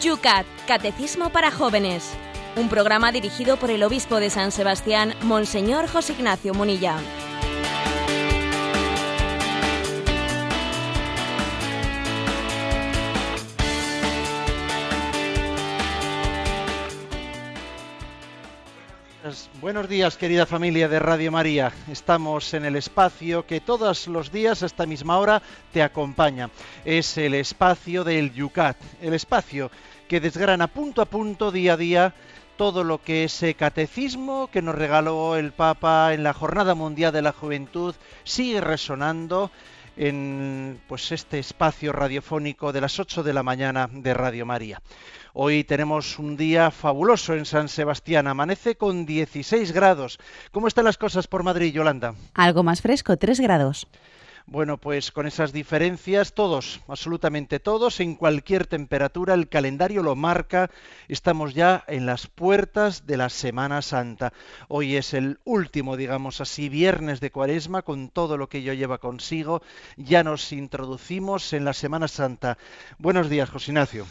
Yucat, 0.00 0.46
Catecismo 0.66 1.28
para 1.28 1.50
Jóvenes. 1.50 2.14
Un 2.56 2.70
programa 2.70 3.12
dirigido 3.12 3.58
por 3.58 3.70
el 3.70 3.82
obispo 3.82 4.18
de 4.18 4.30
San 4.30 4.50
Sebastián, 4.50 5.14
Monseñor 5.22 5.88
José 5.88 6.14
Ignacio 6.14 6.54
Munilla. 6.54 6.96
Buenos 19.60 19.88
días, 19.88 20.16
querida 20.16 20.46
familia 20.46 20.88
de 20.88 20.98
Radio 20.98 21.30
María. 21.30 21.70
Estamos 21.92 22.54
en 22.54 22.64
el 22.64 22.76
espacio 22.76 23.46
que 23.46 23.60
todos 23.60 24.08
los 24.08 24.32
días 24.32 24.62
a 24.62 24.66
esta 24.66 24.86
misma 24.86 25.18
hora 25.18 25.42
te 25.72 25.82
acompaña. 25.82 26.48
Es 26.84 27.18
el 27.18 27.34
espacio 27.34 28.02
del 28.02 28.32
Yucat, 28.32 28.78
el 29.02 29.12
espacio 29.12 29.70
que 30.10 30.18
desgrana 30.18 30.66
punto 30.66 31.02
a 31.02 31.04
punto, 31.06 31.52
día 31.52 31.74
a 31.74 31.76
día, 31.76 32.14
todo 32.56 32.82
lo 32.82 33.00
que 33.00 33.22
ese 33.22 33.54
catecismo 33.54 34.50
que 34.50 34.60
nos 34.60 34.74
regaló 34.74 35.36
el 35.36 35.52
Papa 35.52 36.12
en 36.14 36.24
la 36.24 36.32
Jornada 36.34 36.74
Mundial 36.74 37.12
de 37.12 37.22
la 37.22 37.30
Juventud 37.30 37.94
sigue 38.24 38.60
resonando 38.60 39.52
en 39.96 40.80
pues 40.88 41.12
este 41.12 41.38
espacio 41.38 41.92
radiofónico 41.92 42.72
de 42.72 42.80
las 42.80 42.98
8 42.98 43.22
de 43.22 43.32
la 43.32 43.44
mañana 43.44 43.88
de 43.88 44.12
Radio 44.12 44.44
María. 44.46 44.82
Hoy 45.32 45.62
tenemos 45.62 46.18
un 46.18 46.36
día 46.36 46.72
fabuloso 46.72 47.34
en 47.34 47.44
San 47.44 47.68
Sebastián, 47.68 48.26
amanece 48.26 48.74
con 48.74 49.06
16 49.06 49.70
grados. 49.70 50.18
¿Cómo 50.50 50.66
están 50.66 50.86
las 50.86 50.98
cosas 50.98 51.28
por 51.28 51.44
Madrid, 51.44 51.72
Yolanda? 51.72 52.16
Algo 52.34 52.64
más 52.64 52.82
fresco, 52.82 53.16
3 53.16 53.38
grados. 53.38 53.86
Bueno, 54.50 54.78
pues 54.78 55.12
con 55.12 55.28
esas 55.28 55.52
diferencias, 55.52 56.34
todos, 56.34 56.80
absolutamente 56.88 57.60
todos, 57.60 58.00
en 58.00 58.16
cualquier 58.16 58.66
temperatura, 58.66 59.34
el 59.34 59.48
calendario 59.48 60.02
lo 60.02 60.16
marca, 60.16 60.72
estamos 61.06 61.54
ya 61.54 61.84
en 61.86 62.04
las 62.04 62.26
puertas 62.26 63.06
de 63.06 63.16
la 63.16 63.28
Semana 63.28 63.80
Santa. 63.80 64.32
Hoy 64.66 64.96
es 64.96 65.14
el 65.14 65.38
último, 65.44 65.96
digamos 65.96 66.40
así, 66.40 66.68
viernes 66.68 67.20
de 67.20 67.30
Cuaresma, 67.30 67.82
con 67.82 68.08
todo 68.08 68.36
lo 68.36 68.48
que 68.48 68.58
ello 68.58 68.72
lleva 68.72 68.98
consigo. 68.98 69.62
Ya 69.96 70.24
nos 70.24 70.50
introducimos 70.50 71.52
en 71.52 71.64
la 71.64 71.72
Semana 71.72 72.08
Santa. 72.08 72.58
Buenos 72.98 73.30
días, 73.30 73.50
José 73.50 73.70
Ignacio. 73.70 74.04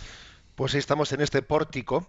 Pues 0.56 0.74
estamos 0.74 1.12
en 1.12 1.20
este 1.20 1.42
pórtico, 1.42 2.08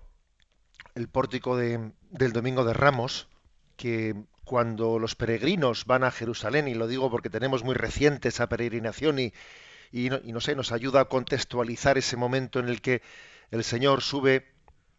el 0.95 1.09
pórtico 1.09 1.57
del 1.57 2.33
Domingo 2.33 2.65
de 2.65 2.75
Ramos, 2.75 3.27
que 3.77 4.15
cuando 4.51 4.99
los 4.99 5.15
peregrinos 5.15 5.85
van 5.85 6.03
a 6.03 6.11
Jerusalén, 6.11 6.67
y 6.67 6.75
lo 6.75 6.89
digo 6.89 7.09
porque 7.09 7.31
tenemos 7.31 7.63
muy 7.63 7.77
reciente 7.77 8.31
esa 8.31 8.49
peregrinación 8.49 9.21
y, 9.21 9.33
no, 9.93 10.41
sé, 10.41 10.57
nos 10.57 10.73
ayuda 10.73 11.03
a 11.03 11.05
contextualizar 11.05 11.99
ese 11.99 12.17
momento 12.17 12.59
en 12.59 12.69
el 12.69 12.81
que 12.81 13.01
el 13.53 13.63
Señor 13.63 14.03
sube 14.03 14.51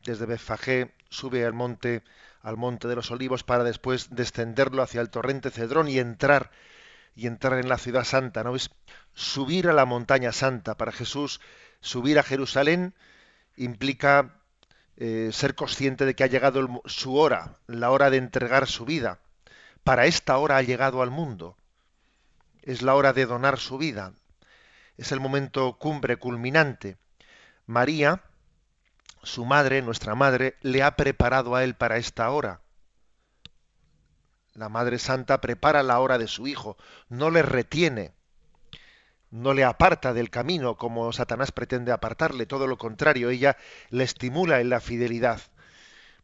desde 0.05 0.25
Befagé, 0.25 0.93
sube 1.09 1.45
al 1.45 1.51
monte, 1.51 2.01
al 2.41 2.55
monte 2.55 2.87
de 2.87 2.95
los 2.95 3.11
olivos 3.11 3.43
para 3.43 3.65
después 3.65 4.07
descenderlo 4.15 4.83
hacia 4.83 5.01
el 5.01 5.09
torrente 5.09 5.51
Cedrón 5.51 5.89
y 5.89 5.99
entrar 5.99 6.51
y 7.13 7.27
entrar 7.27 7.59
en 7.59 7.67
la 7.67 7.77
ciudad 7.77 8.05
santa, 8.05 8.45
¿no? 8.45 8.55
Es 8.55 8.69
subir 9.15 9.67
a 9.67 9.73
la 9.73 9.83
montaña 9.83 10.31
santa 10.31 10.77
para 10.77 10.93
Jesús, 10.93 11.41
subir 11.81 12.19
a 12.19 12.23
Jerusalén 12.23 12.95
implica 13.57 14.39
eh, 14.95 15.31
ser 15.33 15.55
consciente 15.55 16.05
de 16.05 16.15
que 16.15 16.23
ha 16.23 16.27
llegado 16.27 16.81
su 16.85 17.17
hora, 17.17 17.57
la 17.67 17.91
hora 17.91 18.09
de 18.09 18.15
entregar 18.15 18.65
su 18.65 18.85
vida 18.85 19.19
para 19.83 20.05
esta 20.05 20.37
hora 20.37 20.57
ha 20.57 20.61
llegado 20.61 21.01
al 21.01 21.11
mundo. 21.11 21.57
Es 22.61 22.81
la 22.81 22.95
hora 22.95 23.13
de 23.13 23.25
donar 23.25 23.59
su 23.59 23.77
vida. 23.77 24.13
Es 24.97 25.11
el 25.11 25.19
momento 25.19 25.77
cumbre, 25.77 26.17
culminante. 26.17 26.97
María, 27.65 28.23
su 29.23 29.45
madre, 29.45 29.81
nuestra 29.81 30.15
madre, 30.15 30.57
le 30.61 30.83
ha 30.83 30.95
preparado 30.95 31.55
a 31.55 31.63
él 31.63 31.75
para 31.75 31.97
esta 31.97 32.29
hora. 32.29 32.61
La 34.53 34.67
Madre 34.67 34.99
Santa 34.99 35.39
prepara 35.39 35.81
la 35.81 35.99
hora 35.99 36.17
de 36.17 36.27
su 36.27 36.45
Hijo, 36.45 36.77
no 37.07 37.29
le 37.29 37.41
retiene, 37.41 38.13
no 39.29 39.53
le 39.53 39.63
aparta 39.63 40.13
del 40.13 40.29
camino 40.29 40.75
como 40.75 41.13
Satanás 41.13 41.53
pretende 41.53 41.93
apartarle, 41.93 42.45
todo 42.45 42.67
lo 42.67 42.77
contrario, 42.77 43.29
ella 43.29 43.55
le 43.89 44.03
estimula 44.03 44.59
en 44.59 44.69
la 44.69 44.81
fidelidad. 44.81 45.39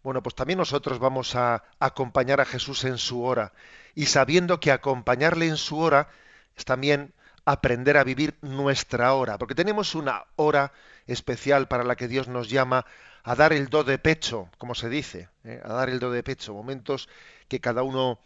Bueno, 0.04 0.24
pues 0.24 0.36
también 0.36 0.60
nosotros 0.60 1.00
vamos 1.00 1.36
a 1.36 1.64
acompañar 1.80 2.40
a 2.40 2.46
Jesús 2.46 2.84
en 2.86 2.98
su 2.98 3.24
hora 3.24 3.54
y 3.96 4.06
sabiendo 4.06 4.60
que 4.60 4.72
acompañarle 4.72 5.48
en 5.48 5.58
su 5.58 5.80
hora 5.80 6.10
es 6.56 6.66
también 6.66 7.14
aprender 7.46 7.98
a 7.98 8.04
vivir 8.04 8.36
nuestra 8.42 9.14
hora, 9.14 9.38
porque 9.38 9.56
tenemos 9.56 9.96
una 9.96 10.26
hora 10.36 10.74
especial 11.08 11.68
para 11.68 11.84
la 11.84 11.96
que 11.96 12.08
Dios 12.08 12.28
nos 12.28 12.50
llama 12.50 12.86
a 13.24 13.36
dar 13.36 13.54
el 13.54 13.70
do 13.70 13.84
de 13.84 13.98
pecho, 13.98 14.50
como 14.58 14.76
se 14.76 14.90
dice, 14.90 15.30
¿eh? 15.44 15.62
a 15.64 15.74
dar 15.74 15.90
el 15.90 16.00
do 16.00 16.12
de 16.12 16.24
pecho, 16.24 16.54
momentos 16.54 17.10
que 17.48 17.60
cada 17.60 17.84
uno 17.84 18.20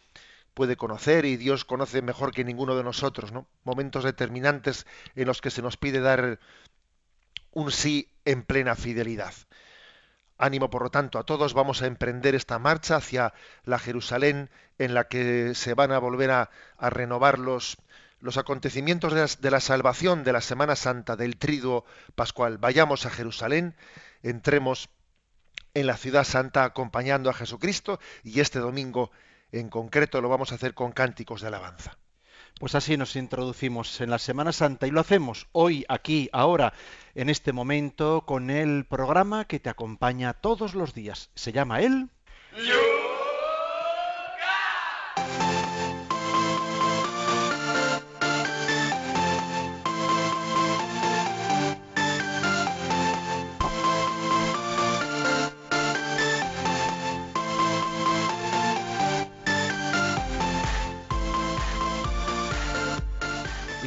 puede 0.53 0.75
conocer 0.75 1.25
y 1.25 1.38
Dios 1.38 1.65
conoce 1.65 2.01
mejor 2.01 2.33
que 2.33 2.43
ninguno 2.43 2.75
de 2.75 2.83
nosotros, 2.83 3.31
¿no? 3.31 3.47
Momentos 3.63 4.03
determinantes 4.03 4.85
en 5.15 5.27
los 5.27 5.41
que 5.41 5.49
se 5.49 5.61
nos 5.61 5.77
pide 5.77 6.01
dar 6.01 6.39
un 7.51 7.71
sí 7.71 8.09
en 8.25 8.43
plena 8.43 8.75
fidelidad. 8.75 9.33
Ánimo, 10.41 10.72
por 10.72 10.81
lo 10.81 10.90
tanto, 10.90 11.19
a 11.19 11.24
todos 11.24 11.53
vamos 11.53 11.84
a 11.84 11.85
emprender 11.85 12.34
esta 12.34 12.57
marcha 12.57 12.96
hacia 12.96 13.34
la 13.63 13.78
Jerusalén 13.78 14.50
en 14.79 14.96
la 14.96 15.07
que 15.07 15.53
se 15.53 15.75
van 15.75 15.91
a 15.91 16.00
volver 16.00 16.31
a, 16.31 16.50
renovar 16.79 17.38
los, 17.38 17.78
los 18.19 18.38
acontecimientos 18.38 19.13
de 19.40 19.51
la, 19.51 19.59
salvación 19.59 20.24
de 20.24 20.34
la 20.34 20.41
Semana 20.41 20.75
Santa 20.75 21.16
del 21.16 21.38
Triduo 21.38 21.85
Pascual. 22.16 22.57
Vayamos 22.57 23.06
a 23.06 23.12
Jerusalén, 23.12 23.75
entremos 24.24 24.90
en 25.75 25.85
la 25.85 25.96
ciudad 25.96 26.24
santa 26.24 26.63
acompañando 26.63 27.30
a 27.30 27.34
Jesucristo 27.34 28.00
y 28.24 28.40
este 28.40 28.57
domingo 28.57 29.12
en 29.51 29.69
concreto 29.69 30.22
lo 30.22 30.30
vamos 30.30 30.51
a 30.51 30.56
hacer 30.56 30.74
con 30.74 30.91
cánticos 30.91 31.41
de 31.41 31.47
alabanza. 31.50 32.00
Pues 32.61 32.75
así 32.75 32.95
nos 32.95 33.16
introducimos 33.16 34.01
en 34.01 34.11
la 34.11 34.19
Semana 34.19 34.51
Santa 34.51 34.85
y 34.85 34.91
lo 34.91 34.99
hacemos 34.99 35.47
hoy, 35.51 35.83
aquí, 35.89 36.29
ahora, 36.31 36.73
en 37.16 37.31
este 37.31 37.53
momento, 37.53 38.22
con 38.27 38.51
el 38.51 38.85
programa 38.85 39.45
que 39.45 39.59
te 39.59 39.72
acompaña 39.72 40.33
todos 40.33 40.75
los 40.75 40.94
días. 40.94 41.31
Se 41.33 41.53
llama 41.53 41.81
él... 41.81 42.09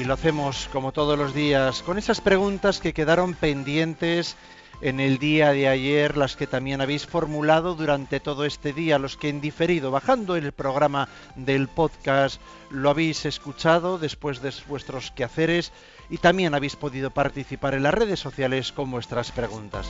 Y 0.05 0.07
lo 0.07 0.13
hacemos 0.13 0.69
como 0.71 0.93
todos 0.93 1.19
los 1.19 1.33
días 1.33 1.83
con 1.83 1.97
esas 1.97 2.21
preguntas 2.21 2.79
que 2.79 2.93
quedaron 2.93 3.33
pendientes 3.33 4.37
en 4.83 5.01
el 5.01 5.17
día 5.17 5.53
de 5.53 5.67
ayer, 5.67 6.19
las 6.19 6.37
que 6.37 6.47
también 6.47 6.83
habéis 6.83 7.07
formulado 7.07 7.75
durante 7.75 8.21
todo 8.21 8.45
este 8.45 8.75
día, 8.75 8.99
los 8.99 9.17
que 9.17 9.31
en 9.31 9.41
diferido, 9.41 9.91
bajando 9.91 10.37
el 10.37 10.53
programa 10.53 11.09
del 11.37 11.69
podcast, 11.69 12.39
lo 12.69 12.91
habéis 12.91 13.25
escuchado 13.25 13.97
después 13.97 14.43
de 14.43 14.53
vuestros 14.69 15.11
quehaceres 15.11 15.73
y 16.11 16.19
también 16.19 16.55
habéis 16.55 16.77
podido 16.77 17.11
participar 17.11 17.73
en 17.73 17.85
las 17.85 17.95
redes 17.95 18.21
sociales 18.21 18.73
con 18.73 18.91
vuestras 18.91 19.33
preguntas. 19.33 19.89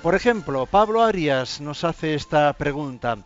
Por 0.00 0.14
ejemplo, 0.14 0.66
Pablo 0.66 1.02
Arias 1.02 1.60
nos 1.60 1.82
hace 1.82 2.14
esta 2.14 2.52
pregunta. 2.52 3.18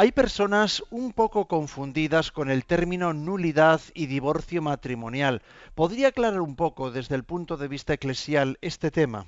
Hay 0.00 0.12
personas 0.12 0.82
un 0.88 1.12
poco 1.12 1.46
confundidas 1.46 2.32
con 2.32 2.50
el 2.50 2.64
término 2.64 3.12
nulidad 3.12 3.82
y 3.92 4.06
divorcio 4.06 4.62
matrimonial. 4.62 5.42
¿Podría 5.74 6.08
aclarar 6.08 6.40
un 6.40 6.56
poco 6.56 6.90
desde 6.90 7.16
el 7.16 7.24
punto 7.24 7.58
de 7.58 7.68
vista 7.68 7.92
eclesial 7.92 8.56
este 8.62 8.90
tema? 8.90 9.26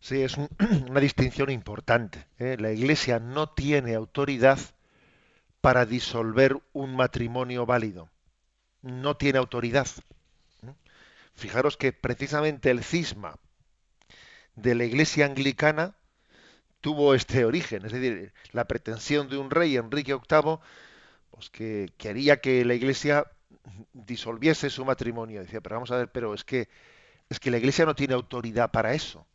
Sí, 0.00 0.22
es 0.22 0.38
una 0.88 0.98
distinción 0.98 1.50
importante. 1.50 2.26
¿eh? 2.40 2.56
La 2.58 2.72
Iglesia 2.72 3.20
no 3.20 3.50
tiene 3.50 3.94
autoridad 3.94 4.58
para 5.60 5.86
disolver 5.86 6.60
un 6.72 6.96
matrimonio 6.96 7.64
válido. 7.64 8.10
No 8.82 9.16
tiene 9.16 9.38
autoridad. 9.38 9.86
Fijaros 11.32 11.76
que 11.76 11.92
precisamente 11.92 12.72
el 12.72 12.82
cisma 12.82 13.36
de 14.56 14.74
la 14.74 14.84
Iglesia 14.84 15.26
anglicana 15.26 15.94
tuvo 16.80 17.14
este 17.14 17.44
origen, 17.44 17.84
es 17.86 17.92
decir, 17.92 18.32
la 18.52 18.66
pretensión 18.66 19.28
de 19.28 19.38
un 19.38 19.50
rey, 19.50 19.76
Enrique 19.76 20.14
VIII, 20.14 20.58
pues 21.30 21.50
que 21.50 21.92
quería 21.98 22.40
que 22.40 22.64
la 22.64 22.74
Iglesia 22.74 23.26
disolviese 23.92 24.70
su 24.70 24.84
matrimonio. 24.84 25.40
Decía, 25.42 25.60
pero 25.60 25.76
vamos 25.76 25.90
a 25.90 25.96
ver, 25.96 26.10
pero 26.10 26.34
es 26.34 26.44
que 26.44 26.68
es 27.28 27.40
que 27.40 27.50
la 27.50 27.58
Iglesia 27.58 27.84
no 27.84 27.94
tiene 27.94 28.14
autoridad 28.14 28.70
para 28.70 28.94
eso. 28.94 29.26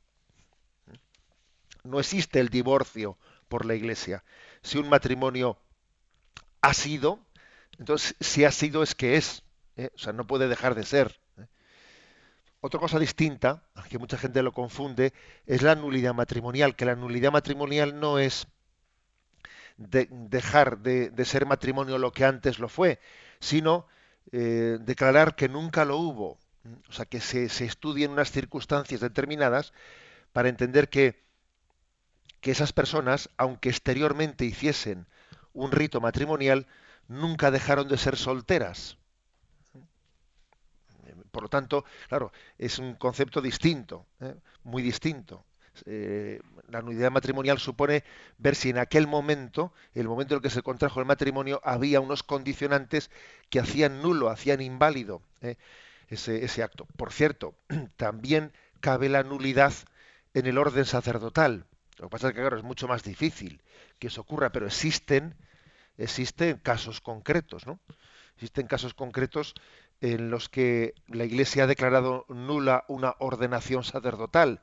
No 1.83 1.99
existe 1.99 2.39
el 2.39 2.49
divorcio 2.49 3.17
por 3.49 3.65
la 3.65 3.75
Iglesia. 3.75 4.23
Si 4.61 4.77
un 4.77 4.89
matrimonio 4.89 5.57
ha 6.61 6.73
sido, 6.73 7.19
entonces 7.79 8.15
si 8.19 8.45
ha 8.45 8.51
sido 8.51 8.83
es 8.83 8.95
que 8.95 9.17
es. 9.17 9.43
¿eh? 9.77 9.89
O 9.95 9.97
sea, 9.97 10.13
no 10.13 10.27
puede 10.27 10.47
dejar 10.47 10.75
de 10.75 10.83
ser. 10.83 11.20
Otra 12.61 12.79
cosa 12.79 12.99
distinta, 12.99 13.63
que 13.89 13.97
mucha 13.97 14.17
gente 14.17 14.43
lo 14.43 14.53
confunde, 14.53 15.13
es 15.47 15.63
la 15.63 15.75
nulidad 15.75 16.13
matrimonial, 16.13 16.75
que 16.75 16.85
la 16.85 16.95
nulidad 16.95 17.31
matrimonial 17.31 17.99
no 17.99 18.19
es 18.19 18.47
dejar 19.77 20.77
de, 20.79 21.25
ser 21.25 21.47
matrimonio 21.47 21.97
lo 21.97 22.11
que 22.11 22.23
antes 22.23 22.59
lo 22.59 22.69
fue, 22.69 22.99
sino 23.39 23.87
eh, 24.31 24.77
declarar 24.79 25.35
que 25.35 25.49
nunca 25.49 25.85
lo 25.85 25.97
hubo. 25.97 26.37
O 26.87 26.93
sea, 26.93 27.05
que 27.05 27.19
se, 27.19 27.49
se 27.49 27.65
estudien 27.65 28.11
unas 28.11 28.31
circunstancias 28.31 29.01
determinadas 29.01 29.73
para 30.31 30.49
entender 30.49 30.89
que, 30.89 31.23
que 32.41 32.51
esas 32.51 32.73
personas, 32.73 33.31
aunque 33.37 33.69
exteriormente 33.69 34.45
hiciesen 34.45 35.07
un 35.53 35.71
rito 35.71 35.99
matrimonial, 35.99 36.67
nunca 37.07 37.49
dejaron 37.49 37.87
de 37.87 37.97
ser 37.97 38.17
solteras. 38.17 38.97
Por 41.31 41.43
lo 41.43 41.49
tanto, 41.49 41.85
claro, 42.09 42.31
es 42.57 42.77
un 42.79 42.95
concepto 42.95 43.41
distinto, 43.41 44.05
¿eh? 44.19 44.35
muy 44.63 44.83
distinto. 44.83 45.45
Eh, 45.85 46.41
la 46.67 46.81
nulidad 46.81 47.11
matrimonial 47.11 47.57
supone 47.57 48.03
ver 48.37 48.55
si 48.55 48.69
en 48.69 48.77
aquel 48.77 49.07
momento, 49.07 49.73
el 49.93 50.07
momento 50.07 50.33
en 50.33 50.39
el 50.39 50.41
que 50.41 50.49
se 50.49 50.61
contrajo 50.61 50.99
el 50.99 51.05
matrimonio, 51.05 51.61
había 51.63 52.01
unos 52.01 52.23
condicionantes 52.23 53.09
que 53.49 53.59
hacían 53.59 54.01
nulo, 54.01 54.29
hacían 54.29 54.61
inválido 54.61 55.21
¿eh? 55.41 55.55
ese, 56.09 56.63
acto. 56.63 56.85
Por 56.97 57.11
cierto, 57.11 57.55
también 57.95 58.51
cabe 58.81 59.07
la 59.09 59.23
nulidad 59.23 59.73
en 60.33 60.45
el 60.45 60.57
orden 60.57 60.85
sacerdotal. 60.85 61.65
Lo 61.97 62.07
que 62.07 62.11
pasa 62.11 62.27
es 62.27 62.33
que 62.33 62.41
claro, 62.41 62.57
es 62.57 62.63
mucho 62.63 62.87
más 62.87 63.03
difícil 63.03 63.61
que 63.99 64.07
eso 64.07 64.21
ocurra, 64.21 64.51
pero 64.51 64.65
existen, 64.65 65.35
existen 65.97 66.57
casos 66.57 66.99
concretos, 66.99 67.65
¿no? 67.65 67.79
Existen 68.35 68.65
casos 68.65 68.93
concretos 68.93 69.53
en 70.01 70.31
los 70.31 70.49
que 70.49 70.95
la 71.07 71.25
Iglesia 71.25 71.63
ha 71.63 71.67
declarado 71.67 72.25
nula 72.29 72.85
una 72.87 73.15
ordenación 73.19 73.83
sacerdotal, 73.83 74.61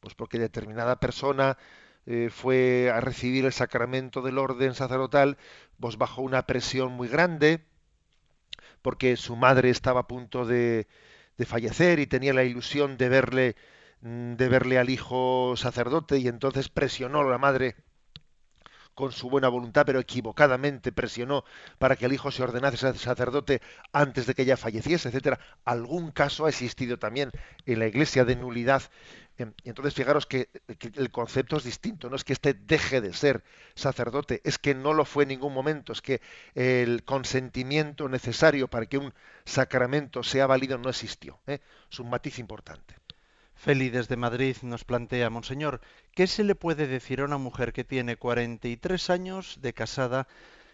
pues 0.00 0.14
porque 0.14 0.38
determinada 0.38 1.00
persona 1.00 1.58
eh, 2.06 2.30
fue 2.30 2.90
a 2.90 3.00
recibir 3.00 3.44
el 3.44 3.52
sacramento 3.52 4.22
del 4.22 4.38
orden 4.38 4.74
sacerdotal, 4.74 5.38
pues 5.80 5.98
bajo 5.98 6.22
una 6.22 6.46
presión 6.46 6.92
muy 6.92 7.08
grande, 7.08 7.60
porque 8.82 9.16
su 9.16 9.36
madre 9.36 9.70
estaba 9.70 10.00
a 10.00 10.08
punto 10.08 10.44
de, 10.46 10.88
de 11.38 11.46
fallecer 11.46 11.98
y 12.00 12.06
tenía 12.06 12.34
la 12.34 12.44
ilusión 12.44 12.96
de 12.96 13.08
verle 13.08 13.56
mm, 14.00 14.34
de 14.34 14.48
verle 14.48 14.78
al 14.78 14.90
hijo 14.90 15.54
sacerdote 15.56 16.18
y 16.18 16.28
entonces 16.28 16.68
presionó 16.68 17.20
a 17.20 17.24
la 17.24 17.38
madre 17.38 17.76
con 18.94 19.12
su 19.12 19.30
buena 19.30 19.48
voluntad, 19.48 19.84
pero 19.86 20.00
equivocadamente 20.00 20.92
presionó 20.92 21.44
para 21.78 21.96
que 21.96 22.06
el 22.06 22.12
hijo 22.12 22.30
se 22.30 22.42
ordenase 22.42 22.76
sacerdote 22.94 23.60
antes 23.92 24.26
de 24.26 24.34
que 24.34 24.42
ella 24.42 24.56
falleciese, 24.56 25.08
etcétera. 25.08 25.38
Algún 25.64 26.10
caso 26.10 26.46
ha 26.46 26.48
existido 26.48 26.98
también 26.98 27.30
en 27.66 27.78
la 27.78 27.86
iglesia 27.86 28.24
de 28.24 28.36
nulidad. 28.36 28.82
Em, 29.38 29.52
entonces 29.64 29.94
fijaros 29.94 30.26
que, 30.26 30.50
el 30.94 31.10
concepto 31.10 31.56
es 31.56 31.64
distinto, 31.64 32.10
no 32.10 32.16
es 32.16 32.24
que 32.24 32.34
éste 32.34 32.54
deje 32.54 33.00
de 33.00 33.14
ser 33.14 33.42
sacerdote, 33.74 34.40
es 34.44 34.58
que 34.58 34.74
no 34.74 34.92
lo 34.92 35.04
fue 35.04 35.24
en 35.24 35.30
ningún 35.30 35.54
momento, 35.54 35.92
es 35.92 36.02
que 36.02 36.20
el 36.54 37.04
consentimiento 37.04 38.08
necesario 38.08 38.68
para 38.68 38.86
que 38.86 38.98
un 38.98 39.14
sacramento 39.44 40.22
sea 40.22 40.46
válido 40.46 40.78
no 40.78 40.90
existió. 40.90 41.40
¿eh? 41.46 41.60
Es 41.90 41.98
un 41.98 42.10
matiz 42.10 42.38
importante. 42.38 43.01
Feli 43.62 43.90
desde 43.90 44.16
Madrid 44.16 44.56
nos 44.62 44.82
plantea, 44.82 45.30
Monseñor, 45.30 45.80
¿qué 46.16 46.26
se 46.26 46.42
le 46.42 46.56
puede 46.56 46.88
decir 46.88 47.20
a 47.20 47.26
una 47.26 47.38
mujer 47.38 47.72
que 47.72 47.84
tiene 47.84 48.16
43 48.16 49.08
años 49.08 49.60
de 49.62 49.72
casada 49.72 50.26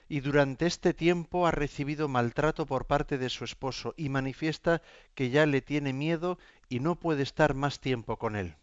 y 0.08 0.20
durante 0.20 0.64
este 0.64 0.94
tiempo 0.94 1.46
ha 1.46 1.50
recibido 1.50 2.08
maltrato 2.08 2.64
por 2.64 2.86
parte 2.86 3.18
de 3.18 3.28
su 3.28 3.44
esposo 3.44 3.92
y 3.98 4.08
manifiesta 4.08 4.80
que 5.14 5.28
ya 5.28 5.44
le 5.44 5.60
tiene 5.60 5.92
miedo 5.92 6.38
y 6.70 6.80
no 6.80 6.94
puede 6.94 7.24
estar 7.24 7.52
más 7.52 7.78
tiempo 7.78 8.16
con 8.16 8.36
él? 8.36 8.56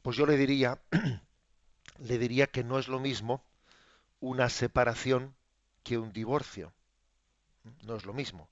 Pues 0.00 0.16
yo 0.16 0.24
le 0.24 0.38
diría, 0.38 0.80
le 1.98 2.16
diría 2.16 2.46
que 2.46 2.64
no 2.64 2.78
es 2.78 2.88
lo 2.88 3.00
mismo 3.00 3.44
una 4.18 4.48
separación 4.48 5.34
que 5.82 5.98
un 5.98 6.10
divorcio. 6.10 6.72
No 7.82 7.96
es 7.96 8.06
lo 8.06 8.14
mismo 8.14 8.48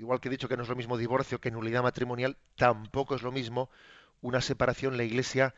igual 0.00 0.18
que 0.18 0.28
he 0.28 0.30
dicho 0.30 0.48
que 0.48 0.56
no 0.56 0.62
es 0.62 0.68
lo 0.68 0.76
mismo 0.76 0.96
divorcio 0.96 1.40
que 1.40 1.50
nulidad 1.50 1.82
matrimonial, 1.82 2.38
tampoco 2.56 3.14
es 3.14 3.22
lo 3.22 3.32
mismo 3.32 3.68
una 4.22 4.40
separación. 4.40 4.96
La 4.96 5.04
Iglesia 5.04 5.54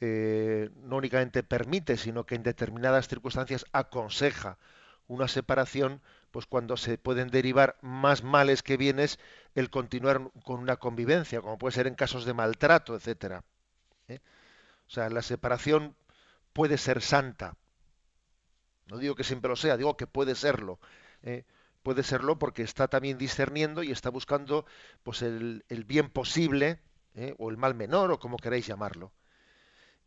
eh, 0.00 0.70
no 0.82 0.96
únicamente 0.96 1.44
permite, 1.44 1.96
sino 1.96 2.26
que 2.26 2.34
en 2.34 2.42
determinadas 2.42 3.06
circunstancias 3.06 3.64
aconseja 3.72 4.58
una 5.06 5.28
separación, 5.28 6.02
pues 6.32 6.46
cuando 6.46 6.76
se 6.76 6.98
pueden 6.98 7.28
derivar 7.28 7.76
más 7.82 8.24
males 8.24 8.64
que 8.64 8.76
bienes 8.76 9.20
el 9.54 9.70
continuar 9.70 10.32
con 10.44 10.58
una 10.58 10.76
convivencia, 10.76 11.40
como 11.40 11.58
puede 11.58 11.74
ser 11.74 11.86
en 11.86 11.94
casos 11.94 12.24
de 12.24 12.34
maltrato, 12.34 12.96
etcétera. 12.96 13.44
¿eh? 14.08 14.18
O 14.88 14.90
sea, 14.90 15.08
la 15.08 15.22
separación 15.22 15.94
puede 16.52 16.78
ser 16.78 17.00
santa. 17.00 17.54
No 18.86 18.98
digo 18.98 19.14
que 19.14 19.24
siempre 19.24 19.48
lo 19.48 19.56
sea, 19.56 19.76
digo 19.76 19.96
que 19.96 20.08
puede 20.08 20.34
serlo. 20.34 20.80
¿eh? 21.22 21.44
Puede 21.84 22.02
serlo 22.02 22.38
porque 22.38 22.62
está 22.62 22.88
también 22.88 23.18
discerniendo 23.18 23.84
y 23.84 23.92
está 23.92 24.08
buscando 24.10 24.66
pues 25.04 25.22
el, 25.22 25.62
bien 25.86 26.08
posible 26.10 26.80
¿eh? 27.14 27.34
o 27.38 27.50
el 27.50 27.58
mal 27.58 27.74
menor 27.74 28.10
o 28.10 28.18
como 28.18 28.38
queráis 28.38 28.66
llamarlo 28.66 29.12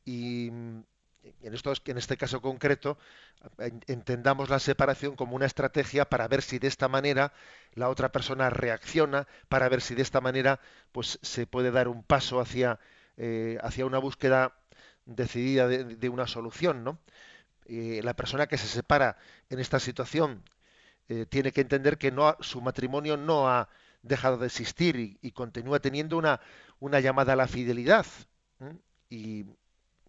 y 0.04 0.48
en, 0.48 1.54
esto, 1.54 1.72
en 1.86 1.98
este 1.98 2.18
caso 2.18 2.42
concreto 2.42 2.98
entendamos 3.86 4.50
la 4.50 4.60
separación 4.60 5.16
como 5.16 5.36
una 5.36 5.46
estrategia 5.46 6.06
para 6.10 6.28
ver 6.28 6.42
si 6.42 6.58
de 6.58 6.68
esta 6.68 6.88
manera 6.88 7.32
la 7.76 7.90
otra 7.90 8.12
persona 8.12 8.50
reacciona 8.50 9.28
para 9.48 9.70
ver 9.70 9.82
si 9.82 9.94
de 9.94 10.02
esta 10.02 10.20
manera 10.20 10.60
pues 10.92 11.20
se 11.22 11.46
puede 11.46 11.70
dar 11.70 11.88
un 11.88 12.04
paso 12.04 12.42
hacia 12.42 12.80
eh, 13.18 13.60
hacia 13.62 13.86
una 13.86 14.00
búsqueda 14.00 14.58
decidida 15.06 15.68
de, 15.68 16.10
una 16.10 16.26
solución 16.26 16.84
no 16.84 16.98
eh, 17.66 18.02
la 18.04 18.16
persona 18.16 18.48
que 18.48 18.58
se 18.58 18.68
separa 18.68 19.18
en 19.52 19.60
esta 19.60 19.80
situación 19.80 20.44
eh, 21.10 21.26
tiene 21.26 21.52
que 21.52 21.62
entender 21.62 21.98
que 21.98 22.14
su 22.42 22.62
matrimonio 22.62 23.18
no 23.18 23.50
ha 23.50 23.70
dejado 24.02 24.38
de 24.38 24.48
existir 24.48 25.18
y, 25.22 25.32
continúa 25.32 25.80
teniendo 25.80 26.18
una, 26.18 26.40
una, 26.80 27.00
llamada 27.00 27.34
a 27.34 27.36
la 27.36 27.48
fidelidad 27.48 28.06
y 29.10 29.46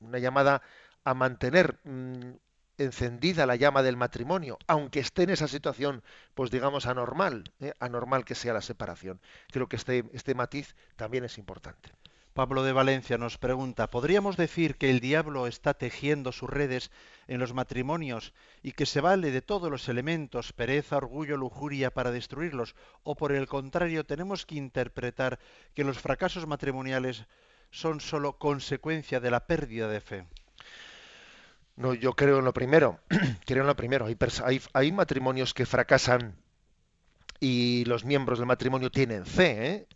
una 0.01 0.19
llamada 0.19 0.63
a 1.05 1.15
mantener 1.15 1.79
mm, 1.85 2.33
encendida 2.79 3.47
la 3.47 3.57
llama 3.57 3.83
del 3.83 3.97
matrimonio, 3.97 4.59
aunque 4.67 5.01
esté 5.01 5.25
en 5.25 5.31
esa 5.31 5.49
situación, 5.49 6.03
pues 6.35 6.51
digamos, 6.51 6.87
anormal, 6.87 7.45
¿eh? 7.61 7.75
anormal 7.81 8.25
que 8.25 8.35
sea 8.35 8.53
la 8.53 8.63
separación. 8.63 9.21
Creo 9.51 9.69
que 9.69 9.77
este, 9.77 10.05
este 10.13 10.35
matiz 10.35 10.75
también 10.97 11.25
es 11.25 11.39
importante. 11.39 11.91
Pablo 12.39 12.63
de 12.63 12.73
Valencia 12.73 13.19
nos 13.19 13.37
pregunta, 13.37 13.91
¿podríamos 13.91 14.37
decir 14.37 14.77
que 14.77 14.91
el 14.91 15.01
diablo 15.01 15.49
está 15.49 15.75
tejiendo 15.75 16.31
sus 16.31 16.49
redes 16.49 16.93
en 17.27 17.41
los 17.41 17.53
matrimonios 17.53 18.33
y 18.63 18.71
que 18.71 18.87
se 18.87 19.01
vale 19.01 19.33
de 19.33 19.43
todos 19.43 19.69
los 19.73 19.89
elementos, 19.89 20.53
pereza, 20.53 20.99
orgullo, 20.99 21.37
lujuria, 21.37 21.91
para 21.91 22.13
destruirlos? 22.13 22.77
¿O 23.03 23.17
por 23.17 23.33
el 23.33 23.49
contrario, 23.49 24.05
tenemos 24.05 24.47
que 24.47 24.55
interpretar 24.55 25.41
que 25.75 25.83
los 25.83 25.99
fracasos 25.99 26.47
matrimoniales 26.47 27.27
son 27.73 27.99
sólo 27.99 28.39
consecuencia 28.39 29.19
de 29.19 29.33
la 29.33 29.49
pérdida 29.49 29.89
de 29.89 30.01
fe? 30.01 30.25
No, 31.75 31.93
yo 31.93 32.13
creo 32.13 32.39
en 32.39 32.45
lo 32.45 32.53
primero. 32.53 33.01
creo 33.47 33.63
en 33.65 33.67
lo 33.67 33.75
primero. 33.75 34.07
Hay, 34.07 34.63
hay, 34.75 34.93
matrimonios 34.93 35.55
que 35.55 35.67
fracasan 35.67 36.37
y 37.41 37.85
los 37.87 38.05
miembros 38.05 38.39
del 38.39 38.47
matrimonio 38.47 38.93
tienen 38.93 39.27
fe, 39.27 39.67
¿eh? 39.67 39.89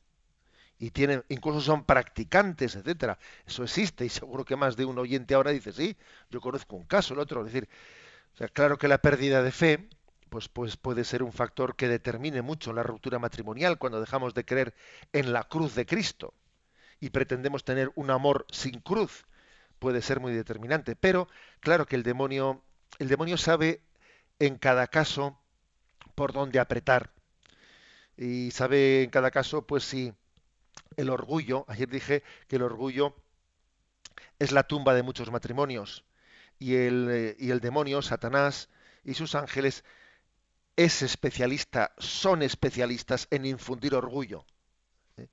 Y 0.82 0.90
tienen, 0.90 1.22
incluso 1.28 1.60
son 1.60 1.84
practicantes, 1.84 2.74
etcétera. 2.74 3.16
Eso 3.46 3.62
existe 3.62 4.04
y 4.04 4.08
seguro 4.08 4.44
que 4.44 4.56
más 4.56 4.74
de 4.74 4.84
un 4.84 4.98
oyente 4.98 5.32
ahora 5.32 5.52
dice, 5.52 5.72
sí, 5.72 5.96
yo 6.28 6.40
conozco 6.40 6.74
un 6.74 6.82
caso, 6.86 7.14
el 7.14 7.20
otro. 7.20 7.46
Es 7.46 7.52
decir, 7.52 7.68
sea, 8.34 8.48
claro 8.48 8.78
que 8.78 8.88
la 8.88 8.98
pérdida 8.98 9.44
de 9.44 9.52
fe, 9.52 9.88
pues, 10.28 10.48
pues 10.48 10.76
puede 10.76 11.04
ser 11.04 11.22
un 11.22 11.32
factor 11.32 11.76
que 11.76 11.86
determine 11.86 12.42
mucho 12.42 12.72
la 12.72 12.82
ruptura 12.82 13.20
matrimonial 13.20 13.78
cuando 13.78 14.00
dejamos 14.00 14.34
de 14.34 14.44
creer 14.44 14.74
en 15.12 15.32
la 15.32 15.44
cruz 15.44 15.76
de 15.76 15.86
Cristo 15.86 16.34
y 16.98 17.10
pretendemos 17.10 17.62
tener 17.62 17.92
un 17.94 18.10
amor 18.10 18.44
sin 18.50 18.80
cruz. 18.80 19.24
Puede 19.78 20.02
ser 20.02 20.18
muy 20.18 20.32
determinante. 20.32 20.96
Pero 20.96 21.28
claro 21.60 21.86
que 21.86 21.94
el 21.94 22.02
demonio, 22.02 22.60
el 22.98 23.06
demonio 23.06 23.36
sabe 23.36 23.82
en 24.40 24.58
cada 24.58 24.88
caso 24.88 25.38
por 26.16 26.32
dónde 26.32 26.58
apretar. 26.58 27.12
Y 28.16 28.50
sabe 28.50 29.04
en 29.04 29.10
cada 29.10 29.30
caso, 29.30 29.64
pues 29.64 29.84
si 29.84 30.12
el 30.96 31.10
orgullo, 31.10 31.64
ayer 31.68 31.88
dije 31.88 32.22
que 32.48 32.56
el 32.56 32.62
orgullo 32.62 33.14
es 34.38 34.52
la 34.52 34.64
tumba 34.64 34.94
de 34.94 35.02
muchos 35.02 35.30
matrimonios 35.30 36.04
y 36.58 36.74
el, 36.74 37.08
eh, 37.10 37.36
y 37.38 37.50
el 37.50 37.60
demonio, 37.60 38.02
Satanás 38.02 38.68
y 39.04 39.14
sus 39.14 39.34
ángeles 39.34 39.84
es 40.76 41.02
especialista, 41.02 41.92
son 41.98 42.42
especialistas 42.42 43.26
en 43.30 43.44
infundir 43.44 43.94
orgullo. 43.94 44.44
¿eh? 45.16 45.28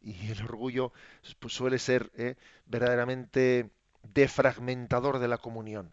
Y 0.00 0.30
el 0.30 0.42
orgullo 0.42 0.92
pues, 1.38 1.54
suele 1.54 1.78
ser 1.78 2.10
¿eh? 2.16 2.36
verdaderamente 2.66 3.70
defragmentador 4.02 5.18
de 5.18 5.28
la 5.28 5.38
comunión. 5.38 5.92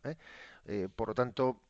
por 0.95 1.09
lo 1.09 1.15
tanto, 1.15 1.61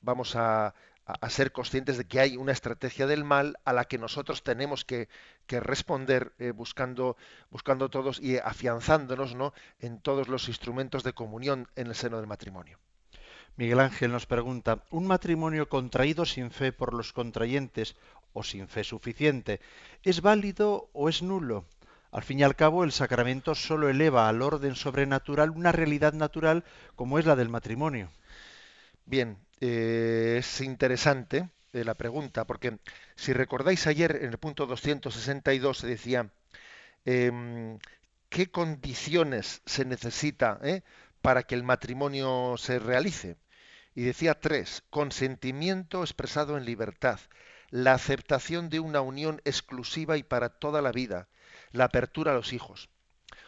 vamos 0.00 0.34
a, 0.36 0.74
a, 1.20 1.30
ser 1.30 1.52
conscientes 1.52 1.96
de 1.96 2.04
que 2.04 2.20
hay 2.20 2.36
una 2.36 2.52
estrategia 2.52 3.06
del 3.06 3.24
mal 3.24 3.58
a 3.64 3.72
la 3.72 3.84
que 3.84 3.98
nosotros 3.98 4.42
tenemos 4.42 4.84
que, 4.84 5.08
responder 5.48 6.32
eh, 6.38 6.52
buscando, 6.52 7.16
buscando 7.50 7.88
todos 7.88 8.20
y 8.20 8.38
afianzándonos 8.38 9.34
¿no? 9.34 9.52
en 9.80 10.00
todos 10.00 10.28
los 10.28 10.48
instrumentos 10.48 11.02
de 11.02 11.12
comunión 11.12 11.68
en 11.74 11.88
el 11.88 11.94
seno 11.94 12.18
del 12.18 12.26
matrimonio. 12.26 12.78
Miguel 13.56 13.80
Ángel 13.80 14.12
nos 14.12 14.26
pregunta, 14.26 14.84
¿un 14.90 15.06
matrimonio 15.06 15.68
contraído 15.68 16.24
sin 16.24 16.50
fe 16.50 16.72
por 16.72 16.94
los 16.94 17.12
contrayentes 17.12 17.96
o 18.32 18.42
sin 18.42 18.68
fe 18.68 18.84
suficiente 18.84 19.60
es 20.02 20.22
válido 20.22 20.88
o 20.92 21.08
es 21.08 21.22
nulo? 21.22 21.64
Al 22.12 22.22
fin 22.22 22.40
y 22.40 22.42
al 22.42 22.56
cabo, 22.56 22.82
el 22.82 22.92
sacramento 22.92 23.54
solo 23.54 23.88
eleva 23.88 24.28
al 24.28 24.42
orden 24.42 24.74
sobrenatural 24.74 25.50
una 25.50 25.72
realidad 25.72 26.12
natural 26.12 26.64
como 26.96 27.18
es 27.18 27.26
la 27.26 27.36
del 27.36 27.48
matrimonio. 27.48 28.10
Bien, 29.06 29.36
eh, 29.60 30.36
es 30.38 30.60
interesante 30.60 31.50
eh, 31.72 31.84
la 31.84 31.94
pregunta, 31.94 32.46
porque 32.46 32.78
si 33.16 33.32
recordáis 33.32 33.86
ayer 33.86 34.16
en 34.22 34.30
el 34.30 34.38
punto 34.38 34.66
262 34.66 35.78
se 35.78 35.86
decía 35.86 36.30
em, 37.04 37.78
qué 38.28 38.50
condiciones 38.50 39.62
se 39.66 39.84
necesita 39.84 40.58
eh, 40.62 40.82
para 41.20 41.42
que 41.44 41.54
el 41.54 41.62
matrimonio 41.62 42.56
se 42.56 42.78
realice. 42.78 43.36
Y 43.94 44.02
decía 44.02 44.40
tres, 44.40 44.82
consentimiento 44.90 46.02
expresado 46.02 46.56
en 46.56 46.64
libertad, 46.64 47.20
la 47.70 47.94
aceptación 47.94 48.70
de 48.70 48.80
una 48.80 49.00
unión 49.00 49.40
exclusiva 49.44 50.16
y 50.16 50.22
para 50.22 50.48
toda 50.48 50.80
la 50.82 50.92
vida, 50.92 51.28
la 51.72 51.84
apertura 51.84 52.32
a 52.32 52.34
los 52.34 52.52
hijos. 52.52 52.88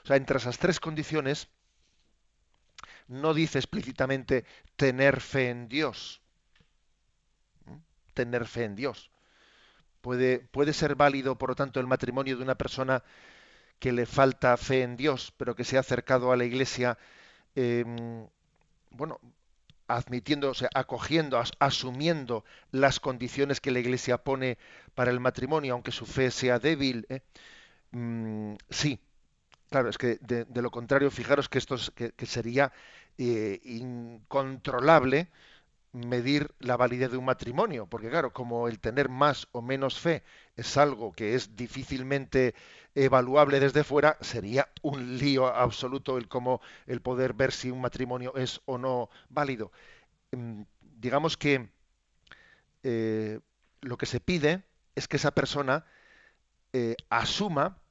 O 0.04 0.06
sea, 0.06 0.16
entre 0.16 0.38
esas 0.38 0.58
tres 0.58 0.80
condiciones 0.80 1.48
no 3.08 3.34
dice 3.34 3.58
explícitamente 3.58 4.44
tener 4.76 5.20
fe 5.20 5.50
en 5.50 5.68
Dios. 5.68 6.20
¿Mm? 7.66 7.76
Tener 8.14 8.46
fe 8.46 8.64
en 8.64 8.76
Dios. 8.76 9.10
Puede, 10.00 10.40
puede 10.40 10.72
ser 10.72 10.96
válido, 10.96 11.38
por 11.38 11.50
lo 11.50 11.54
tanto, 11.54 11.80
el 11.80 11.86
matrimonio 11.86 12.36
de 12.36 12.42
una 12.42 12.56
persona 12.56 13.02
que 13.78 13.92
le 13.92 14.06
falta 14.06 14.56
fe 14.56 14.82
en 14.82 14.96
Dios, 14.96 15.32
pero 15.36 15.56
que 15.56 15.64
se 15.64 15.76
ha 15.76 15.80
acercado 15.80 16.32
a 16.32 16.36
la 16.36 16.44
iglesia, 16.44 16.98
em, 17.56 18.26
bueno, 18.90 19.20
admitiendo, 19.88 20.50
o 20.50 20.54
sea, 20.54 20.70
acogiendo, 20.74 21.42
asumiendo 21.58 22.44
las 22.70 23.00
condiciones 23.00 23.60
que 23.60 23.70
la 23.70 23.80
iglesia 23.80 24.18
pone 24.18 24.58
para 24.94 25.10
el 25.10 25.20
matrimonio, 25.20 25.74
aunque 25.74 25.92
su 25.92 26.06
fe 26.06 26.30
sea 26.30 26.58
débil. 26.58 27.06
¿eh? 27.08 27.22
Mm, 27.92 28.54
sí, 28.70 29.00
claro, 29.72 29.88
es 29.88 29.98
que 29.98 30.18
de, 30.20 30.62
lo 30.62 30.70
contrario, 30.70 31.10
fijaros 31.10 31.48
que 31.48 31.58
esto 31.58 31.76
que, 31.94 32.26
sería 32.26 32.72
eh, 33.18 33.60
incontrolable 33.64 35.28
medir 35.92 36.54
la 36.60 36.76
validez 36.76 37.10
de 37.10 37.18
un 37.18 37.24
matrimonio, 37.26 37.86
porque 37.86 38.08
claro, 38.08 38.32
como 38.32 38.68
el 38.68 38.80
tener 38.80 39.08
más 39.08 39.48
o 39.52 39.62
menos 39.62 39.98
fe 40.00 40.22
es 40.56 40.76
algo 40.76 41.12
que 41.12 41.34
es 41.34 41.56
difícilmente 41.56 42.54
evaluable 42.94 43.60
desde 43.60 43.84
fuera, 43.84 44.16
sería 44.20 44.68
un 44.82 45.18
lío 45.18 45.46
absoluto 45.46 46.18
el 46.18 46.28
cómo 46.28 46.60
el 46.86 47.02
poder 47.02 47.34
ver 47.34 47.52
si 47.52 47.70
un 47.70 47.80
matrimonio 47.80 48.34
es 48.36 48.60
o 48.66 48.78
no 48.78 49.10
válido. 49.28 49.72
Mm, 50.32 50.62
digamos 50.80 51.36
que 51.36 51.68
eh, 52.82 53.40
lo 53.80 53.96
que 53.98 54.06
se 54.06 54.20
pide 54.20 54.64
es 54.94 55.08
que 55.08 55.16
esa 55.16 55.32
persona 55.32 55.84
eh, 56.72 56.96
asuma 57.10 57.81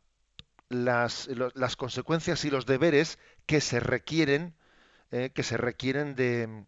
las, 0.72 1.30
las, 1.54 1.76
consecuencias 1.76 2.46
y 2.46 2.50
los 2.50 2.66
deberes 2.66 3.20
que 3.46 3.62
se 3.62 3.80
requieren, 3.80 4.56
eh, 5.12 5.32
que 5.34 5.44
se 5.44 5.58
requieren 5.58 6.16
de, 6.16 6.66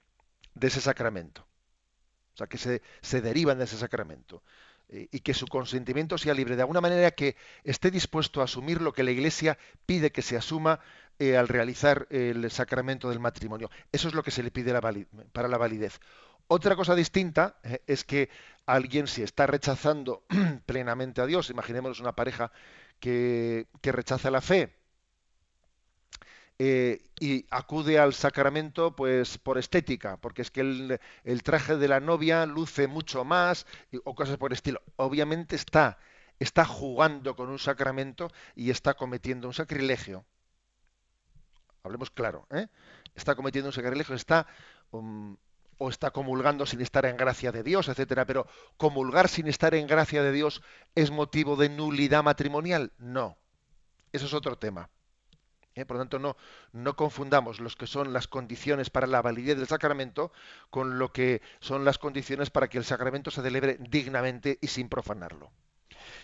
de, 0.54 0.68
ese 0.68 0.82
sacramento. 0.82 1.46
O 2.34 2.38
sea, 2.38 2.48
que 2.48 2.58
se, 2.58 2.82
se 3.02 3.22
derivan 3.22 3.58
de 3.58 3.66
ese 3.66 3.78
sacramento. 3.78 4.44
Eh, 4.90 5.08
y 5.12 5.20
que 5.22 5.34
su 5.34 5.48
consentimiento 5.48 6.18
sea 6.18 6.34
libre, 6.34 6.56
de 6.56 6.62
alguna 6.62 6.82
manera 6.82 7.12
que 7.12 7.36
esté 7.64 7.90
dispuesto 7.90 8.42
a 8.42 8.44
asumir 8.44 8.82
lo 8.82 8.94
que 8.94 9.04
la 9.04 9.12
Iglesia 9.12 9.58
pide 9.86 10.12
que 10.12 10.22
se 10.22 10.36
asuma 10.36 10.82
eh, 11.20 11.38
al 11.38 11.48
realizar 11.48 12.08
el 12.10 12.50
sacramento 12.52 13.10
del 13.10 13.20
matrimonio. 13.20 13.70
Eso 13.92 14.10
es 14.10 14.14
lo 14.14 14.24
que 14.24 14.32
se 14.32 14.44
le 14.44 14.52
pide 14.52 14.74
para 15.32 15.48
la 15.48 15.58
validez. 15.58 16.00
Otra 16.48 16.76
cosa 16.76 16.96
distinta 16.96 17.56
es 17.88 18.04
que 18.04 18.30
alguien 18.66 19.08
si 19.08 19.24
está 19.24 19.48
rechazando 19.48 20.26
plenamente 20.66 21.22
a 21.22 21.26
Dios, 21.26 21.50
imaginémonos 21.50 22.02
una 22.02 22.14
pareja 22.14 22.52
que, 23.04 23.68
rechaza 23.92 24.32
la 24.32 24.40
fe 24.40 24.74
eh, 26.58 27.02
y 27.20 27.46
acude 27.50 28.00
al 28.00 28.14
sacramento 28.14 28.96
pues 28.96 29.38
por 29.38 29.58
estética, 29.58 30.16
porque 30.18 30.42
es 30.42 30.52
que 30.52 30.62
el, 30.62 31.44
traje 31.44 31.76
de 31.76 31.90
la 31.90 32.00
novia 32.00 32.46
luce 32.46 32.88
mucho 32.88 33.26
más 33.26 33.66
o 34.06 34.16
cosas 34.16 34.38
por 34.38 34.52
el 34.52 34.56
estilo. 34.56 34.82
Obviamente 34.96 35.58
está, 35.58 35.98
está 36.40 36.64
jugando 36.64 37.36
con 37.36 37.50
un 37.50 37.60
sacramento 37.60 38.32
y 38.56 38.70
está 38.70 38.94
cometiendo 38.94 39.50
un 39.50 39.54
sacrilegio. 39.54 40.24
Hablemos 41.84 42.10
claro, 42.10 42.48
¿eh? 42.52 42.68
está 43.16 43.36
cometiendo 43.36 43.68
un 43.68 43.74
sacrilegio, 43.74 44.16
está 44.16 44.48
um, 44.92 45.36
o 45.78 45.90
está 45.90 46.12
comulgando 46.12 46.66
sin 46.66 46.82
estar 46.82 47.06
en 47.06 47.18
gracia 47.18 47.52
de 47.52 47.64
Dios, 47.64 47.88
etcétera, 47.88 48.26
pero 48.26 48.48
comulgar 48.78 49.28
sin 49.30 49.48
estar 49.48 49.74
en 49.76 49.88
gracia 49.88 50.24
de 50.24 50.32
Dios 50.32 50.62
es 50.96 51.12
motivo 51.12 51.56
de 51.56 51.70
nulidad 51.70 52.24
matrimonial? 52.24 52.92
No. 52.98 53.38
Eso 54.12 54.26
es 54.26 54.34
otro 54.34 54.58
tema. 54.58 54.90
¿Eh? 55.76 55.86
Por 55.86 55.98
lo 55.98 56.04
tanto, 56.04 56.20
no, 56.20 56.38
no 56.72 56.96
confundamos 56.96 57.60
los 57.60 57.76
que 57.76 57.88
son 57.88 58.14
las 58.14 58.28
condiciones 58.28 58.90
para 58.90 59.08
la 59.08 59.22
validez 59.22 59.58
del 59.58 59.68
sacramento 59.68 60.32
con 60.70 61.00
lo 61.00 61.12
que 61.12 61.42
son 61.60 61.84
las 61.84 61.98
condiciones 61.98 62.52
para 62.52 62.68
que 62.68 62.78
el 62.78 62.86
sacramento 62.86 63.32
se 63.32 63.42
celebre 63.42 63.78
dignamente 63.80 64.60
y 64.62 64.68
sin 64.68 64.88
profanarlo. 64.88 65.52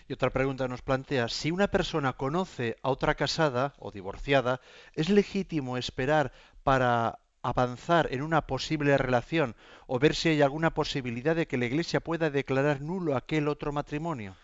Y 0.08 0.12
otra 0.12 0.30
pregunta 0.30 0.68
nos 0.68 0.82
plantea, 0.82 1.28
si 1.28 1.50
una 1.50 1.68
persona 1.68 2.12
conoce 2.12 2.76
a 2.82 2.90
otra 2.90 3.14
casada 3.14 3.74
o 3.78 3.90
divorciada, 3.90 4.60
¿es 4.94 5.08
legítimo 5.08 5.76
esperar 5.76 6.32
para 6.62 7.18
avanzar 7.42 8.08
en 8.12 8.22
una 8.22 8.46
posible 8.46 8.96
relación 8.98 9.56
o 9.86 9.98
ver 9.98 10.14
si 10.14 10.28
hay 10.30 10.42
alguna 10.42 10.74
posibilidad 10.74 11.36
de 11.36 11.46
que 11.46 11.58
la 11.58 11.66
Iglesia 11.66 12.00
pueda 12.00 12.30
declarar 12.30 12.80
nulo 12.80 13.16
aquel 13.16 13.48
otro 13.48 13.72
matrimonio? 13.72 14.36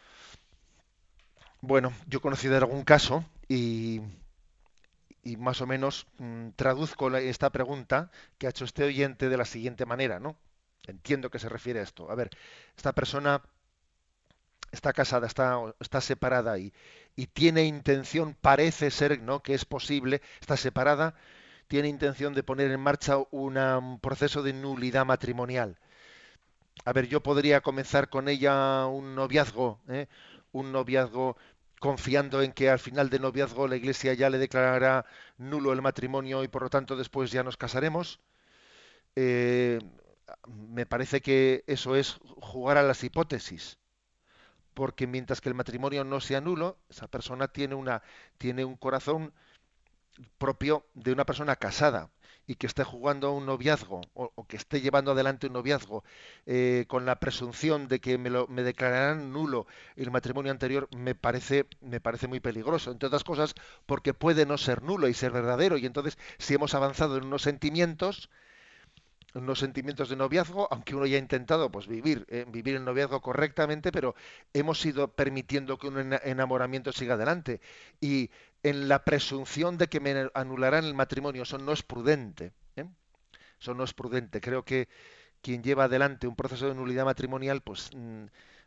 Bueno, 1.61 1.93
yo 2.07 2.19
he 2.19 2.23
conocido 2.23 2.57
algún 2.57 2.85
caso 2.85 3.25
y, 3.49 4.01
y 5.23 5.37
más 5.37 5.61
o 5.61 5.67
menos 5.67 6.07
mm, 6.19 6.51
traduzco 6.57 7.15
esta 7.17 7.51
pregunta 7.51 8.11
que 8.39 8.47
ha 8.47 8.51
hecho 8.51 8.65
este 8.65 8.85
oyente 8.85 9.29
de 9.29 9.37
la 9.37 9.45
siguiente 9.45 9.87
manera, 9.87 10.21
¿no? 10.21 10.37
Entiendo 10.87 11.31
que 11.31 11.39
se 11.39 11.49
refiere 11.49 11.81
a 11.81 11.83
esto. 11.83 12.11
A 12.11 12.15
ver, 12.15 12.31
esta 12.77 12.93
persona 12.93 13.43
está 14.73 14.93
casada, 14.93 15.27
está, 15.27 15.59
está 15.81 16.01
separada 16.01 16.59
y, 16.59 16.73
y 17.17 17.27
tiene 17.27 17.65
intención, 17.65 18.37
parece 18.41 18.91
ser, 18.91 19.21
¿no? 19.21 19.43
Que 19.43 19.55
es 19.55 19.65
posible, 19.65 20.23
está 20.41 20.57
separada, 20.57 21.15
tiene 21.69 21.89
intención 21.89 22.35
de 22.35 22.43
poner 22.43 22.71
en 22.71 22.81
marcha 22.81 23.19
un 23.31 23.99
proceso 24.01 24.43
de 24.43 24.53
nulidad 24.53 25.05
matrimonial. 25.07 25.79
A 26.85 26.93
ver, 26.93 27.09
yo 27.09 27.23
podría 27.23 27.61
comenzar 27.61 28.09
con 28.09 28.29
ella 28.29 28.87
un 28.87 29.15
noviazgo, 29.15 29.81
¿eh? 29.89 30.07
un 30.53 30.73
noviazgo 30.73 31.37
confiando 31.81 32.43
en 32.43 32.53
que 32.53 32.71
al 32.71 32.79
final 32.79 33.11
del 33.11 33.23
noviazgo 33.23 33.69
la 33.69 33.77
Iglesia 33.77 34.15
ya 34.15 34.31
le 34.31 34.39
declarará 34.39 35.05
nulo 35.39 35.73
el 35.73 35.83
matrimonio 35.83 36.43
y 36.45 36.49
por 36.49 36.63
lo 36.63 36.71
tanto 36.71 36.97
después 36.97 37.31
ya 37.31 37.43
nos 37.43 37.57
casaremos. 37.57 38.21
Eh, 39.17 39.79
me 40.47 40.87
parece 40.87 41.21
que 41.21 41.65
eso 41.67 41.97
es 41.97 42.19
jugar 42.41 42.77
a 42.79 42.83
las 42.83 43.03
hipótesis, 43.05 43.79
porque 44.75 45.07
mientras 45.07 45.41
que 45.41 45.49
el 45.49 45.55
matrimonio 45.55 46.05
no 46.05 46.21
sea 46.21 46.41
nulo, 46.41 46.79
esa 46.89 47.09
persona 47.09 47.49
tiene 47.49 47.75
una 47.75 48.03
tiene 48.39 48.65
un 48.65 48.77
corazón 48.77 49.33
propio 50.39 50.87
de 50.95 51.13
una 51.13 51.25
persona 51.25 51.57
casada 51.57 52.11
y 52.47 52.55
que 52.55 52.67
esté 52.67 52.85
jugando 52.85 53.33
un 53.33 53.47
noviazgo 53.47 54.03
o, 54.15 54.47
que 54.47 54.57
esté 54.57 54.81
llevando 54.81 55.11
adelante 55.13 55.49
un 55.49 55.55
noviazgo 55.55 56.05
eh, 56.47 56.85
con 56.89 57.05
la 57.05 57.19
presunción 57.19 57.89
de 57.89 58.01
que 58.01 58.19
me, 58.19 58.31
lo, 58.31 58.47
me 58.47 58.63
declararán 58.63 59.33
nulo 59.33 59.67
el 59.97 60.11
matrimonio 60.11 60.53
anterior 60.53 60.89
me 60.97 61.15
parece 61.15 61.67
me 61.81 62.01
parece 62.01 62.29
muy 62.29 62.41
peligroso 62.41 62.93
entre 62.93 63.09
otras 63.09 63.25
cosas 63.25 63.55
porque 63.87 64.15
puede 64.15 64.47
no 64.47 64.59
ser 64.59 64.83
nulo 64.83 65.09
y 65.09 65.15
ser 65.15 65.33
verdadero 65.33 65.77
y 65.77 65.87
entonces 65.87 66.19
si 66.39 66.55
hemos 66.55 66.75
avanzado 66.75 67.17
en 67.17 67.25
unos 67.25 67.43
sentimientos 67.43 68.31
unos 69.37 69.59
sentimientos 69.59 70.09
de 70.09 70.17
noviazgo, 70.17 70.67
aunque 70.71 70.95
uno 70.95 71.07
ya 71.07 71.17
ha 71.17 71.21
intentado 71.21 71.71
pues 71.71 71.87
vivir, 71.87 72.27
eh, 72.29 72.47
vivir 72.49 72.77
el 72.77 72.85
noviazgo 72.85 73.21
correctamente, 73.21 73.93
pero 73.93 74.15
hemos 74.55 74.85
ido 74.87 75.09
permitiendo 75.09 75.79
que 75.79 75.89
un 75.89 76.15
enamoramiento 76.25 76.93
siga 76.93 77.15
adelante. 77.15 77.61
Y 78.01 78.31
en 78.63 78.89
la 78.89 79.05
presunción 79.05 79.79
de 79.79 79.89
que 79.89 80.01
me 80.01 80.31
anularán 80.35 80.85
el 80.85 80.95
matrimonio, 80.95 81.43
eso 81.45 81.59
no 81.59 81.73
es 81.73 81.83
prudente. 81.83 82.53
¿eh? 82.77 82.87
Eso 83.61 83.75
no 83.75 83.85
es 83.85 83.95
prudente. 83.95 84.41
Creo 84.41 84.65
que 84.65 84.89
quien 85.43 85.63
lleva 85.63 85.85
adelante 85.85 86.27
un 86.27 86.37
proceso 86.37 86.69
de 86.69 86.75
nulidad 86.75 87.05
matrimonial, 87.05 87.61
pues 87.63 87.91
mm, 87.95 88.25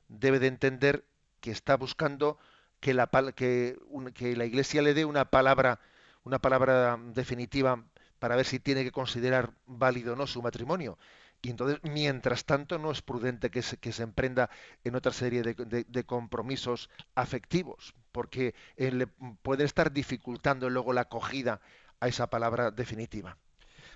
debe 0.07 0.39
de 0.39 0.47
entender 0.47 1.05
que 1.41 1.51
está 1.51 1.75
buscando 1.77 2.37
que 2.79 2.93
la, 2.93 3.07
que, 3.35 3.77
que 4.13 4.35
la 4.35 4.45
Iglesia 4.45 4.81
le 4.81 4.93
dé 4.93 5.05
una 5.05 5.25
palabra, 5.25 5.79
una 6.23 6.39
palabra 6.39 6.97
definitiva 7.13 7.83
para 8.19 8.35
ver 8.35 8.45
si 8.45 8.59
tiene 8.59 8.83
que 8.83 8.91
considerar 8.91 9.53
válido 9.65 10.13
o 10.13 10.15
no 10.15 10.27
su 10.27 10.41
matrimonio. 10.41 10.97
Y 11.41 11.51
entonces, 11.51 11.79
mientras 11.83 12.45
tanto, 12.45 12.77
no 12.77 12.91
es 12.91 13.01
prudente 13.01 13.49
que 13.49 13.61
se, 13.61 13.77
que 13.77 13.93
se 13.93 14.03
emprenda 14.03 14.49
en 14.83 14.95
otra 14.95 15.13
serie 15.13 15.41
de, 15.41 16.03
compromisos 16.03 16.89
afectivos, 17.15 17.93
porque 18.11 18.55
eh, 18.75 18.91
le 18.91 19.07
puede 19.07 19.63
estar 19.63 19.91
dificultando 19.93 20.69
luego 20.69 20.91
la 20.91 21.01
acogida 21.01 21.61
a 22.01 22.07
esa 22.09 22.29
palabra 22.29 22.71
definitiva. 22.71 23.37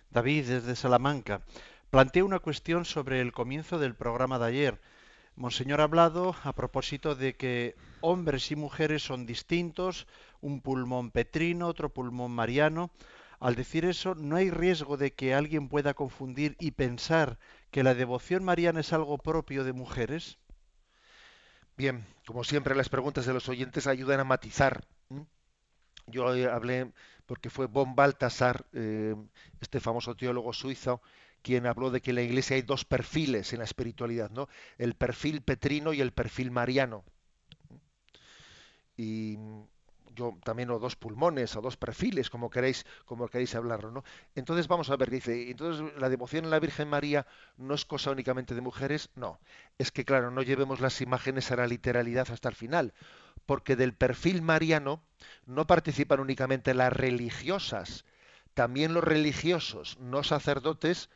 David, 0.09 0.47
desde 0.47 0.75
Salamanca, 0.75 1.41
plantea 1.89 2.23
una 2.23 2.39
cuestión 2.39 2.85
sobre 2.85 3.19
el 3.19 3.33
comienzo 3.33 3.77
del 3.77 3.95
programa 3.95 4.39
de 4.39 4.45
ayer. 4.45 4.81
Monseñor 5.35 5.81
ha 5.81 5.85
hablado 5.85 6.35
a 6.43 6.53
propósito 6.53 7.15
de 7.15 7.35
que 7.35 7.75
hombres 8.01 8.51
y 8.51 8.55
mujeres 8.55 9.03
son 9.03 9.25
distintos, 9.25 10.07
un 10.39 10.62
pulmón 10.62 11.12
petrino, 11.12 11.67
otro 11.67 11.89
pulmón 11.89 12.31
mariano. 12.31 12.91
Al 13.43 13.55
decir 13.55 13.83
eso, 13.83 14.15
¿no 14.15 14.38
hay 14.38 14.50
riesgo 14.50 14.95
de 14.95 15.12
que 15.12 15.33
alguien 15.33 15.67
pueda 15.67 15.93
confundir 15.93 16.55
y 16.62 16.71
pensar 16.71 17.39
que 17.71 17.83
la 17.83 17.93
devoción 17.93 18.41
mariana 18.45 18.79
es 18.79 18.93
algo 18.93 19.17
propio 19.17 19.65
de 19.65 19.73
mujeres? 19.73 20.38
Bien, 21.75 22.05
como 22.25 22.45
siempre 22.45 22.73
las 22.73 22.88
preguntas 22.88 23.25
de 23.25 23.33
los 23.33 23.50
oyentes 23.50 23.85
ayudan 23.85 24.21
a 24.21 24.23
matizar. 24.23 24.85
Yo 26.07 26.29
hablé 26.29 26.93
porque 27.25 27.50
fue 27.50 27.67
von 27.67 27.95
Baltasar, 27.95 28.65
eh, 28.71 29.13
este 29.59 29.81
famoso 29.81 30.15
teólogo 30.15 30.53
suizo, 30.53 31.01
quien 31.41 31.65
habló 31.65 31.91
de 31.91 32.00
que 32.00 32.12
en 32.12 32.15
la 32.15 32.21
Iglesia 32.21 32.55
hay 32.55 32.62
dos 32.62 32.85
perfiles 32.85 33.51
en 33.51 33.59
la 33.59 33.65
espiritualidad, 33.65 34.29
¿no? 34.29 34.47
El 34.77 34.95
perfil 34.95 35.41
petrino 35.41 35.91
y 35.91 36.00
el 36.00 36.13
perfil 36.13 36.50
mariano. 36.50 37.03
Y 38.95 39.38
yo 40.15 40.38
también 40.43 40.70
o 40.72 40.79
dos 40.79 40.96
pulmones 40.96 41.55
o 41.55 41.62
dos 41.62 41.77
perfiles, 41.77 42.29
como 42.29 42.50
queréis, 42.50 42.86
como 43.05 43.27
queréis 43.27 43.55
hablarlo, 43.55 43.91
¿no? 43.91 44.03
Entonces 44.36 44.67
vamos 44.67 44.89
a 44.89 44.96
ver, 44.96 45.10
dice, 45.10 45.50
entonces 45.50 45.93
la 45.98 46.10
devoción 46.10 46.46
a 46.46 46.50
la 46.50 46.60
Virgen 46.60 46.89
María 46.89 47.25
no 47.58 47.74
es 47.74 47.86
cosa 47.86 48.12
únicamente 48.12 48.55
de 48.55 48.62
mujeres, 48.62 49.10
no. 49.15 49.39
Es 49.77 49.91
que 49.91 50.05
claro, 50.05 50.32
no 50.32 50.41
llevemos 50.41 50.79
las 50.79 51.01
imágenes 51.01 51.51
a 51.51 51.55
la 51.55 51.67
literalidad 51.67 52.27
hasta 52.32 52.50
el 52.50 52.55
final, 52.55 52.93
porque 53.46 53.75
del 53.75 53.93
perfil 53.93 54.41
mariano 54.41 55.01
no 55.46 55.67
participan 55.67 56.20
únicamente 56.20 56.74
las 56.74 56.93
religiosas, 56.93 58.05
también 58.53 58.93
los 58.93 59.03
religiosos, 59.03 59.98
no 60.00 60.24
sacerdotes, 60.24 61.10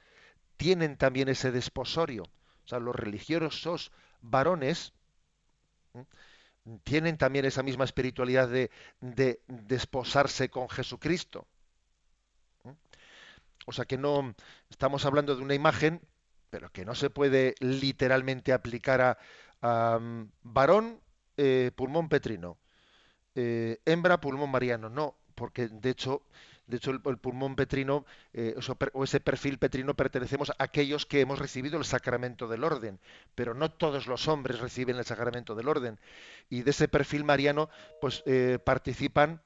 tienen 0.57 0.97
también 0.97 1.29
ese 1.29 1.51
desposorio. 1.51 2.23
O 2.23 2.67
sea, 2.67 2.79
los 2.79 2.95
religiosos 2.95 3.91
varones 4.21 4.93
tienen 6.83 7.17
también 7.17 7.45
esa 7.45 7.63
misma 7.63 7.85
espiritualidad 7.85 8.49
de, 8.49 8.69
desposarse 9.47 10.49
con 10.49 10.69
Jesucristo. 10.69 11.47
O 13.65 13.73
sea 13.73 13.85
que 13.85 13.97
no 13.97 14.33
estamos 14.69 15.05
hablando 15.05 15.35
de 15.35 15.43
una 15.43 15.53
imagen, 15.53 16.01
pero 16.49 16.71
que 16.71 16.85
no 16.85 16.95
se 16.95 17.09
puede 17.09 17.55
literalmente 17.59 18.53
aplicar 18.53 19.17
a, 19.61 19.99
mm, 19.99 20.31
varón, 20.43 21.01
eh, 21.35 21.71
pulmón 21.75 22.09
petrino, 22.09 22.57
eh, 23.35 23.79
hembra, 23.85 24.21
pulmón 24.21 24.49
mariano. 24.49 24.89
No, 24.89 25.15
porque 25.35 25.67
de 25.67 25.89
hecho 25.89 26.23
de 26.67 26.77
hecho, 26.77 26.91
el, 26.91 26.99
pulmón 26.99 27.55
petrino 27.55 28.05
eh, 28.33 28.55
o 28.93 29.03
ese 29.05 29.19
perfil 29.21 29.57
petrino 29.57 29.93
pertenecemos 29.95 30.49
a 30.49 30.55
aquellos 30.59 31.05
que 31.05 31.21
hemos 31.21 31.39
recibido 31.39 31.77
el 31.79 31.85
sacramento 31.85 32.49
del 32.49 32.65
orden, 32.65 32.99
pero 33.35 33.53
no 33.53 33.71
todos 33.71 34.05
los 34.07 34.27
hombres 34.27 34.59
reciben 34.59 34.97
el 34.97 35.05
sacramento 35.05 35.55
del 35.55 35.69
orden. 35.69 35.97
Y 36.49 36.63
de 36.63 36.71
ese 36.71 36.89
perfil 36.89 37.23
mariano, 37.23 37.69
pues 38.01 38.21
eh, 38.25 38.59
participan, 38.61 39.41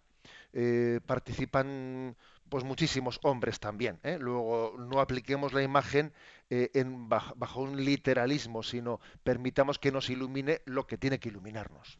eh, 0.53 0.99
participan 1.05 2.15
pues 2.49 2.63
muchísimos 2.63 3.19
hombres 3.21 3.59
también. 3.59 3.99
Luego 4.19 4.75
no 4.77 4.99
apliquemos 4.99 5.53
la 5.53 5.61
imagen 5.61 6.11
en, 6.49 7.07
bajo 7.07 7.61
un 7.61 7.85
literalismo, 7.85 8.61
sino 8.61 8.99
permitamos 9.23 9.79
que 9.79 9.89
nos 9.89 10.09
ilumine 10.09 10.61
lo 10.65 10.85
que 10.85 10.97
tiene 10.97 11.17
que 11.17 11.29
iluminarnos. 11.29 11.97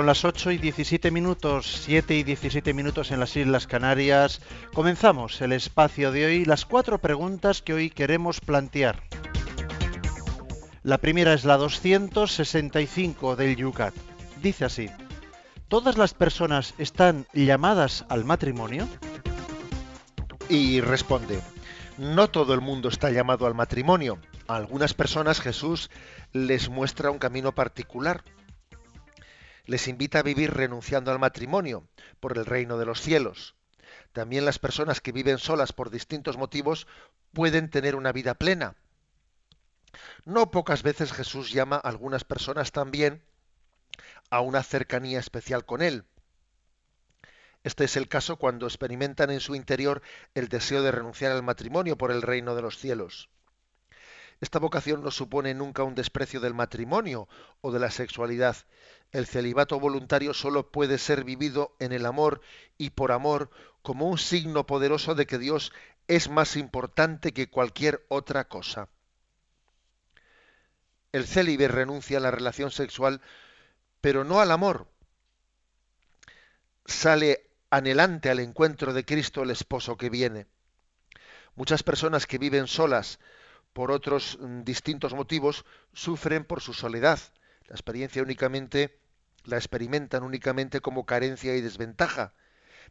Son 0.00 0.06
las 0.06 0.24
8 0.24 0.52
y 0.52 0.56
17 0.56 1.10
minutos, 1.10 1.82
7 1.84 2.14
y 2.14 2.22
17 2.22 2.72
minutos 2.72 3.10
en 3.10 3.20
las 3.20 3.36
Islas 3.36 3.66
Canarias. 3.66 4.40
Comenzamos 4.72 5.42
el 5.42 5.52
espacio 5.52 6.10
de 6.10 6.24
hoy, 6.24 6.44
las 6.46 6.64
cuatro 6.64 6.96
preguntas 6.96 7.60
que 7.60 7.74
hoy 7.74 7.90
queremos 7.90 8.40
plantear. 8.40 9.02
La 10.82 10.96
primera 10.96 11.34
es 11.34 11.44
la 11.44 11.58
265 11.58 13.36
del 13.36 13.56
Yucat. 13.56 13.92
Dice 14.40 14.64
así, 14.64 14.88
¿todas 15.68 15.98
las 15.98 16.14
personas 16.14 16.72
están 16.78 17.26
llamadas 17.34 18.06
al 18.08 18.24
matrimonio? 18.24 18.88
Y 20.48 20.80
responde, 20.80 21.42
no 21.98 22.30
todo 22.30 22.54
el 22.54 22.62
mundo 22.62 22.88
está 22.88 23.10
llamado 23.10 23.44
al 23.46 23.54
matrimonio. 23.54 24.16
A 24.48 24.56
algunas 24.56 24.94
personas 24.94 25.42
Jesús 25.42 25.90
les 26.32 26.70
muestra 26.70 27.10
un 27.10 27.18
camino 27.18 27.52
particular 27.52 28.24
les 29.70 29.86
invita 29.86 30.18
a 30.18 30.24
vivir 30.24 30.52
renunciando 30.52 31.12
al 31.12 31.20
matrimonio 31.20 31.86
por 32.18 32.36
el 32.36 32.44
reino 32.44 32.76
de 32.76 32.86
los 32.86 33.00
cielos. 33.00 33.54
También 34.12 34.44
las 34.44 34.58
personas 34.58 35.00
que 35.00 35.12
viven 35.12 35.38
solas 35.38 35.72
por 35.72 35.90
distintos 35.90 36.36
motivos 36.36 36.88
pueden 37.32 37.70
tener 37.70 37.94
una 37.94 38.10
vida 38.10 38.34
plena. 38.34 38.74
No 40.24 40.50
pocas 40.50 40.82
veces 40.82 41.12
Jesús 41.12 41.52
llama 41.52 41.76
a 41.76 41.88
algunas 41.88 42.24
personas 42.24 42.72
también 42.72 43.22
a 44.28 44.40
una 44.40 44.64
cercanía 44.64 45.20
especial 45.20 45.64
con 45.64 45.82
Él. 45.82 46.04
Este 47.62 47.84
es 47.84 47.96
el 47.96 48.08
caso 48.08 48.38
cuando 48.38 48.66
experimentan 48.66 49.30
en 49.30 49.38
su 49.38 49.54
interior 49.54 50.02
el 50.34 50.48
deseo 50.48 50.82
de 50.82 50.90
renunciar 50.90 51.30
al 51.30 51.44
matrimonio 51.44 51.96
por 51.96 52.10
el 52.10 52.22
reino 52.22 52.56
de 52.56 52.62
los 52.62 52.76
cielos. 52.76 53.30
Esta 54.40 54.58
vocación 54.58 55.02
no 55.02 55.10
supone 55.10 55.52
nunca 55.52 55.82
un 55.84 55.94
desprecio 55.94 56.40
del 56.40 56.54
matrimonio 56.54 57.28
o 57.60 57.72
de 57.72 57.78
la 57.78 57.90
sexualidad. 57.90 58.56
El 59.12 59.26
celibato 59.26 59.80
voluntario 59.80 60.34
solo 60.34 60.70
puede 60.70 60.98
ser 60.98 61.24
vivido 61.24 61.74
en 61.80 61.92
el 61.92 62.06
amor 62.06 62.40
y 62.78 62.90
por 62.90 63.10
amor 63.10 63.50
como 63.82 64.08
un 64.08 64.18
signo 64.18 64.66
poderoso 64.66 65.14
de 65.14 65.26
que 65.26 65.38
Dios 65.38 65.72
es 66.06 66.28
más 66.28 66.56
importante 66.56 67.32
que 67.32 67.50
cualquier 67.50 68.04
otra 68.08 68.48
cosa. 68.48 68.88
El 71.12 71.26
célibe 71.26 71.66
renuncia 71.66 72.18
a 72.18 72.20
la 72.20 72.30
relación 72.30 72.70
sexual, 72.70 73.20
pero 74.00 74.22
no 74.22 74.40
al 74.40 74.52
amor. 74.52 74.86
Sale 76.86 77.50
anhelante 77.68 78.30
al 78.30 78.38
encuentro 78.38 78.92
de 78.92 79.04
Cristo 79.04 79.42
el 79.42 79.50
esposo 79.50 79.96
que 79.96 80.10
viene. 80.10 80.46
Muchas 81.56 81.82
personas 81.82 82.26
que 82.26 82.38
viven 82.38 82.68
solas, 82.68 83.18
por 83.72 83.90
otros 83.90 84.38
mm, 84.40 84.62
distintos 84.62 85.14
motivos, 85.14 85.64
sufren 85.92 86.44
por 86.44 86.60
su 86.60 86.74
soledad. 86.74 87.18
La 87.70 87.76
experiencia 87.76 88.20
únicamente 88.20 88.98
la 89.44 89.56
experimentan 89.56 90.24
únicamente 90.24 90.80
como 90.80 91.06
carencia 91.06 91.54
y 91.54 91.60
desventaja. 91.60 92.34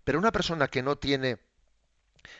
Pero 0.05 0.19
una 0.19 0.31
persona 0.31 0.69
que 0.69 0.81
no 0.81 0.97
tiene 0.97 1.39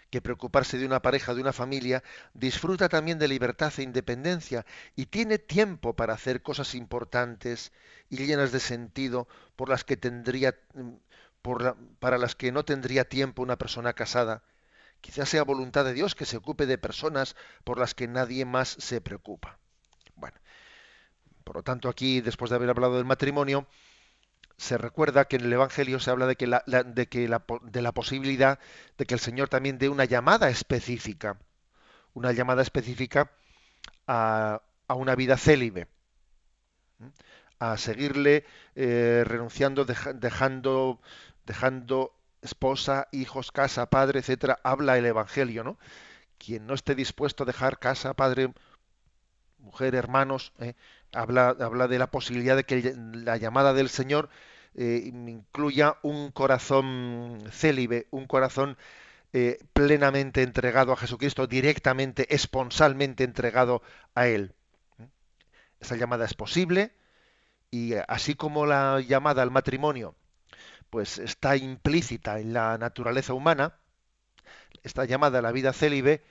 que 0.10 0.21
preocuparse 0.21 0.78
de 0.78 0.86
una 0.86 1.02
pareja, 1.02 1.34
de 1.34 1.41
una 1.41 1.52
familia, 1.52 2.02
disfruta 2.34 2.88
también 2.88 3.19
de 3.19 3.28
libertad 3.28 3.73
e 3.78 3.84
independencia 3.84 4.65
y 4.95 5.08
tiene 5.08 5.38
tiempo 5.38 5.97
para 5.97 6.13
hacer 6.13 6.41
cosas 6.41 6.75
importantes 6.75 7.73
y 8.10 8.15
llenas 8.25 8.54
de 8.54 8.62
sentido 8.62 9.28
por 9.58 9.67
las 9.67 9.84
que 9.84 9.97
tendría 9.97 10.58
mm, 10.75 10.93
para 11.99 12.17
las 12.17 12.36
que 12.36 12.54
no 12.54 12.63
tendría 12.63 13.04
tiempo 13.04 13.41
una 13.41 13.58
persona 13.58 13.91
casada. 13.91 14.43
Quizás 15.02 15.28
sea 15.28 15.43
voluntad 15.43 15.84
de 15.84 15.93
Dios 15.93 16.15
que 16.15 16.25
se 16.25 16.38
ocupe 16.38 16.65
de 16.65 16.78
personas 16.78 17.36
por 17.65 17.80
las 17.80 17.93
que 17.95 18.08
nadie 18.08 18.45
más 18.45 18.69
se 18.80 19.02
preocupa. 19.02 19.60
Por 21.49 21.55
lo 21.55 21.63
tanto 21.63 21.89
aquí, 21.89 22.21
después 22.21 22.51
de 22.51 22.57
haber 22.57 22.69
hablado 22.69 22.97
del 22.97 23.05
matrimonio, 23.05 23.65
se 24.57 24.77
recuerda 24.77 25.25
que 25.25 25.38
en 25.38 25.45
el 25.45 25.53
Evangelio 25.53 25.99
se 25.99 26.12
habla 26.12 26.27
de 26.27 26.35
que, 26.35 26.45
la, 26.45 26.63
de, 26.67 27.81
la, 27.81 27.91
posibilidad 27.91 28.59
de 28.99 29.05
que 29.07 29.15
el 29.15 29.19
Señor 29.19 29.49
también 29.49 29.79
dé 29.79 29.89
una 29.89 30.05
llamada 30.05 30.51
específica, 30.51 31.39
una 32.13 32.33
llamada 32.33 32.62
específica 32.62 33.31
a, 34.05 34.62
a 34.88 34.93
una 34.93 35.15
vida 35.15 35.38
célibe, 35.38 35.88
a 37.57 37.77
seguirle 37.77 38.45
eh, 38.75 39.23
renunciando, 39.25 39.85
dejando, 39.85 41.01
dejando 41.47 42.13
esposa, 42.43 43.07
hijos, 43.12 43.51
casa, 43.51 43.89
padre, 43.89 44.19
etcétera, 44.19 44.59
habla 44.63 44.99
el 44.99 45.07
Evangelio, 45.07 45.63
¿no? 45.63 45.79
Quien 46.38 46.67
no 46.67 46.75
esté 46.75 46.93
dispuesto 46.93 47.41
a 47.41 47.47
dejar 47.47 47.79
casa, 47.79 48.13
padre, 48.13 48.53
mujer, 49.60 49.95
hermanos, 49.95 50.54
¿eh? 50.60 50.74
habla, 51.13 51.56
habla 51.60 51.88
de 51.88 52.00
la 52.00 52.12
posibilidad 52.12 52.56
de 52.56 52.63
que 52.63 52.95
la 53.13 53.38
llamada 53.38 53.74
del 53.74 53.89
Señor 53.89 54.30
eh, 54.76 55.02
incluya 55.06 55.98
un 56.04 56.32
corazón 56.32 57.39
célibe, 57.52 58.08
un 58.12 58.28
corazón 58.28 58.78
eh, 59.34 59.60
plenamente 59.74 60.41
entregado 60.41 60.91
a 60.93 60.98
Jesucristo, 60.98 61.48
directamente, 61.48 62.34
esponsalmente 62.34 63.24
entregado 63.24 63.82
a 64.15 64.28
Él. 64.28 64.54
Esa 65.80 65.95
llamada 65.95 66.26
es 66.26 66.34
posible 66.34 66.91
y 67.72 67.93
así 68.08 68.36
como 68.36 68.65
la 68.65 69.00
llamada 69.02 69.41
al 69.43 69.52
matrimonio 69.52 70.15
pues 70.89 71.19
está 71.19 71.56
implícita 71.56 72.39
en 72.39 72.54
la 72.54 72.78
naturaleza 72.78 73.34
humana, 73.34 73.76
esta 74.84 75.06
llamada 75.06 75.39
a 75.39 75.41
la 75.41 75.52
vida 75.52 75.74
célibe, 75.74 76.24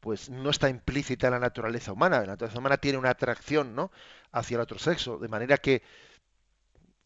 pues 0.00 0.30
no 0.30 0.50
está 0.50 0.68
implícita 0.68 1.28
en 1.28 1.34
la 1.34 1.38
naturaleza 1.40 1.92
humana. 1.92 2.20
La 2.20 2.26
naturaleza 2.26 2.58
humana 2.58 2.78
tiene 2.78 2.98
una 2.98 3.10
atracción 3.10 3.74
¿no? 3.74 3.90
hacia 4.32 4.56
el 4.56 4.62
otro 4.62 4.78
sexo, 4.78 5.18
de 5.18 5.28
manera 5.28 5.58
que, 5.58 5.82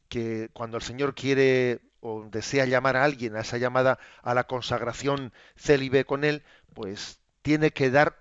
que 0.09 0.51
cuando 0.53 0.77
el 0.77 0.83
Señor 0.83 1.15
quiere 1.15 1.81
o 2.01 2.25
desea 2.31 2.67
llamar 2.67 2.97
a 2.97 3.05
alguien 3.05 3.37
a 3.37 3.41
esa 3.41 3.59
llamada 3.59 3.99
a 4.23 4.35
la 4.35 4.45
consagración 4.45 5.33
célibe 5.57 6.05
con 6.05 6.25
él, 6.25 6.43
pues 6.75 7.21
tiene 7.43 7.71
que 7.73 7.91
dar 7.91 8.19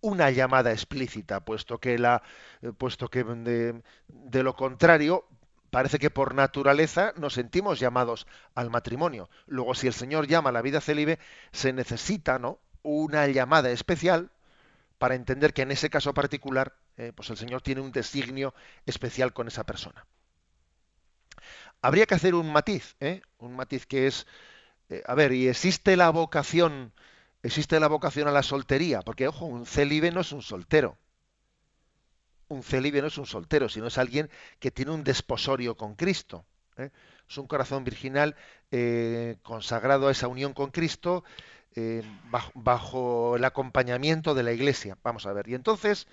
una 0.00 0.30
llamada 0.30 0.72
explícita, 0.72 1.44
puesto 1.44 1.78
que 1.78 1.98
la, 1.98 2.22
eh, 2.62 2.72
puesto 2.76 3.08
que 3.08 3.24
de, 3.24 3.82
de 4.08 4.42
lo 4.42 4.54
contrario 4.54 5.26
parece 5.70 5.98
que 5.98 6.10
por 6.10 6.34
naturaleza 6.34 7.14
nos 7.16 7.34
sentimos 7.34 7.80
llamados 7.80 8.26
al 8.54 8.70
matrimonio. 8.70 9.28
Luego, 9.46 9.74
si 9.74 9.86
el 9.86 9.94
Señor 9.94 10.26
llama 10.28 10.50
a 10.50 10.52
la 10.52 10.62
vida 10.62 10.80
célibe, 10.80 11.18
se 11.52 11.72
necesita, 11.72 12.38
¿no? 12.38 12.60
Una 12.84 13.26
llamada 13.26 13.70
especial 13.70 14.30
para 14.98 15.16
entender 15.16 15.52
que 15.52 15.62
en 15.62 15.72
ese 15.72 15.90
caso 15.90 16.14
particular, 16.14 16.76
eh, 16.96 17.12
pues 17.14 17.28
el 17.30 17.36
Señor 17.36 17.62
tiene 17.62 17.80
un 17.80 17.90
designio 17.90 18.54
especial 18.86 19.32
con 19.32 19.48
esa 19.48 19.64
persona. 19.64 20.06
Habría 21.82 22.06
que 22.06 22.14
hacer 22.14 22.34
un 22.34 22.52
matiz, 22.52 22.94
¿eh? 23.00 23.20
un 23.38 23.56
matiz 23.56 23.86
que 23.86 24.06
es, 24.06 24.26
eh, 24.88 25.02
a 25.06 25.14
ver, 25.14 25.32
y 25.32 25.48
existe 25.48 25.96
la 25.96 26.10
vocación, 26.10 26.92
existe 27.42 27.80
la 27.80 27.88
vocación 27.88 28.28
a 28.28 28.32
la 28.32 28.42
soltería, 28.42 29.02
porque 29.02 29.26
ojo, 29.26 29.46
un 29.46 29.66
célibe 29.66 30.12
no 30.12 30.20
es 30.20 30.32
un 30.32 30.42
soltero. 30.42 30.96
Un 32.48 32.62
célibe 32.62 33.00
no 33.00 33.08
es 33.08 33.18
un 33.18 33.26
soltero, 33.26 33.68
sino 33.68 33.88
es 33.88 33.98
alguien 33.98 34.30
que 34.60 34.70
tiene 34.70 34.92
un 34.92 35.02
desposorio 35.02 35.76
con 35.76 35.96
Cristo. 35.96 36.44
Es 36.76 37.38
un 37.38 37.46
corazón 37.46 37.84
virginal 37.84 38.36
consagrado 39.42 40.08
a 40.08 40.12
esa 40.12 40.28
unión 40.28 40.52
con 40.52 40.70
Cristo, 40.70 41.24
eh, 41.76 42.04
bajo, 42.54 43.34
el 43.36 43.44
acompañamiento 43.44 44.34
de 44.34 44.44
la 44.44 44.52
Iglesia. 44.52 44.96
Vamos 45.02 45.26
a 45.26 45.32
ver. 45.32 45.48
Y 45.48 45.54
entonces, 45.54 46.06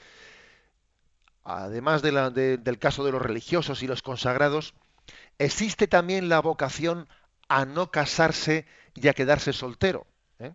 además 1.43 2.01
del 2.01 2.79
caso 2.79 3.03
de 3.03 3.11
los 3.11 3.21
religiosos 3.21 3.83
y 3.83 3.87
los 3.87 4.01
consagrados, 4.01 4.73
existe 5.37 5.87
también 5.87 6.29
la 6.29 6.39
vocación 6.39 7.07
a 7.47 7.65
no 7.65 7.91
casarse 7.91 8.65
y 8.95 9.07
a 9.07 9.13
quedarse 9.13 9.53
soltero. 9.53 10.07
¿eh? 10.39 10.53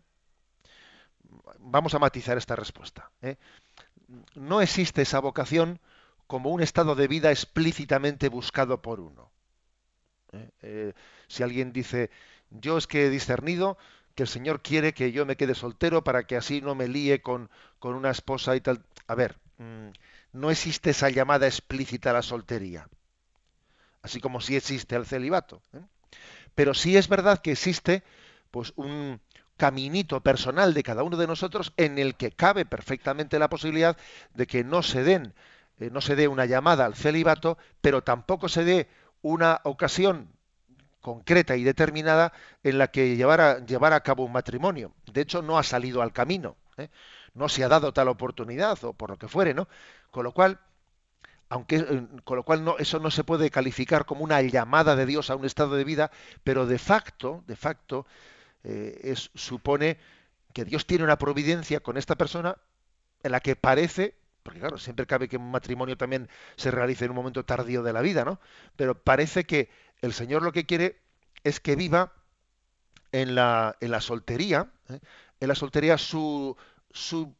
Vamos 1.58 1.94
a 1.94 2.00
matizar 2.00 2.36
esta 2.36 2.56
respuesta. 2.56 3.10
¿eh? 3.22 3.36
No 4.34 4.60
existe 4.60 5.02
esa 5.02 5.20
vocación 5.20 5.80
como 6.26 6.50
un 6.50 6.62
estado 6.62 6.96
de 6.96 7.06
vida 7.06 7.30
explícitamente 7.30 8.28
buscado 8.28 8.82
por 8.82 8.98
uno. 8.98 9.30
si 11.28 11.42
alguien 11.44 11.72
dice, 11.72 12.10
yo 12.50 12.76
es 12.76 12.88
que 12.88 13.06
he 13.06 13.10
discernido 13.10 13.78
que 14.16 14.22
el 14.22 14.28
Señor 14.28 14.62
quiere 14.62 14.94
que 14.94 15.12
yo 15.12 15.26
me 15.26 15.36
quede 15.36 15.54
soltero 15.54 16.02
para 16.02 16.24
que 16.24 16.36
así 16.36 16.62
no 16.62 16.74
me 16.74 16.88
líe 16.88 17.20
con, 17.20 17.50
con 17.78 17.94
una 17.94 18.10
esposa 18.10 18.56
y 18.56 18.60
tal. 18.62 18.82
A 19.06 19.14
ver, 19.14 19.36
mm, 19.58 19.90
no 20.32 20.50
existe 20.50 20.90
esa 20.90 21.10
llamada 21.10 21.46
explícita 21.46 22.10
a 22.10 22.14
la 22.14 22.22
soltería, 22.22 22.88
así 24.02 24.20
como 24.20 24.40
sí 24.40 24.56
existe 24.56 24.96
el 24.96 25.06
celibato. 25.06 25.60
¿eh? 25.74 25.80
Pero 26.54 26.72
sí 26.72 26.96
es 26.96 27.08
verdad 27.08 27.40
que 27.40 27.52
existe 27.52 28.02
pues 28.50 28.72
un 28.76 29.20
caminito 29.58 30.22
personal 30.22 30.72
de 30.72 30.82
cada 30.82 31.02
uno 31.02 31.18
de 31.18 31.26
nosotros 31.26 31.74
en 31.76 31.98
el 31.98 32.14
que 32.14 32.32
cabe 32.32 32.64
perfectamente 32.64 33.38
la 33.38 33.50
posibilidad 33.50 33.98
de 34.34 34.46
que 34.46 34.64
no 34.64 34.82
se 34.82 35.04
den, 35.04 35.34
eh, 35.78 35.90
no 35.92 36.00
se 36.00 36.16
dé 36.16 36.26
una 36.26 36.46
llamada 36.46 36.86
al 36.86 36.94
celibato, 36.94 37.58
pero 37.82 38.02
tampoco 38.02 38.48
se 38.48 38.64
dé 38.64 38.88
una 39.20 39.60
ocasión 39.64 40.35
concreta 41.06 41.54
y 41.54 41.62
determinada 41.62 42.32
en 42.64 42.78
la 42.78 42.88
que 42.88 43.14
llevar 43.14 43.40
a, 43.40 43.96
a 43.96 44.00
cabo 44.00 44.24
un 44.24 44.32
matrimonio. 44.32 44.92
De 45.12 45.20
hecho, 45.20 45.40
no 45.40 45.56
ha 45.56 45.62
salido 45.62 46.02
al 46.02 46.12
camino, 46.12 46.56
¿eh? 46.78 46.88
no 47.32 47.48
se 47.48 47.62
ha 47.62 47.68
dado 47.68 47.92
tal 47.92 48.08
oportunidad 48.08 48.82
o 48.82 48.92
por 48.92 49.10
lo 49.10 49.16
que 49.16 49.28
fuere, 49.28 49.54
¿no? 49.54 49.68
Con 50.10 50.24
lo 50.24 50.32
cual, 50.32 50.58
aunque 51.48 51.76
eh, 51.76 52.08
con 52.24 52.36
lo 52.36 52.42
cual 52.42 52.64
no, 52.64 52.76
eso 52.78 52.98
no 52.98 53.12
se 53.12 53.22
puede 53.22 53.50
calificar 53.50 54.04
como 54.04 54.24
una 54.24 54.42
llamada 54.42 54.96
de 54.96 55.06
Dios 55.06 55.30
a 55.30 55.36
un 55.36 55.44
estado 55.44 55.76
de 55.76 55.84
vida, 55.84 56.10
pero 56.42 56.66
de 56.66 56.80
facto, 56.80 57.44
de 57.46 57.54
facto, 57.54 58.04
eh, 58.64 58.98
es, 59.04 59.30
supone 59.36 59.98
que 60.52 60.64
Dios 60.64 60.86
tiene 60.86 61.04
una 61.04 61.18
providencia 61.18 61.78
con 61.78 61.98
esta 61.98 62.16
persona 62.16 62.56
en 63.22 63.30
la 63.30 63.38
que 63.38 63.54
parece, 63.54 64.16
porque 64.42 64.58
claro, 64.58 64.76
siempre 64.76 65.06
cabe 65.06 65.28
que 65.28 65.36
un 65.36 65.52
matrimonio 65.52 65.96
también 65.96 66.28
se 66.56 66.72
realice 66.72 67.04
en 67.04 67.12
un 67.12 67.16
momento 67.16 67.44
tardío 67.44 67.84
de 67.84 67.92
la 67.92 68.00
vida, 68.00 68.24
¿no? 68.24 68.40
Pero 68.74 69.00
parece 69.00 69.44
que 69.44 69.70
el 70.02 70.12
Señor 70.12 70.42
lo 70.42 70.52
que 70.52 70.66
quiere 70.66 71.00
es 71.44 71.60
que 71.60 71.76
viva 71.76 72.12
en 73.12 73.34
la, 73.34 73.76
en 73.80 73.90
la 73.90 74.00
soltería, 74.00 74.70
¿eh? 74.88 75.00
en 75.40 75.48
la 75.48 75.54
soltería 75.54 75.98
su, 75.98 76.56
su, 76.90 77.34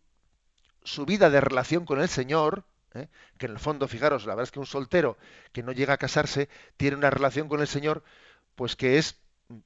su, 0.85 1.07
vida 1.07 1.31
de 1.31 1.40
relación 1.40 1.85
con 1.85 2.01
el 2.01 2.09
Señor, 2.09 2.64
¿eh? 2.95 3.09
que 3.38 3.47
en 3.47 3.53
el 3.53 3.59
fondo, 3.59 3.88
fijaros, 3.88 4.27
la 4.27 4.35
verdad 4.35 4.45
es 4.45 4.53
que 4.53 4.61
un 4.61 4.66
soltero 4.66 5.19
que 5.53 5.62
no 5.62 5.73
llega 5.73 5.95
a 5.95 5.99
casarse 5.99 6.49
tiene 6.77 6.97
una 6.97 7.11
relación 7.11 7.49
con 7.49 7.61
el 7.61 7.69
Señor, 7.69 8.05
pues 8.55 8.77
que 8.77 8.99
es 8.99 9.16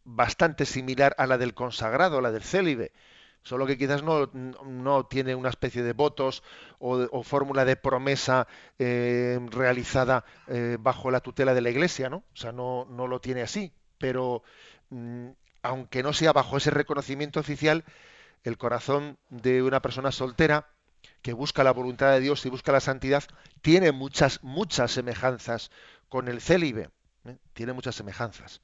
bastante 0.04 0.66
similar 0.66 1.14
a 1.18 1.26
la 1.26 1.38
del 1.38 1.54
consagrado, 1.54 2.18
a 2.18 2.22
la 2.22 2.32
del 2.32 2.42
célibe 2.42 2.92
solo 3.42 3.66
que 3.66 3.78
quizás 3.78 4.02
no, 4.02 4.30
no 4.32 5.06
tiene 5.06 5.34
una 5.34 5.48
especie 5.48 5.82
de 5.82 5.92
votos 5.92 6.42
o, 6.78 7.22
fórmula 7.22 7.64
de 7.64 7.76
promesa 7.76 8.46
eh, 8.78 9.38
realizada 9.50 10.24
eh, 10.46 10.76
bajo 10.80 11.10
la 11.10 11.20
tutela 11.20 11.54
de 11.54 11.60
la 11.60 11.70
Iglesia, 11.70 12.10
¿no? 12.10 12.18
O 12.18 12.36
sea, 12.36 12.52
no, 12.52 12.86
no 12.90 13.06
lo 13.06 13.20
tiene 13.20 13.42
así, 13.42 13.72
pero 13.98 14.42
mm, 14.90 15.28
aunque 15.62 16.02
no 16.02 16.12
sea 16.12 16.32
bajo 16.32 16.56
ese 16.56 16.70
reconocimiento 16.70 17.40
oficial, 17.40 17.84
el 18.44 18.56
corazón 18.56 19.18
de 19.28 19.62
una 19.62 19.80
persona 19.80 20.12
soltera 20.12 20.68
que 21.22 21.32
busca 21.32 21.64
la 21.64 21.72
voluntad 21.72 22.12
de 22.12 22.20
Dios 22.20 22.44
y 22.46 22.50
busca 22.50 22.72
la 22.72 22.80
santidad 22.80 23.24
tiene 23.62 23.92
muchas, 23.92 24.42
muchas 24.42 24.90
semejanzas 24.92 25.70
con 26.08 26.28
el 26.28 26.40
célibe, 26.40 26.90
¿eh? 27.24 27.36
tiene 27.52 27.72
muchas 27.72 27.94
semejanzas. 27.94 28.62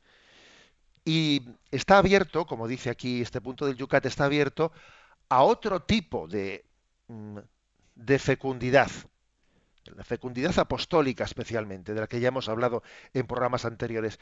Y 1.07 1.41
está 1.71 1.99
abierto, 1.99 2.47
como 2.47 2.67
dice 2.67 2.91
aquí 2.91 3.23
este 3.23 3.41
punto 3.41 3.65
del 3.65 3.77
Yucat, 3.77 4.05
está 4.07 4.25
abierto 4.25 4.73
a 5.29 5.45
otro 5.45 5.81
tipo 5.85 6.27
de, 6.27 6.65
mm, 7.07 7.39
de 7.95 8.19
fecundidad, 8.19 8.91
la 9.95 10.03
fecundidad 10.03 10.59
apostólica 10.59 11.23
especialmente, 11.23 11.95
de 11.95 12.01
la 12.01 12.09
que 12.09 12.19
ya 12.19 12.29
hemos 12.29 12.49
hablado 12.49 12.83
en 13.15 13.25
programas 13.29 13.65
anteriores. 13.65 14.19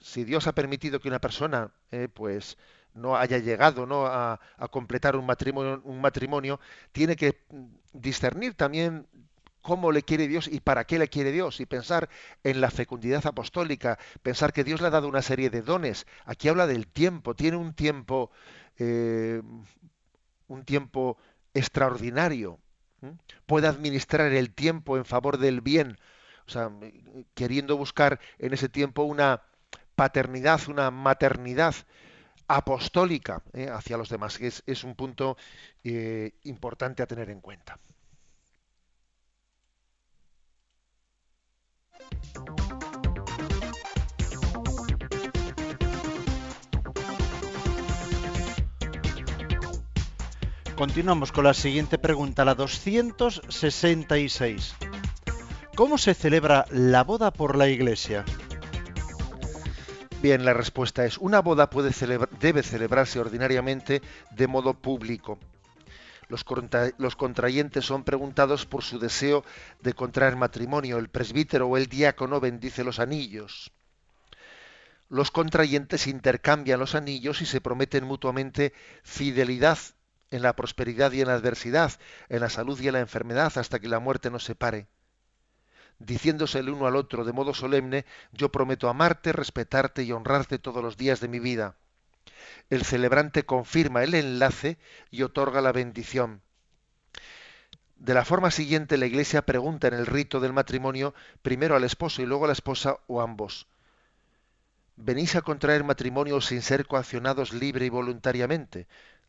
Si 0.00 0.24
Dios 0.24 0.48
ha 0.48 0.54
permitido 0.54 0.98
que 0.98 1.06
una 1.08 1.20
persona, 1.20 1.72
eh, 1.92 2.08
pues, 2.12 2.58
no 2.94 3.16
haya 3.16 3.38
llegado 3.38 3.86
¿no? 3.86 4.06
A, 4.06 4.40
a, 4.56 4.68
completar 4.68 5.14
un 5.14 5.26
matrimonio, 5.26 5.82
un 5.84 6.00
matrimonio, 6.00 6.58
tiene 6.90 7.14
que 7.14 7.44
mm, 7.50 7.66
discernir 7.92 8.54
también 8.54 9.06
cómo 9.64 9.92
le 9.92 10.02
quiere 10.02 10.28
Dios 10.28 10.46
y 10.46 10.60
para 10.60 10.84
qué 10.84 10.98
le 10.98 11.08
quiere 11.08 11.32
Dios, 11.32 11.58
y 11.58 11.64
pensar 11.64 12.10
en 12.42 12.60
la 12.60 12.70
fecundidad 12.70 13.26
apostólica, 13.26 13.98
pensar 14.22 14.52
que 14.52 14.62
Dios 14.62 14.82
le 14.82 14.88
ha 14.88 14.90
dado 14.90 15.08
una 15.08 15.22
serie 15.22 15.48
de 15.48 15.62
dones. 15.62 16.06
Aquí 16.26 16.48
habla 16.48 16.66
del 16.66 16.86
tiempo, 16.86 17.34
tiene 17.34 17.56
un 17.56 17.72
tiempo, 17.72 18.30
eh, 18.78 19.40
un 20.48 20.64
tiempo 20.66 21.16
extraordinario. 21.54 22.58
Puede 23.46 23.66
administrar 23.66 24.32
el 24.32 24.52
tiempo 24.52 24.98
en 24.98 25.06
favor 25.06 25.38
del 25.38 25.62
bien, 25.62 25.96
queriendo 27.32 27.78
buscar 27.78 28.20
en 28.38 28.52
ese 28.52 28.68
tiempo 28.68 29.04
una 29.04 29.44
paternidad, 29.94 30.60
una 30.68 30.90
maternidad 30.90 31.74
apostólica 32.48 33.42
¿eh? 33.54 33.70
hacia 33.70 33.96
los 33.96 34.10
demás, 34.10 34.36
que 34.36 34.48
es, 34.48 34.84
un 34.84 34.94
punto 34.94 35.38
eh, 35.82 36.32
importante 36.42 37.02
a 37.02 37.06
tener 37.06 37.30
en 37.30 37.40
cuenta. 37.40 37.78
Continuamos 50.76 51.32
con 51.32 51.44
la 51.44 51.54
siguiente 51.54 51.98
pregunta, 51.98 52.44
la 52.44 52.56
266. 52.56 54.74
¿Cómo 55.76 55.98
se 55.98 56.14
celebra 56.14 56.66
la 56.70 57.04
boda 57.04 57.32
por 57.32 57.56
la 57.56 57.68
Iglesia? 57.68 58.24
Bien, 60.20 60.44
la 60.44 60.52
respuesta 60.52 61.04
es, 61.04 61.16
una 61.18 61.40
boda 61.40 61.70
puede 61.70 61.92
debe 62.40 62.62
celebrarse 62.62 63.20
ordinariamente 63.20 64.02
de 64.32 64.46
modo 64.48 64.74
público. 64.74 65.38
Los, 66.28 66.44
contrayentes 67.16 67.84
son 67.84 68.04
preguntados 68.04 68.66
por 68.66 68.82
su 68.82 68.98
deseo 68.98 69.44
de 69.80 69.92
contraer 69.92 70.36
matrimonio. 70.36 70.98
El 70.98 71.08
presbítero 71.08 71.68
o 71.68 71.76
el 71.76 71.86
diácono 71.86 72.40
bendice 72.40 72.84
los 72.84 72.98
anillos. 72.98 73.72
Los 75.08 75.30
contrayentes 75.30 76.06
intercambian 76.06 76.80
los 76.80 76.94
anillos 76.94 77.42
y 77.42 77.46
se 77.46 77.60
prometen 77.60 78.04
mutuamente 78.04 78.72
fidelidad 79.02 79.78
en 80.30 80.42
la 80.42 80.56
prosperidad 80.56 81.12
y 81.12 81.20
en 81.20 81.28
la 81.28 81.34
adversidad, 81.34 81.92
en 82.28 82.40
la 82.40 82.48
salud 82.48 82.80
y 82.80 82.88
en 82.88 82.94
la 82.94 83.00
enfermedad, 83.00 83.52
hasta 83.56 83.78
que 83.78 83.88
la 83.88 84.00
muerte 84.00 84.30
nos 84.30 84.44
separe. 84.44 84.88
diciéndose 86.00 86.58
el 86.58 86.70
uno 86.70 86.86
al 86.88 86.96
otro 86.96 87.24
de 87.24 87.32
modo 87.32 87.54
solemne, 87.54 88.04
yo 88.32 88.50
prometo 88.50 88.88
amarte, 88.88 89.32
respetarte 89.32 90.02
y 90.02 90.10
honrarte 90.10 90.58
todos 90.58 90.82
los 90.82 90.96
días 90.96 91.20
de 91.20 91.28
mi 91.28 91.38
vida. 91.38 91.76
El 92.70 92.84
celebrante 92.84 93.44
confirma 93.44 94.02
el 94.02 94.14
enlace 94.14 94.78
y 95.10 95.22
otorga 95.22 95.60
la 95.60 95.72
bendición. 95.72 96.42
De 97.96 98.14
la 98.14 98.24
forma 98.24 98.50
siguiente, 98.50 98.98
la 98.98 99.06
Iglesia 99.06 99.42
pregunta 99.42 99.88
en 99.88 99.94
el 99.94 100.06
rito 100.06 100.40
del 100.40 100.52
matrimonio 100.52 101.14
primero 101.42 101.76
al 101.76 101.84
esposo 101.84 102.22
y 102.22 102.26
luego 102.26 102.44
a 102.44 102.48
la 102.48 102.52
esposa 102.52 102.98
o 103.06 103.20
ambos. 103.20 103.66
¿Venís 104.96 105.34
a 105.36 105.42
contraer 105.42 105.84
matrimonio 105.84 106.40
sin 106.40 106.62
ser 106.62 106.86
coaccionados 106.86 107.52
libre 107.52 107.86
y 107.86 107.88
voluntariamente? 107.88 108.86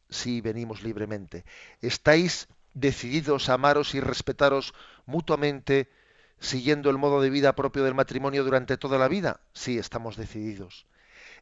Sí, 0.09 0.41
venimos 0.41 0.83
libremente. 0.83 1.45
¿Estáis 1.81 2.47
decididos 2.73 3.49
a 3.49 3.53
amaros 3.53 3.95
y 3.95 3.99
respetaros 3.99 4.73
mutuamente 5.05 5.89
siguiendo 6.39 6.89
el 6.89 6.97
modo 6.97 7.21
de 7.21 7.29
vida 7.29 7.55
propio 7.55 7.83
del 7.83 7.95
matrimonio 7.95 8.43
durante 8.43 8.77
toda 8.77 8.97
la 8.97 9.07
vida? 9.07 9.39
Sí, 9.53 9.77
estamos 9.77 10.17
decididos. 10.17 10.85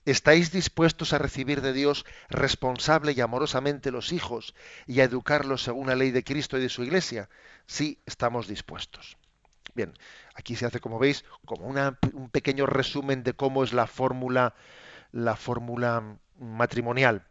¿Estáis 0.05 0.51
dispuestos 0.51 1.13
a 1.13 1.17
recibir 1.17 1.61
de 1.61 1.71
Dios 1.71 2.05
responsable 2.29 3.13
y 3.13 3.21
amorosamente 3.21 3.89
los 3.89 4.11
hijos 4.11 4.53
y 4.85 4.99
a 4.99 5.05
educarlos 5.05 5.63
según 5.63 5.87
la 5.87 5.95
ley 5.95 6.11
de 6.11 6.25
Cristo 6.25 6.57
y 6.57 6.61
de 6.61 6.69
su 6.69 6.83
Iglesia? 6.83 7.29
Sí, 7.67 7.99
estamos 8.05 8.47
dispuestos. 8.47 9.17
Bien, 9.75 9.93
aquí 10.35 10.55
se 10.57 10.65
hace, 10.65 10.81
como 10.81 10.99
veis, 10.99 11.23
como 11.45 11.67
un 11.67 12.29
pequeño 12.29 12.65
resumen 12.65 13.23
de 13.23 13.33
cómo 13.33 13.63
es 13.63 13.71
la 13.71 13.87
fórmula, 13.87 14.55
la 15.13 15.37
fórmula 15.37 16.17
matrimonial. 16.37 17.25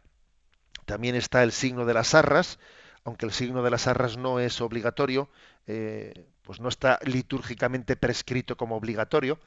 También 0.85 1.15
está 1.15 1.43
el 1.43 1.51
signo 1.51 1.85
de 1.85 1.93
las 1.93 2.15
arras, 2.15 2.57
aunque 3.03 3.25
el 3.25 3.31
signo 3.31 3.61
de 3.63 3.69
las 3.69 3.87
arras 3.87 4.17
no 4.17 4.39
es 4.39 4.61
obligatorio, 4.61 5.29
eh, 5.67 6.25
pues 6.41 6.59
no 6.59 6.69
está 6.69 6.99
litúrgicamente 7.05 7.95
prescrito 7.95 8.57
como 8.57 8.75
obligatorio, 8.75 9.39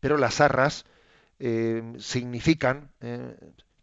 pero 0.00 0.16
las 0.16 0.40
arras 0.40 0.86
eh, 1.38 1.82
significan, 1.98 2.90
eh, 3.00 3.34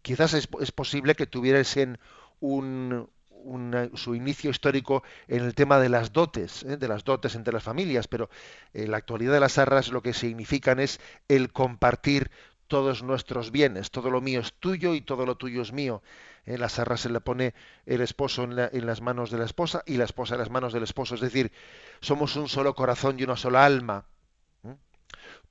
quizás 0.01 0.33
es, 0.33 0.47
posible 0.47 1.15
que 1.15 1.27
tuviesen 1.27 1.99
un, 2.39 3.09
su 3.95 4.15
inicio 4.15 4.49
histórico 4.49 5.03
en 5.27 5.43
el 5.43 5.55
tema 5.55 5.79
de 5.79 5.89
las 5.89 6.13
dotes, 6.13 6.65
de 6.65 6.87
las 6.87 7.03
dotes 7.03 7.35
entre 7.35 7.53
las 7.53 7.63
familias, 7.63 8.07
pero 8.07 8.29
en 8.73 8.91
la 8.91 8.97
actualidad 8.97 9.33
de 9.33 9.39
las 9.39 9.57
arras 9.57 9.89
lo 9.89 10.01
que 10.01 10.13
significan 10.13 10.79
es 10.79 10.99
el 11.27 11.51
compartir 11.51 12.31
todos 12.67 13.01
nuestros 13.03 13.51
bienes, 13.51 13.91
todo 13.91 14.11
lo 14.11 14.21
mío 14.21 14.41
es 14.41 14.53
tuyo 14.53 14.93
y 14.93 15.01
todo 15.01 15.25
lo 15.25 15.35
tuyo 15.35 15.61
es 15.61 15.73
mío. 15.73 16.01
En 16.45 16.61
las 16.61 16.79
arras 16.79 17.01
se 17.01 17.09
le 17.09 17.19
pone 17.19 17.53
el 17.85 18.01
esposo 18.01 18.43
en, 18.43 18.57
en, 18.57 18.85
las 18.85 19.01
manos 19.01 19.31
de 19.31 19.37
la 19.37 19.45
esposa 19.45 19.83
y 19.85 19.97
la 19.97 20.05
esposa 20.05 20.35
en 20.35 20.39
las 20.39 20.49
manos 20.49 20.71
del 20.71 20.83
esposo. 20.83 21.15
Es 21.15 21.21
decir, 21.21 21.51
somos 21.99 22.35
un 22.35 22.47
solo 22.47 22.73
corazón 22.75 23.19
y 23.19 23.23
una 23.23 23.35
sola 23.35 23.65
alma. 23.65 24.05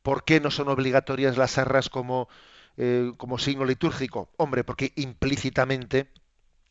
¿Por 0.02 0.24
qué 0.24 0.40
no 0.40 0.50
son 0.50 0.68
obligatorias 0.68 1.36
las 1.36 1.58
arras 1.58 1.88
como, 1.90 2.28
eh, 2.76 3.12
como 3.16 3.38
signo 3.38 3.64
litúrgico? 3.64 4.30
Hombre, 4.36 4.64
porque 4.64 4.92
implícitamente, 4.96 6.08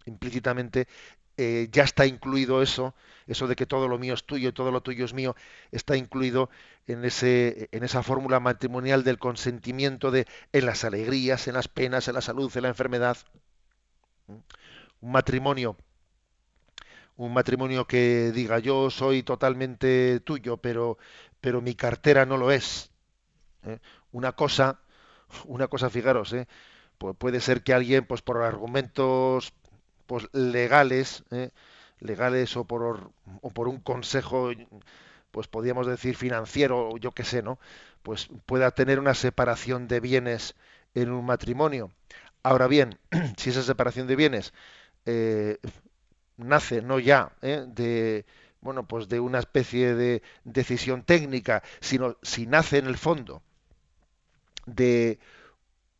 implícitamente 0.06 0.88
eh, 1.38 1.70
ya 1.72 1.84
está 1.84 2.06
incluido 2.08 2.62
eso, 2.64 2.96
eso 3.28 3.48
de 3.48 3.56
que 3.56 3.66
todo 3.68 3.88
lo 3.88 4.00
mío 4.00 4.14
es 4.16 4.26
tuyo 4.26 4.50
y 4.50 4.54
todo 4.54 4.72
lo 4.72 4.82
tuyo 4.82 5.06
es 5.06 5.14
mío, 5.14 5.36
está 5.72 5.96
incluido 5.98 6.50
en, 6.88 7.06
ese, 7.06 7.70
en 7.72 7.84
esa 7.84 8.04
fórmula 8.04 8.40
matrimonial 8.40 9.04
del 9.04 9.20
consentimiento 9.20 10.12
de 10.12 10.26
en 10.54 10.66
las 10.66 10.84
alegrías, 10.84 11.48
en 11.48 11.56
las 11.56 11.68
penas, 11.68 12.08
en 12.08 12.16
la 12.16 12.22
salud, 12.22 12.52
en 12.56 12.64
la 12.64 12.70
enfermedad. 12.70 13.18
Un 15.02 15.12
matrimonio, 15.12 15.76
un 17.18 17.34
matrimonio 17.34 17.86
que 17.88 18.32
diga 18.34 18.60
yo 18.60 18.90
soy 18.90 19.24
totalmente 19.24 20.20
tuyo, 20.22 20.58
pero, 20.58 20.98
pero 21.42 21.62
mi 21.62 21.76
cartera 21.76 22.26
no 22.26 22.38
lo 22.38 22.52
es. 22.52 22.92
¿Eh? 23.68 23.80
Una 24.12 24.34
cosa, 24.34 24.80
una 25.46 25.68
cosa, 25.68 25.90
fijaros, 25.90 26.34
¿eh? 26.34 26.48
puede 27.18 27.42
ser 27.42 27.62
que 27.62 27.74
alguien, 27.74 28.06
pues 28.06 28.22
por 28.22 28.42
argumentos 28.42 29.54
pues, 30.08 30.28
legales, 30.34 31.24
¿eh? 31.32 31.52
legales 32.00 32.56
o 32.58 32.66
por, 32.66 33.12
un 33.68 33.80
consejo, 33.82 34.50
pues 35.32 35.48
podríamos 35.48 35.88
decir 35.88 36.16
financiero, 36.16 36.98
yo 36.98 37.12
qué 37.12 37.24
sé, 37.24 37.44
¿no? 37.44 37.60
Pues 38.04 38.30
pueda 38.46 38.72
tener 38.72 39.00
una 39.00 39.14
separación 39.14 39.88
de 39.88 40.00
bienes 40.00 40.56
en 40.96 41.12
un 41.12 41.26
matrimonio. 41.26 41.92
Ahora 42.44 42.68
bien, 42.68 43.00
si 43.38 43.50
esa 43.50 43.64
separación 43.64 44.08
de 44.08 44.16
bienes 44.16 44.54
nace 46.38 46.82
no 46.82 47.00
ya 47.00 47.32
de 47.42 48.26
bueno 48.62 48.86
pues 48.88 49.08
de 49.08 49.20
una 49.20 49.40
especie 49.40 49.96
de 49.96 50.22
decisión 50.44 51.04
técnica, 51.04 51.64
sino 51.80 52.18
si 52.22 52.46
nace 52.48 52.78
en 52.78 52.88
el 52.88 52.98
fondo 52.98 53.42
de 54.68 55.20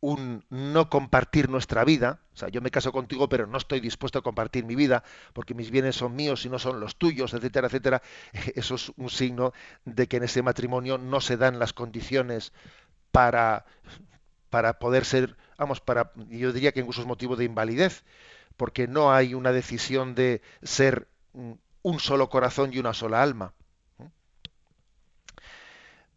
un 0.00 0.44
no 0.50 0.90
compartir 0.90 1.50
nuestra 1.50 1.84
vida, 1.84 2.20
o 2.34 2.36
sea, 2.36 2.48
yo 2.48 2.60
me 2.60 2.70
caso 2.70 2.92
contigo, 2.92 3.28
pero 3.28 3.46
no 3.48 3.58
estoy 3.58 3.80
dispuesto 3.80 4.20
a 4.20 4.22
compartir 4.22 4.64
mi 4.64 4.76
vida, 4.76 5.02
porque 5.32 5.54
mis 5.54 5.70
bienes 5.72 5.96
son 5.96 6.14
míos 6.14 6.44
y 6.46 6.48
no 6.50 6.58
son 6.60 6.80
los 6.80 6.96
tuyos, 6.96 7.34
etcétera, 7.34 7.66
etcétera, 7.66 8.02
eso 8.54 8.76
es 8.76 8.92
un 8.96 9.10
signo 9.10 9.52
de 9.84 10.06
que 10.06 10.18
en 10.18 10.24
ese 10.24 10.42
matrimonio 10.42 10.98
no 10.98 11.20
se 11.20 11.36
dan 11.36 11.58
las 11.58 11.72
condiciones 11.72 12.52
para, 13.12 13.66
para 14.50 14.78
poder 14.78 15.04
ser, 15.04 15.36
vamos, 15.58 15.80
para, 15.80 16.12
yo 16.30 16.52
diría 16.52 16.72
que 16.72 16.80
incluso 16.80 17.02
es 17.02 17.06
motivo 17.06 17.36
de 17.36 17.44
invalidez, 17.44 18.04
porque 18.56 18.88
no 18.88 19.12
hay 19.12 19.34
una 19.34 19.52
decisión 19.52 20.14
de 20.14 20.42
ser 20.62 21.08
un 21.82 22.00
solo 22.00 22.30
corazón 22.30 22.70
y 22.72 22.78
una 22.78 22.94
sola 22.94 23.22
alma. 23.22 23.54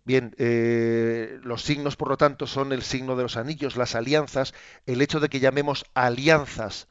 Bien, 0.04 0.36
eh, 0.40 1.40
los 1.44 1.62
signos, 1.64 1.96
por 1.96 2.10
lo 2.10 2.18
tanto, 2.18 2.48
son 2.48 2.74
el 2.74 2.82
signo 2.82 3.16
de 3.16 3.24
los 3.24 3.38
anillos, 3.38 3.76
las 3.76 3.96
alianzas. 3.96 4.54
El 4.86 5.02
hecho 5.02 5.20
de 5.20 5.30
que 5.30 5.40
llamemos 5.40 5.86
alianzas 5.94 6.88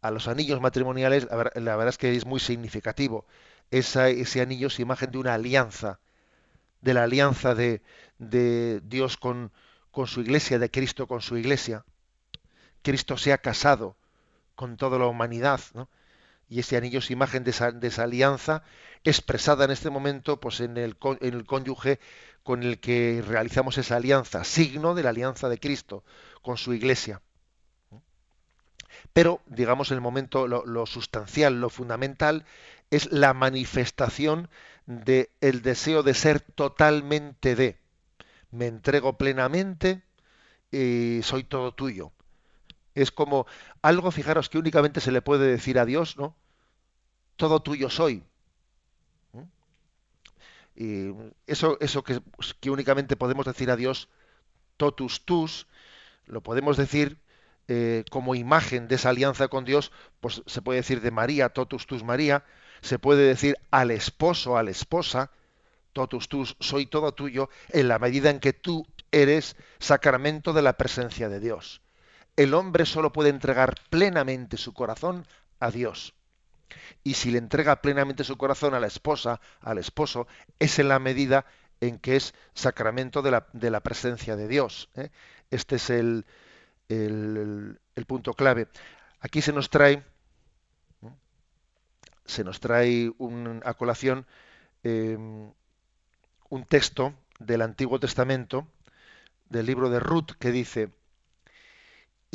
a 0.00 0.10
los 0.10 0.28
anillos 0.28 0.60
matrimoniales, 0.60 1.28
la, 1.30 1.76
verdad 1.76 1.88
es 1.88 1.98
que 1.98 2.14
es 2.14 2.26
muy 2.26 2.40
significativo. 2.40 3.26
ese 3.70 4.40
anillo 4.40 4.68
es 4.68 4.80
imagen 4.80 5.10
de 5.10 5.18
una 5.18 5.34
alianza, 5.34 6.00
de 6.80 6.94
la 6.94 7.04
alianza 7.04 7.54
de, 7.54 7.82
de 8.18 8.80
Dios 8.84 9.16
con, 9.16 9.52
con 9.90 10.06
su 10.06 10.20
iglesia, 10.20 10.58
de 10.58 10.70
Cristo 10.70 11.06
con 11.06 11.20
su 11.20 11.36
iglesia. 11.36 11.84
Cristo 12.82 13.16
se 13.16 13.32
ha 13.32 13.38
casado 13.38 13.96
con 14.54 14.76
toda 14.76 14.98
la 14.98 15.06
humanidad, 15.06 15.60
¿no? 15.74 15.88
Y 16.48 16.60
ese 16.60 16.76
anillo 16.76 16.98
es 16.98 17.10
imagen 17.10 17.44
de 17.44 17.50
esa, 17.50 18.02
alianza 18.02 18.62
expresada 19.02 19.64
en 19.64 19.70
este 19.70 19.90
momento 19.90 20.40
pues 20.40 20.60
en 20.60 20.76
el, 20.76 20.96
en 21.20 21.34
el 21.34 21.44
cónyuge 21.44 22.00
con 22.42 22.62
el 22.62 22.78
que 22.78 23.22
realizamos 23.26 23.78
esa 23.78 23.96
alianza, 23.96 24.44
signo 24.44 24.94
de 24.94 25.02
la 25.02 25.10
alianza 25.10 25.48
de 25.48 25.58
Cristo 25.58 26.04
con 26.42 26.56
su 26.56 26.74
iglesia. 26.74 27.22
Pero, 29.12 29.40
digamos, 29.46 29.90
el 29.90 30.00
momento, 30.00 30.46
lo, 30.46 30.86
sustancial, 30.86 31.60
lo 31.60 31.70
fundamental, 31.70 32.44
es 32.90 33.10
la 33.12 33.34
manifestación 33.34 34.48
del 34.86 35.28
el 35.40 35.62
deseo 35.62 36.02
de 36.02 36.14
ser 36.14 36.40
totalmente 36.40 37.54
de. 37.54 37.78
Me 38.50 38.66
entrego 38.66 39.16
plenamente 39.16 40.02
y 40.70 41.20
soy 41.22 41.44
todo 41.44 41.72
tuyo. 41.72 42.12
Es 42.94 43.10
como 43.10 43.46
algo, 43.82 44.10
fijaros, 44.10 44.48
que 44.48 44.58
únicamente 44.58 45.00
se 45.00 45.12
le 45.12 45.22
puede 45.22 45.46
decir 45.46 45.78
a 45.78 45.84
Dios, 45.84 46.16
¿no? 46.16 46.36
Todo 47.36 47.60
tuyo 47.60 47.90
soy. 47.90 48.22
Y 50.76 51.10
eso, 51.46 51.78
eso 51.80 52.02
que, 52.02 52.20
que, 52.60 52.70
únicamente 52.70 53.16
podemos 53.16 53.46
decir 53.46 53.70
a 53.70 53.76
Dios, 53.76 54.08
totus 54.76 55.24
tus, 55.24 55.68
lo 56.26 56.42
podemos 56.42 56.76
decir 56.76 57.18
eh, 57.68 58.04
como 58.10 58.34
imagen 58.34 58.88
de 58.88 58.96
esa 58.96 59.10
alianza 59.10 59.48
con 59.48 59.64
Dios, 59.64 59.92
pues 60.20 60.42
se 60.46 60.62
puede 60.62 60.80
decir 60.80 61.00
de 61.00 61.10
María, 61.10 61.48
totus 61.48 61.86
tus 61.86 62.02
María, 62.02 62.44
se 62.82 62.98
puede 62.98 63.26
decir 63.26 63.56
al 63.70 63.90
esposo, 63.90 64.58
a 64.58 64.62
la 64.62 64.70
esposa, 64.70 65.30
totus 65.92 66.28
tus, 66.28 66.56
soy 66.60 66.86
todo 66.86 67.12
tuyo, 67.14 67.48
en 67.70 67.88
la 67.88 67.98
medida 67.98 68.30
en 68.30 68.40
que 68.40 68.52
tú 68.52 68.86
eres 69.12 69.56
sacramento 69.78 70.52
de 70.52 70.62
la 70.62 70.76
presencia 70.76 71.28
de 71.28 71.40
Dios. 71.40 71.83
El 72.36 72.54
hombre 72.54 72.86
solo 72.86 73.12
puede 73.12 73.30
entregar 73.30 73.74
plenamente 73.90 74.56
su 74.56 74.72
corazón 74.72 75.26
a 75.60 75.70
Dios 75.70 76.14
y 77.02 77.14
si 77.14 77.30
le 77.30 77.38
entrega 77.38 77.82
plenamente 77.82 78.24
su 78.24 78.36
corazón 78.36 78.74
a 78.74 78.80
la 78.80 78.86
esposa, 78.86 79.40
al 79.60 79.78
esposo, 79.78 80.26
es 80.58 80.78
en 80.78 80.88
la 80.88 80.98
medida 80.98 81.44
en 81.80 81.98
que 81.98 82.16
es 82.16 82.34
sacramento 82.54 83.22
de 83.22 83.30
la, 83.70 83.80
presencia 83.80 84.36
de 84.36 84.48
Dios. 84.48 84.88
¿eh? 84.94 85.10
Este 85.50 85.76
es 85.76 85.90
el, 85.90 86.24
punto 88.06 88.34
clave. 88.34 88.68
Aquí 89.20 89.42
se 89.42 89.52
nos 89.52 89.70
trae, 89.70 90.02
se 92.24 92.44
nos 92.44 92.60
trae 92.60 93.12
un, 93.18 93.62
a 93.64 93.74
colación 93.74 94.26
em, 94.82 95.52
un 96.48 96.64
texto 96.64 97.14
del 97.38 97.62
Antiguo 97.62 98.00
Testamento, 98.00 98.66
del 99.48 99.66
libro 99.66 99.90
de 99.90 100.00
Ruth, 100.00 100.32
que 100.38 100.50
dice, 100.52 100.90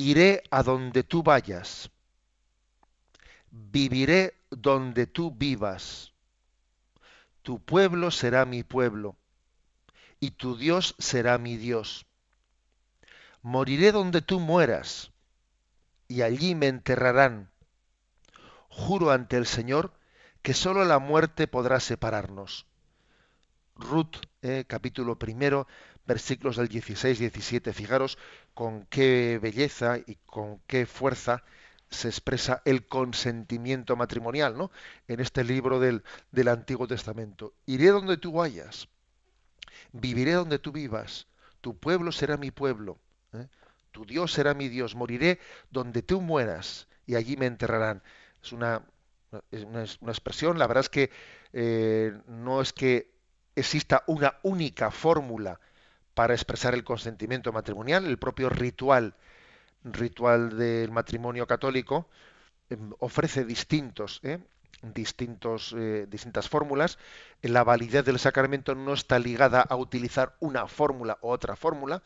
iré 0.02 0.44
a 0.50 0.64
donde 0.64 1.04
tú 1.04 1.24
vayas 1.24 1.90
viviré 3.52 4.36
donde 4.50 5.08
tú 5.08 5.32
vivas. 5.32 6.14
Tu 7.42 7.60
pueblo 7.60 8.12
será 8.12 8.46
mi 8.46 8.64
pueblo 8.64 9.16
y 10.20 10.32
tu 10.32 10.58
Dios 10.58 10.96
será 11.00 11.38
mi 11.38 11.58
Dios. 11.58 12.06
Moriré 13.42 13.94
donde 13.94 14.22
tú 14.22 14.42
mueras, 14.42 15.12
y 16.10 16.24
allí 16.24 16.56
me 16.56 16.68
enterrarán. 16.68 17.50
Juro 18.68 19.12
ante 19.12 19.38
el 19.38 19.46
Señor 19.46 19.94
que 20.42 20.54
sólo 20.54 20.84
la 20.84 21.00
muerte 21.00 21.48
podrá 21.48 21.80
separarnos. 21.80 22.66
Ruth, 23.76 24.18
eh, 24.42 24.66
capítulo 24.68 25.18
primero, 25.18 25.68
versículos 26.06 26.58
del 26.58 26.68
16-17. 26.68 27.72
Fijaros 27.72 28.18
con 28.60 28.86
qué 28.88 29.40
belleza 29.42 30.00
y 30.06 30.16
con 30.26 30.60
qué 30.68 30.86
fuerza 30.86 31.46
se 31.90 32.10
expresa 32.10 32.62
el 32.66 32.86
consentimiento 32.88 33.96
matrimonial, 33.96 34.58
¿no? 34.58 34.70
En 35.08 35.22
este 35.22 35.46
libro 35.46 35.80
del, 35.80 36.04
Antiguo 36.50 36.86
Testamento. 36.86 37.54
Iré 37.68 37.88
donde 37.88 38.18
tú 38.18 38.34
vayas, 38.34 38.90
viviré 39.94 40.34
donde 40.34 40.60
tú 40.60 40.74
vivas, 40.74 41.28
tu 41.62 41.78
pueblo 41.78 42.12
será 42.12 42.36
mi 42.36 42.52
pueblo, 42.52 43.00
¿eh? 43.32 43.48
tu 43.92 44.06
Dios 44.06 44.34
será 44.34 44.54
mi 44.54 44.68
Dios, 44.68 44.94
moriré 44.94 45.40
donde 45.72 46.02
tú 46.02 46.20
mueras 46.20 46.90
y 47.06 47.16
allí 47.16 47.38
me 47.38 47.46
enterrarán. 47.46 48.04
Es 48.44 48.52
una, 48.52 48.84
una, 49.54 49.84
expresión, 50.12 50.60
la 50.60 50.68
verdad 50.68 50.84
es 50.84 50.90
que 50.90 51.12
eh, 51.54 52.12
no 52.28 52.60
es 52.60 52.74
que 52.74 53.10
exista 53.56 54.04
una 54.06 54.38
única 54.44 54.92
fórmula 54.92 55.62
para 56.20 56.34
expresar 56.34 56.74
el 56.74 56.84
consentimiento 56.84 57.54
matrimonial, 57.54 58.06
el 58.06 58.18
propio 58.18 58.50
ritual 58.50 59.16
ritual 59.86 60.58
del 60.58 60.92
matrimonio 60.92 61.48
católico 61.48 62.10
em, 62.70 62.92
ofrece 63.00 63.46
distintos, 63.46 64.20
¿eh? 64.24 64.40
distintos, 64.82 65.74
eh, 65.78 66.08
distintas 66.10 66.50
fórmulas. 66.50 66.98
La 67.42 67.64
validez 67.64 68.04
del 68.04 68.20
sacramento 68.20 68.76
no 68.76 68.92
está 68.96 69.18
ligada 69.18 69.62
a 69.62 69.78
utilizar 69.78 70.36
una 70.42 70.68
fórmula 70.68 71.18
u 71.22 71.30
otra 71.30 71.56
fórmula. 71.56 72.04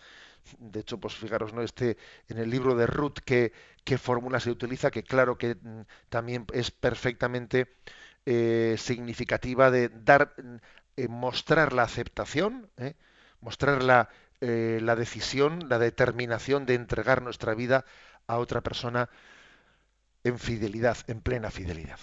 De 0.59 0.81
hecho, 0.81 0.99
pues 0.99 1.15
fijaros, 1.15 1.51
¿no? 1.51 1.63
Este, 1.63 1.97
en 2.29 2.37
el 2.37 2.51
libro 2.51 2.75
de 2.75 2.85
Ruth, 2.85 3.17
qué, 3.25 3.51
qué 3.83 3.97
fórmula 3.97 4.39
se 4.39 4.51
utiliza, 4.51 4.91
que 4.91 5.01
claro 5.01 5.39
que 5.39 5.55
mm, 5.55 5.81
también 6.09 6.45
es 6.53 6.69
perfectamente 6.69 7.67
eh, 8.27 8.75
significativa 8.77 9.71
de 9.71 9.89
dar, 9.89 10.35
mostrar 11.09 11.73
la 11.73 11.81
aceptación, 11.81 12.69
mostrar 13.43 13.83
la, 13.83 14.09
eh, 14.41 14.79
la 14.81 14.95
decisión, 14.95 15.69
la 15.69 15.77
determinación 15.77 16.65
de 16.65 16.75
entregar 16.75 17.21
nuestra 17.21 17.53
vida 17.53 17.85
a 18.25 18.37
otra 18.37 18.61
persona 18.61 19.09
en 20.23 20.39
fidelidad, 20.39 20.97
en 21.07 21.21
plena 21.21 21.51
fidelidad. 21.51 21.99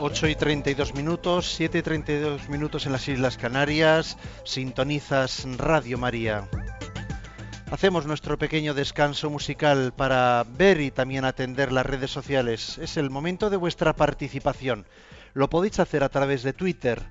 Ocho 0.00 0.28
y 0.28 0.36
32 0.36 0.94
minutos, 0.94 1.54
7 1.56 1.78
y 1.78 1.82
32 1.82 2.48
minutos 2.48 2.86
en 2.86 2.92
las 2.92 3.08
Islas 3.08 3.36
Canarias. 3.36 4.16
Sintonizas 4.44 5.44
Radio 5.56 5.98
María. 5.98 6.48
Hacemos 7.70 8.06
nuestro 8.06 8.38
pequeño 8.38 8.72
descanso 8.72 9.28
musical 9.28 9.92
para 9.94 10.46
ver 10.56 10.80
y 10.80 10.90
también 10.90 11.26
atender 11.26 11.70
las 11.70 11.84
redes 11.84 12.10
sociales. 12.10 12.78
Es 12.78 12.96
el 12.96 13.10
momento 13.10 13.50
de 13.50 13.58
vuestra 13.58 13.94
participación. 13.94 14.86
Lo 15.34 15.50
podéis 15.50 15.78
hacer 15.78 16.02
a 16.02 16.08
través 16.08 16.42
de 16.42 16.54
Twitter, 16.54 17.02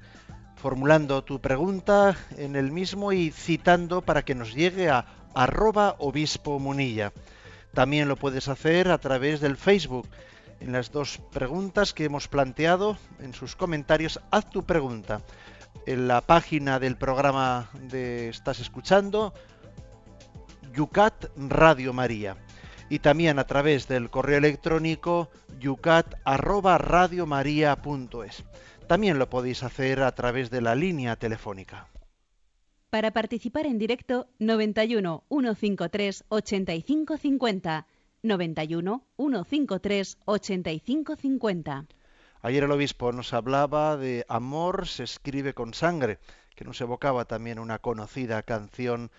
formulando 0.56 1.24
tu 1.24 1.40
pregunta 1.40 2.18
en 2.38 2.56
el 2.56 2.72
mismo 2.72 3.12
y 3.12 3.30
citando 3.30 4.02
para 4.02 4.26
que 4.26 4.34
nos 4.34 4.56
llegue 4.56 4.90
a 4.90 5.06
arroba 5.36 5.96
obispo 6.00 6.58
munilla. 6.58 7.14
También 7.76 8.08
lo 8.08 8.16
puedes 8.16 8.48
hacer 8.48 8.90
a 8.90 8.98
través 8.98 9.40
del 9.40 9.58
Facebook. 9.58 10.10
En 10.60 10.72
las 10.72 10.92
dos 10.92 11.20
preguntas 11.32 11.94
que 11.94 12.06
hemos 12.06 12.28
planteado, 12.28 12.98
en 13.20 13.36
sus 13.36 13.56
comentarios, 13.56 14.20
haz 14.32 14.50
tu 14.50 14.66
pregunta. 14.66 15.22
En 15.86 16.08
la 16.08 16.22
página 16.22 16.80
del 16.80 16.98
programa 16.98 17.70
de 17.80 18.30
Estás 18.30 18.60
escuchando, 18.60 19.36
Yucat 20.78 21.26
Radio 21.36 21.92
María 21.92 22.38
y 22.88 23.00
también 23.00 23.40
a 23.40 23.48
través 23.48 23.88
del 23.88 24.12
correo 24.12 24.38
electrónico 24.38 25.32
yucat@radiomaria.es. 25.60 28.44
También 28.86 29.18
lo 29.18 29.28
podéis 29.28 29.64
hacer 29.64 30.04
a 30.04 30.14
través 30.14 30.52
de 30.52 30.62
la 30.62 30.76
línea 30.76 31.16
telefónica. 31.16 31.88
Para 32.92 33.10
participar 33.10 33.66
en 33.66 33.80
directo 33.80 34.28
91 34.38 35.24
153 35.28 36.26
8550 36.30 37.88
91 38.22 39.04
153 39.18 40.18
8550. 40.26 41.86
Ayer 42.44 42.64
el 42.64 42.72
obispo 42.72 43.12
nos 43.12 43.34
hablaba 43.34 43.98
de 43.98 44.28
Amor 44.30 44.88
se 44.88 45.06
escribe 45.06 45.56
con 45.56 45.74
sangre, 45.74 46.20
que 46.56 46.66
nos 46.66 46.80
evocaba 46.82 47.26
también 47.26 47.58
una 47.58 47.80
conocida 47.80 48.44
canción 48.44 49.10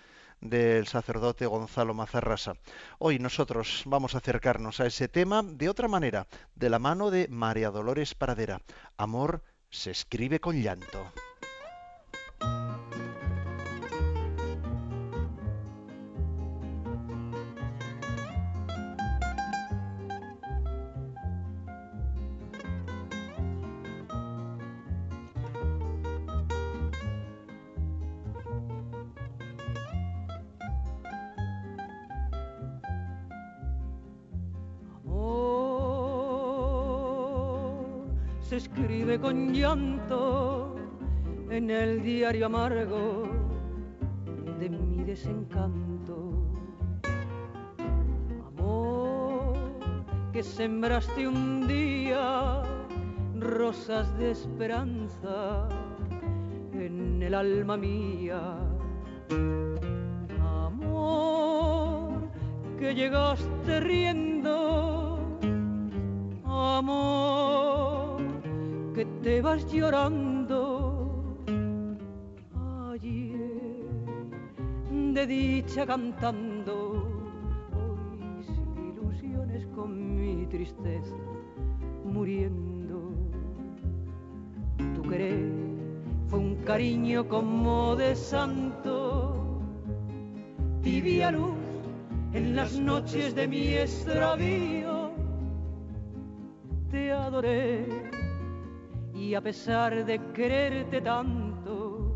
del 0.41 0.87
sacerdote 0.87 1.45
Gonzalo 1.45 1.93
Mazarrasa. 1.93 2.53
Hoy 2.97 3.19
nosotros 3.19 3.83
vamos 3.85 4.15
a 4.15 4.19
acercarnos 4.19 4.79
a 4.79 4.85
ese 4.85 5.07
tema 5.07 5.43
de 5.43 5.69
otra 5.69 5.87
manera, 5.87 6.27
de 6.55 6.69
la 6.69 6.79
mano 6.79 7.11
de 7.11 7.27
María 7.27 7.71
Dolores 7.71 8.15
Paradera. 8.15 8.61
Amor 8.97 9.43
se 9.69 9.91
escribe 9.91 10.39
con 10.39 10.61
llanto. 10.61 11.11
Escribe 38.51 39.19
con 39.19 39.53
llanto 39.53 40.75
en 41.49 41.69
el 41.69 42.01
diario 42.01 42.47
amargo 42.47 43.27
de 44.59 44.69
mi 44.69 45.03
desencanto. 45.03 46.45
Amor 48.47 49.53
que 50.33 50.41
sembraste 50.41 51.27
un 51.27 51.67
día 51.67 52.63
rosas 53.35 54.17
de 54.17 54.31
esperanza 54.31 55.67
en 56.73 57.21
el 57.21 57.33
alma 57.33 57.77
mía. 57.77 58.57
Amor 60.65 62.29
que 62.79 62.95
llegaste 62.95 63.79
riendo. 63.79 65.19
Amor 66.45 67.38
te 69.21 69.41
vas 69.41 69.65
llorando. 69.71 71.35
Ayer 72.91 73.85
de 75.13 75.27
dicha 75.27 75.85
cantando, 75.85 77.03
hoy 77.73 78.43
sin 78.43 78.93
ilusiones 78.93 79.65
con 79.75 80.15
mi 80.15 80.45
tristeza 80.47 81.15
muriendo. 82.05 83.13
Tu 84.95 85.01
querer 85.03 85.49
fue 86.27 86.39
un 86.39 86.55
cariño 86.63 87.27
como 87.27 87.95
de 87.95 88.15
santo, 88.15 89.61
tibia 90.81 91.31
luz 91.31 91.57
en 92.33 92.55
las 92.55 92.79
noches 92.79 93.35
de 93.35 93.47
mi 93.47 93.73
extravío. 93.73 94.88
A 99.39 99.41
pesar 99.41 100.05
de 100.05 100.19
quererte 100.33 100.99
tanto, 100.99 102.13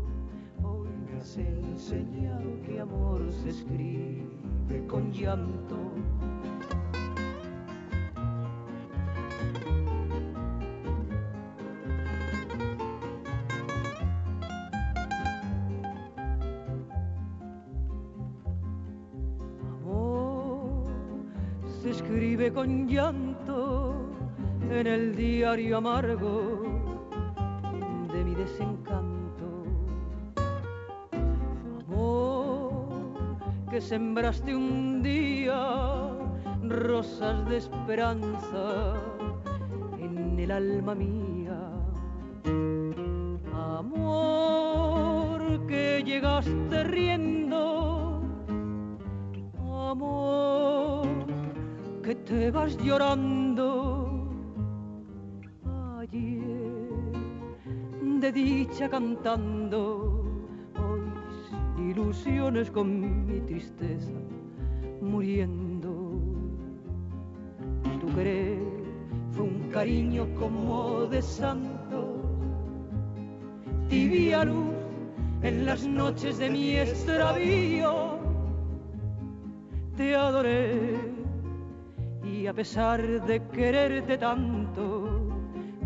hoy 0.62 0.90
me 1.06 1.18
has 1.18 1.38
enseñado 1.38 2.60
que 2.66 2.78
amor 2.78 3.32
se 3.32 3.48
escribe 3.48 4.86
con 4.86 5.10
llanto. 5.10 5.74
Amor 19.80 20.88
se 21.80 21.88
escribe 21.88 22.52
con 22.52 22.86
llanto 22.86 23.94
en 24.70 24.86
el 24.86 25.16
diario 25.16 25.78
amargo 25.78 26.63
sembraste 33.94 34.50
un 34.56 35.02
día 35.04 35.60
rosas 36.64 37.48
de 37.48 37.58
esperanza 37.58 38.94
en 40.00 40.36
el 40.36 40.50
alma 40.50 40.96
mía. 40.96 41.60
Amor 43.78 45.38
que 45.68 46.02
llegaste 46.04 46.82
riendo, 46.82 48.20
amor 49.92 51.06
que 52.02 52.16
te 52.16 52.50
vas 52.50 52.76
llorando. 52.78 53.76
Ayer 56.00 56.90
de 58.22 58.32
dicha 58.32 58.88
cantando, 58.88 60.13
ilusiones 61.94 62.70
con 62.72 63.26
mi 63.26 63.40
tristeza 63.40 64.10
muriendo. 65.00 66.20
Tu 68.00 68.14
querer 68.16 68.58
fue 69.30 69.44
un 69.44 69.68
cariño 69.70 70.26
como 70.34 71.06
de 71.06 71.22
santo, 71.22 72.20
tibia 73.88 74.44
luz 74.44 74.74
en 75.42 75.64
las 75.64 75.86
noches 75.86 76.38
de 76.38 76.50
mi 76.50 76.76
extravío. 76.76 78.18
Te 79.96 80.16
adoré 80.16 80.98
y 82.24 82.46
a 82.48 82.52
pesar 82.52 83.00
de 83.24 83.40
quererte 83.48 84.18
tanto, 84.18 85.30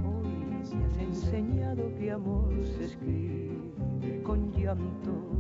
hoy 0.07 0.45
me 0.49 0.63
has 0.63 0.73
enseñado 0.99 1.95
que 1.99 2.11
amor 2.11 2.51
se 2.65 2.85
escribe 2.87 4.23
con 4.23 4.51
llanto. 4.53 5.38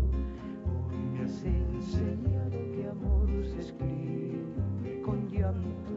Has 1.28 1.44
enseñado 1.44 2.56
que 2.72 2.88
amor 2.88 3.28
se 3.52 3.60
escribe 3.60 5.02
con 5.04 5.28
llanto. 5.28 5.92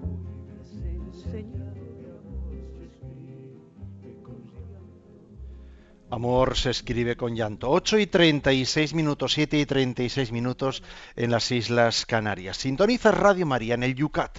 Hoy 0.00 0.16
me 0.22 0.60
has 0.60 0.72
enseñado 0.84 1.74
que 1.98 2.06
amor 2.06 2.54
se 2.78 2.84
escribe 2.86 4.22
con 4.22 4.38
llanto. 4.46 6.14
Amor 6.14 6.56
se 6.56 6.70
escribe 6.70 7.16
con 7.16 7.34
llanto. 7.34 7.68
8 7.68 7.98
y 7.98 8.06
36 8.06 8.94
minutos, 8.94 9.32
7 9.32 9.58
y 9.58 9.66
36 9.66 10.30
minutos 10.30 10.84
en 11.16 11.32
las 11.32 11.50
Islas 11.50 12.06
Canarias. 12.06 12.58
Sintoniza 12.58 13.10
Radio 13.10 13.44
María 13.44 13.74
en 13.74 13.82
el 13.82 13.96
Yucat. 13.96 14.38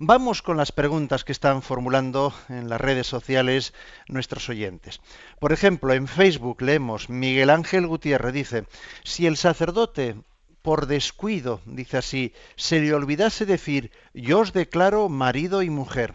Vamos 0.00 0.42
con 0.42 0.56
las 0.56 0.72
preguntas 0.72 1.22
que 1.22 1.30
están 1.30 1.62
formulando 1.62 2.34
en 2.48 2.68
las 2.68 2.80
redes 2.80 3.06
sociales 3.06 3.72
nuestros 4.08 4.48
oyentes. 4.48 5.00
Por 5.38 5.52
ejemplo, 5.52 5.92
en 5.92 6.08
Facebook 6.08 6.62
leemos 6.62 7.08
Miguel 7.08 7.48
Ángel 7.48 7.86
Gutiérrez 7.86 8.32
dice, 8.32 8.64
si 9.04 9.28
el 9.28 9.36
sacerdote 9.36 10.16
por 10.62 10.86
descuido, 10.86 11.60
dice 11.64 11.98
así, 11.98 12.32
se 12.56 12.80
le 12.80 12.92
olvidase 12.92 13.46
decir, 13.46 13.92
yo 14.14 14.40
os 14.40 14.52
declaro 14.52 15.08
marido 15.08 15.62
y 15.62 15.70
mujer, 15.70 16.14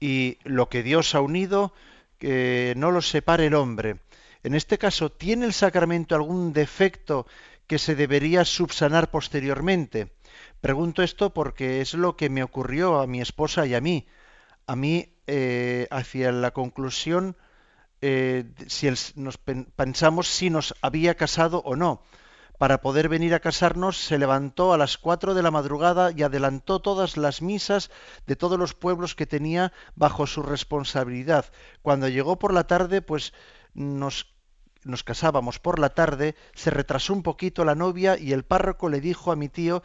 y 0.00 0.38
lo 0.44 0.70
que 0.70 0.82
Dios 0.82 1.14
ha 1.14 1.20
unido, 1.20 1.74
que 2.16 2.72
no 2.78 2.92
lo 2.92 3.02
separe 3.02 3.46
el 3.46 3.54
hombre. 3.54 3.98
En 4.42 4.54
este 4.54 4.78
caso, 4.78 5.12
¿tiene 5.12 5.44
el 5.44 5.52
sacramento 5.52 6.14
algún 6.14 6.54
defecto 6.54 7.26
que 7.66 7.78
se 7.78 7.94
debería 7.94 8.46
subsanar 8.46 9.10
posteriormente? 9.10 10.12
Pregunto 10.66 11.02
esto 11.02 11.34
porque 11.34 11.80
es 11.82 11.92
lo 11.94 12.16
que 12.16 12.30
me 12.30 12.42
ocurrió 12.42 13.00
a 13.00 13.06
mi 13.06 13.20
esposa 13.20 13.66
y 13.66 13.74
a 13.74 13.80
mí. 13.80 14.06
A 14.66 14.76
mí, 14.76 15.14
eh, 15.28 15.88
hacia 15.90 16.32
la 16.32 16.52
conclusión, 16.52 17.36
eh, 18.02 18.44
si 18.68 18.88
nos 19.16 19.38
pen- 19.38 19.68
pensamos 19.76 20.28
si 20.28 20.50
nos 20.50 20.74
había 20.82 21.16
casado 21.16 21.58
o 21.64 21.76
no. 21.76 22.02
Para 22.58 22.80
poder 22.82 23.08
venir 23.10 23.34
a 23.34 23.40
casarnos 23.40 23.98
se 23.98 24.18
levantó 24.18 24.72
a 24.74 24.78
las 24.78 24.98
4 24.98 25.34
de 25.34 25.42
la 25.42 25.50
madrugada 25.52 26.12
y 26.16 26.22
adelantó 26.24 26.80
todas 26.80 27.16
las 27.16 27.42
misas 27.42 27.90
de 28.26 28.36
todos 28.36 28.58
los 28.58 28.74
pueblos 28.74 29.14
que 29.16 29.26
tenía 29.26 29.72
bajo 29.96 30.26
su 30.26 30.42
responsabilidad. 30.42 31.46
Cuando 31.82 32.08
llegó 32.08 32.38
por 32.38 32.54
la 32.54 32.66
tarde, 32.66 33.02
pues 33.02 33.34
nos 33.74 34.28
nos 34.84 35.04
casábamos 35.04 35.58
por 35.60 35.78
la 35.78 35.90
tarde, 35.90 36.34
se 36.54 36.70
retrasó 36.70 37.12
un 37.12 37.22
poquito 37.22 37.64
la 37.64 37.74
novia 37.76 38.18
y 38.18 38.32
el 38.32 38.44
párroco 38.44 38.88
le 38.88 39.00
dijo 39.00 39.30
a 39.32 39.36
mi 39.36 39.48
tío 39.48 39.82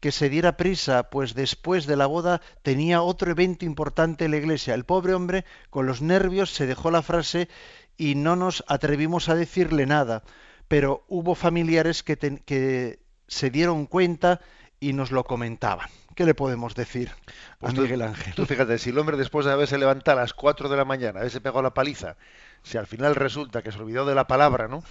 que 0.00 0.12
se 0.12 0.28
diera 0.28 0.56
prisa, 0.56 1.10
pues 1.10 1.34
después 1.34 1.86
de 1.86 1.96
la 1.96 2.06
boda 2.06 2.40
tenía 2.62 3.02
otro 3.02 3.30
evento 3.30 3.64
importante 3.64 4.24
en 4.26 4.30
la 4.32 4.36
iglesia. 4.36 4.74
El 4.74 4.84
pobre 4.84 5.14
hombre, 5.14 5.44
con 5.70 5.86
los 5.86 6.02
nervios, 6.02 6.50
se 6.54 6.66
dejó 6.66 6.90
la 6.90 7.02
frase 7.02 7.48
y 7.96 8.14
no 8.14 8.36
nos 8.36 8.62
atrevimos 8.68 9.28
a 9.28 9.34
decirle 9.34 9.86
nada, 9.86 10.22
pero 10.68 11.04
hubo 11.08 11.34
familiares 11.34 12.02
que, 12.02 12.98
se 13.26 13.50
dieron 13.50 13.86
cuenta 13.86 14.40
y 14.80 14.92
nos 14.92 15.10
lo 15.10 15.24
comentaban. 15.24 15.88
¿Qué 16.14 16.24
le 16.24 16.34
podemos 16.34 16.74
decir 16.74 17.10
Pues 17.58 17.72
a 17.72 17.76
tú- 17.76 17.82
Miguel 17.82 18.02
Ángel? 18.02 18.34
Tú 18.34 18.44
fíjate, 18.46 18.78
si 18.78 18.90
el 18.90 18.98
hombre 18.98 19.16
después 19.16 19.46
de 19.46 19.52
haberse 19.52 19.78
levantado 19.78 20.18
a 20.18 20.22
las 20.22 20.34
4 20.34 20.68
de 20.68 20.76
la 20.76 20.84
mañana, 20.84 21.20
haberse 21.20 21.40
pegado 21.40 21.62
la 21.62 21.74
paliza, 21.74 22.16
si 22.62 22.76
al 22.78 22.86
final 22.86 23.14
resulta 23.14 23.62
que 23.62 23.70
se 23.72 23.78
olvidó 23.78 24.04
de 24.06 24.14
la 24.16 24.26
palabra, 24.26 24.66
¿no? 24.68 24.82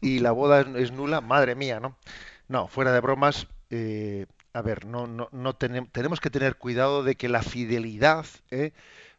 Y 0.00 0.18
la 0.20 0.32
boda 0.32 0.60
es, 0.60 0.66
es 0.76 0.92
nula, 0.92 1.20
madre 1.20 1.54
mía, 1.54 1.78
¿no? 1.80 1.96
No, 2.48 2.66
fuera 2.68 2.92
de 2.92 3.00
bromas, 3.00 3.46
eh, 3.70 4.26
a 4.52 4.62
ver, 4.62 4.86
no, 4.86 5.06
no, 5.06 5.28
no 5.32 5.58
tenem- 5.58 5.90
tenemos 5.92 6.20
que 6.20 6.30
tener 6.30 6.56
cuidado 6.56 7.02
de 7.02 7.16
que 7.16 7.28
la 7.28 7.42
fidelidad 7.42 8.26
¿eh? 8.50 8.72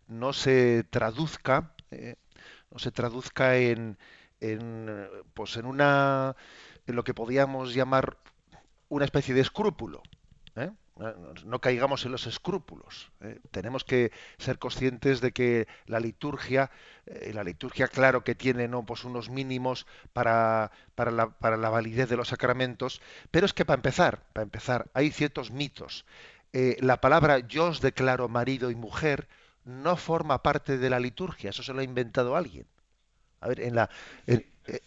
no 0.08 0.34
se 0.34 0.84
traduzca, 0.90 1.74
eh, 1.92 2.16
no 2.72 2.80
se 2.80 2.92
traduzca 2.92 3.58
en, 3.58 3.98
en, 4.42 5.08
pues 5.34 5.58
en 5.58 5.66
una, 5.66 6.36
en 6.88 6.96
lo 6.96 7.04
que 7.04 7.14
podríamos 7.14 7.74
llamar 7.74 8.18
una 8.90 9.06
especie 9.06 9.34
de 9.36 9.42
escrúpulo. 9.42 10.04
No- 11.46 11.60
caigamos 11.62 12.06
en 12.06 12.12
los 12.12 12.28
escrúpulos. 12.28 13.12
¿eh? 13.22 13.40
Tenemos 13.52 13.84
que 13.86 14.12
ser 14.38 14.60
conscientes 14.60 15.22
de 15.22 15.32
que 15.32 15.68
la 15.86 16.00
liturgia, 16.00 16.72
eh, 17.06 17.32
la 17.34 17.44
liturgia, 17.44 17.88
claro 17.88 18.24
que 18.24 18.36
tiene 18.36 18.68
¿no? 18.68 18.86
pues 18.86 19.06
unos 19.06 19.30
mínimos 19.30 19.88
para, 20.14 20.72
para, 20.96 21.12
la, 21.12 21.30
para 21.30 21.58
la 21.58 21.70
validez 21.70 22.10
de 22.10 22.18
los 22.18 22.28
sacramentos, 22.30 23.02
pero 23.32 23.46
es 23.46 23.54
que 23.54 23.66
para 23.66 23.78
empezar, 23.78 24.24
para 24.34 24.44
empezar, 24.44 24.90
hay 24.94 25.12
ciertos 25.12 25.52
mitos. 25.52 26.06
Eh, 26.54 26.78
la 26.82 27.00
palabra 27.00 27.40
yo 27.40 27.66
os 27.68 27.80
declaro 27.82 28.28
marido 28.28 28.72
y 28.72 28.76
mujer 28.76 29.28
no 29.66 29.96
forma 29.98 30.42
parte 30.44 30.78
de 30.78 30.90
la 30.90 31.00
liturgia, 31.00 31.52
eso 31.52 31.64
se 31.64 31.74
lo 31.74 31.80
ha 31.82 31.84
inventado 31.84 32.36
alguien. 32.36 32.68
A 33.42 33.48
ver, 33.50 33.62
en 33.62 33.76
la 33.76 33.90
en- 34.28 34.46
eh, 34.68 34.82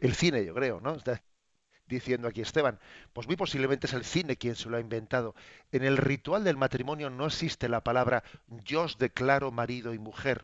el 0.00 0.14
cine, 0.14 0.44
yo 0.44 0.54
creo, 0.54 0.80
¿no? 0.80 0.96
Diciendo 1.92 2.26
aquí 2.26 2.40
Esteban, 2.40 2.80
pues 3.12 3.26
muy 3.26 3.36
posiblemente 3.36 3.86
es 3.86 3.92
el 3.92 4.06
cine 4.06 4.38
quien 4.38 4.56
se 4.56 4.70
lo 4.70 4.78
ha 4.78 4.80
inventado. 4.80 5.34
En 5.72 5.84
el 5.84 5.98
ritual 5.98 6.42
del 6.42 6.56
matrimonio 6.56 7.10
no 7.10 7.26
existe 7.26 7.68
la 7.68 7.84
palabra 7.84 8.24
yo 8.64 8.84
os 8.84 8.96
declaro 8.96 9.50
marido 9.50 9.92
y 9.92 9.98
mujer. 9.98 10.42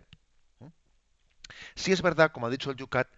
¿Mm? 0.60 0.66
Sí 1.74 1.92
es 1.92 2.02
verdad, 2.02 2.32
como 2.32 2.48
ha 2.48 2.50
dicho 2.50 2.70
el 2.70 2.76
Yucat, 2.76 3.08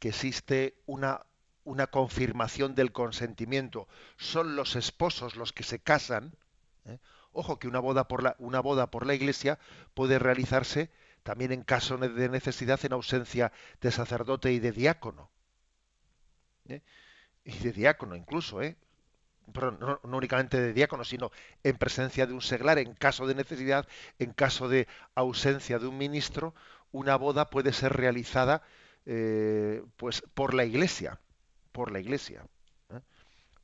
que 0.00 0.08
existe 0.08 0.82
una, 0.86 1.26
una 1.62 1.86
confirmación 1.86 2.74
del 2.74 2.90
consentimiento. 2.90 3.86
Son 4.16 4.56
los 4.56 4.74
esposos 4.74 5.36
los 5.36 5.52
que 5.52 5.62
se 5.62 5.78
casan. 5.78 6.34
¿eh? 6.86 6.98
Ojo 7.30 7.60
que 7.60 7.68
una 7.68 7.78
boda, 7.78 8.08
por 8.08 8.24
la, 8.24 8.34
una 8.40 8.58
boda 8.58 8.90
por 8.90 9.06
la 9.06 9.14
iglesia 9.14 9.60
puede 9.94 10.18
realizarse 10.18 10.90
también 11.22 11.52
en 11.52 11.62
caso 11.62 11.98
de 11.98 12.28
necesidad 12.28 12.84
en 12.84 12.94
ausencia 12.94 13.52
de 13.80 13.92
sacerdote 13.92 14.52
y 14.52 14.58
de 14.58 14.72
diácono. 14.72 15.30
¿eh? 16.66 16.82
Y 17.46 17.56
de 17.60 17.72
diácono 17.72 18.16
incluso, 18.16 18.60
¿eh? 18.60 18.76
Pero 19.52 19.70
no, 19.70 20.00
no 20.02 20.16
únicamente 20.16 20.60
de 20.60 20.72
diácono, 20.72 21.04
sino 21.04 21.30
en 21.62 21.78
presencia 21.78 22.26
de 22.26 22.32
un 22.32 22.42
seglar, 22.42 22.78
en 22.80 22.92
caso 22.94 23.28
de 23.28 23.36
necesidad, 23.36 23.86
en 24.18 24.32
caso 24.32 24.68
de 24.68 24.88
ausencia 25.14 25.78
de 25.78 25.86
un 25.86 25.96
ministro, 25.96 26.54
una 26.90 27.14
boda 27.14 27.48
puede 27.48 27.72
ser 27.72 27.92
realizada 27.92 28.62
eh, 29.06 29.84
pues 29.96 30.24
por 30.34 30.54
la 30.54 30.64
iglesia, 30.64 31.20
por 31.70 31.92
la 31.92 32.00
iglesia. 32.00 32.44
¿eh? 32.90 33.00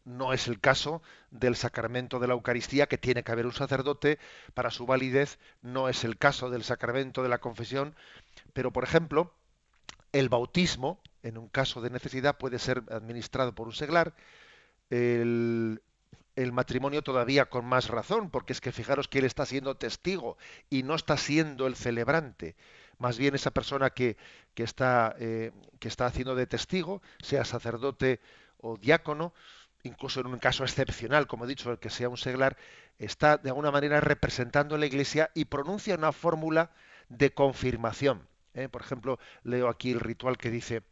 No 0.05 0.33
es 0.33 0.47
el 0.47 0.61
caso 0.61 1.03
del 1.33 1.57
sacramento 1.57 2.21
de 2.21 2.29
la 2.29 2.35
Eucaristía, 2.35 2.87
que 2.87 2.99
tiene 2.99 3.25
que 3.25 3.33
haber 3.33 3.47
un 3.47 3.53
sacerdote 3.53 4.21
para 4.55 4.71
su 4.71 4.87
validez, 4.87 5.41
no 5.61 5.89
es 5.89 6.05
el 6.05 6.17
caso 6.17 6.51
del 6.51 6.63
sacramento 6.63 7.25
de 7.25 7.29
la 7.31 7.39
confesión, 7.39 7.97
pero 8.53 8.73
por 8.73 8.85
ejemplo, 8.85 9.35
el 10.13 10.29
bautismo, 10.29 11.01
en 11.23 11.39
un 11.39 11.49
caso 11.49 11.81
de 11.81 11.91
necesidad, 11.91 12.37
puede 12.39 12.59
ser 12.59 12.83
administrado 12.91 13.55
por 13.55 13.67
un 13.67 13.73
seglar, 13.73 14.15
el, 14.91 15.81
matrimonio 16.53 17.03
todavía 17.03 17.47
con 17.47 17.65
más 17.65 17.89
razón, 17.89 18.31
porque 18.31 18.53
es 18.53 18.61
que 18.61 18.73
fijaros 18.73 19.09
que 19.09 19.21
él 19.21 19.25
está 19.25 19.47
siendo 19.47 19.77
testigo 19.77 20.37
y 20.69 20.83
no 20.83 20.95
está 20.95 21.17
siendo 21.17 21.67
el 21.67 21.77
celebrante. 21.77 22.57
Más 22.99 23.19
bien 23.19 23.35
esa 23.35 23.51
persona 23.51 23.91
que, 23.91 24.17
que 24.55 24.63
está, 24.63 25.15
eh, 25.19 25.53
que 25.79 25.89
está 25.89 26.07
haciendo 26.07 26.35
de 26.35 26.47
testigo, 26.47 27.03
sea 27.23 27.45
sacerdote 27.45 28.21
o 28.59 28.77
diácono, 28.77 29.33
incluso 29.83 30.21
en 30.21 30.27
un 30.27 30.39
caso 30.39 30.63
excepcional, 30.65 31.27
como 31.27 31.45
he 31.45 31.49
dicho, 31.49 31.71
el 31.71 31.79
que 31.79 31.91
sea 31.91 32.09
un 32.09 32.19
seglar, 32.19 32.57
está 32.99 33.39
de 33.39 33.49
alguna 33.51 33.71
manera 33.71 34.01
representando 34.01 34.75
a 34.75 34.79
la 34.79 34.87
Iglesia 34.87 35.31
y 35.35 35.47
pronuncia 35.47 35.97
una 35.97 36.13
fórmula 36.13 36.71
de 37.09 37.33
confirmación. 37.33 38.29
¿Eh? 38.55 38.69
Por 38.69 38.83
ejemplo, 38.83 39.19
leo 39.43 39.69
aquí 39.69 39.91
el 39.91 40.01
ritual 40.01 40.39
que 40.39 40.51
dice, 40.51 40.83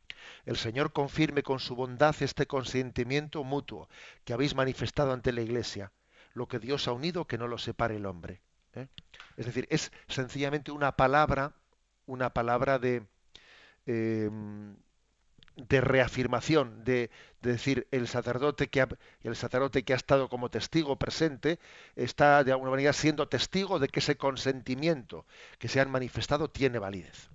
el 0.44 0.56
Señor 0.56 0.92
confirme 0.92 1.42
con 1.42 1.60
su 1.60 1.74
bondad 1.74 2.14
este 2.20 2.46
consentimiento 2.46 3.44
mutuo 3.44 3.88
que 4.24 4.32
habéis 4.32 4.54
manifestado 4.54 5.12
ante 5.12 5.32
la 5.32 5.42
Iglesia. 5.42 5.92
lo 6.32 6.46
que 6.46 6.60
Dios 6.60 6.86
ha 6.86 6.92
unido, 6.92 7.26
que 7.26 7.38
no 7.38 7.48
lo 7.48 7.58
separe 7.58 7.96
el 7.96 8.06
hombre. 8.06 8.40
¿eh? 8.74 8.86
Es 9.36 9.46
decir, 9.46 9.66
es 9.68 9.90
sencillamente 10.06 10.70
una 10.70 10.96
palabra, 10.96 11.54
una 12.06 12.32
palabra 12.32 12.78
de, 12.78 13.04
em, 13.86 14.76
de 15.56 15.80
reafirmación, 15.80 16.84
de, 16.84 17.10
decir 17.42 17.88
el 17.90 18.06
sacerdote 18.06 18.68
que 18.68 18.82
ha, 18.82 18.88
el 19.22 19.34
sacerdote 19.34 19.82
que 19.82 19.92
ha 19.92 19.96
estado 19.96 20.28
como 20.28 20.50
testigo 20.50 20.96
presente 20.96 21.58
está 21.96 22.44
de 22.44 22.52
alguna 22.52 22.70
manera 22.70 22.92
siendo 22.92 23.28
testigo 23.28 23.78
de 23.78 23.88
que 23.88 24.00
ese 24.00 24.16
consentimiento 24.16 25.26
que 25.58 25.68
se 25.68 25.80
han 25.80 25.90
manifestado 25.90 26.48
tiene 26.50 26.78
validez. 26.78 27.30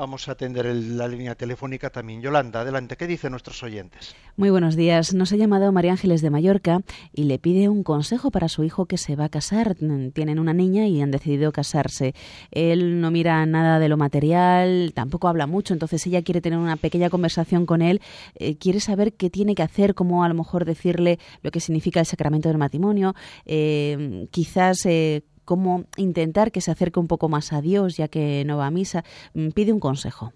Vamos 0.00 0.30
a 0.30 0.32
atender 0.32 0.64
la 0.64 1.06
línea 1.06 1.34
telefónica 1.34 1.90
también. 1.90 2.22
Yolanda, 2.22 2.62
adelante, 2.62 2.96
¿qué 2.96 3.06
dicen 3.06 3.32
nuestros 3.32 3.62
oyentes? 3.62 4.14
Muy 4.34 4.48
buenos 4.48 4.74
días. 4.74 5.12
Nos 5.12 5.30
ha 5.34 5.36
llamado 5.36 5.70
María 5.72 5.90
Ángeles 5.90 6.22
de 6.22 6.30
Mallorca 6.30 6.80
y 7.12 7.24
le 7.24 7.38
pide 7.38 7.68
un 7.68 7.82
consejo 7.82 8.30
para 8.30 8.48
su 8.48 8.64
hijo 8.64 8.86
que 8.86 8.96
se 8.96 9.14
va 9.14 9.26
a 9.26 9.28
casar. 9.28 9.74
Tienen 10.14 10.38
una 10.38 10.54
niña 10.54 10.86
y 10.86 11.02
han 11.02 11.10
decidido 11.10 11.52
casarse. 11.52 12.14
Él 12.50 13.02
no 13.02 13.10
mira 13.10 13.44
nada 13.44 13.78
de 13.78 13.90
lo 13.90 13.98
material, 13.98 14.92
tampoco 14.94 15.28
habla 15.28 15.46
mucho, 15.46 15.74
entonces 15.74 16.06
ella 16.06 16.22
quiere 16.22 16.40
tener 16.40 16.58
una 16.58 16.76
pequeña 16.76 17.10
conversación 17.10 17.66
con 17.66 17.82
él. 17.82 18.00
Eh, 18.36 18.56
quiere 18.56 18.80
saber 18.80 19.12
qué 19.12 19.28
tiene 19.28 19.54
que 19.54 19.62
hacer, 19.62 19.94
cómo 19.94 20.24
a 20.24 20.28
lo 20.30 20.34
mejor 20.34 20.64
decirle 20.64 21.18
lo 21.42 21.50
que 21.50 21.60
significa 21.60 22.00
el 22.00 22.06
sacramento 22.06 22.48
del 22.48 22.56
matrimonio. 22.56 23.14
Eh, 23.44 24.28
quizás 24.30 24.86
eh, 24.86 25.24
cómo 25.50 25.86
intentar 25.96 26.52
que 26.52 26.60
se 26.60 26.70
acerque 26.70 27.00
un 27.00 27.08
poco 27.08 27.28
más 27.28 27.52
a 27.52 27.60
Dios, 27.60 27.96
ya 27.96 28.06
que 28.06 28.44
no 28.46 28.58
va 28.58 28.66
a 28.68 28.70
misa. 28.70 29.02
Mm, 29.34 29.48
pide 29.48 29.72
un 29.72 29.80
consejo. 29.80 30.32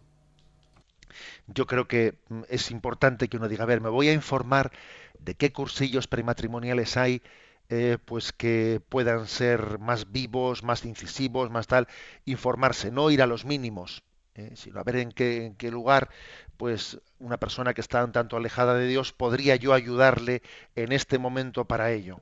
Yo 1.47 1.69
creo 1.69 1.87
que 1.87 2.19
mm, 2.31 2.41
es 2.49 2.73
importante 2.73 3.29
que 3.29 3.37
uno 3.37 3.47
diga, 3.47 3.63
a 3.63 3.69
ver, 3.69 3.81
me 3.81 3.91
voy 3.91 4.09
a 4.09 4.13
informar 4.13 4.73
de 5.21 5.37
qué 5.37 5.53
cursillos 5.53 6.09
prematrimoniales 6.09 6.97
hay, 6.97 7.23
eh, 7.69 7.99
pues 8.05 8.33
que 8.33 8.81
puedan 8.89 9.29
ser 9.29 9.79
más 9.79 10.11
vivos, 10.11 10.65
más 10.65 10.85
incisivos, 10.85 11.49
más 11.49 11.69
tal, 11.69 11.87
informarse, 12.25 12.91
no 12.91 13.09
ir 13.13 13.23
a 13.23 13.29
los 13.29 13.45
mínimos, 13.45 14.03
eh, 14.35 14.51
sino 14.57 14.81
a 14.81 14.83
ver 14.83 14.97
en 14.97 15.13
qué, 15.13 15.47
en 15.47 15.55
qué 15.55 15.71
lugar, 15.71 16.11
pues 16.57 16.99
una 17.21 17.37
persona 17.37 17.73
que 17.73 17.83
está 17.83 18.05
un 18.05 18.11
tanto 18.11 18.37
alejada 18.37 18.75
de 18.75 18.89
Dios, 18.89 19.13
podría 19.13 19.55
yo 19.55 19.75
ayudarle 19.75 20.43
en 20.75 20.91
este 20.91 21.19
momento 21.21 21.67
para 21.67 21.93
ello. 21.93 22.21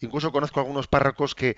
Incluso 0.00 0.30
conozco 0.30 0.60
algunos 0.60 0.88
párrocos 0.88 1.34
que, 1.34 1.56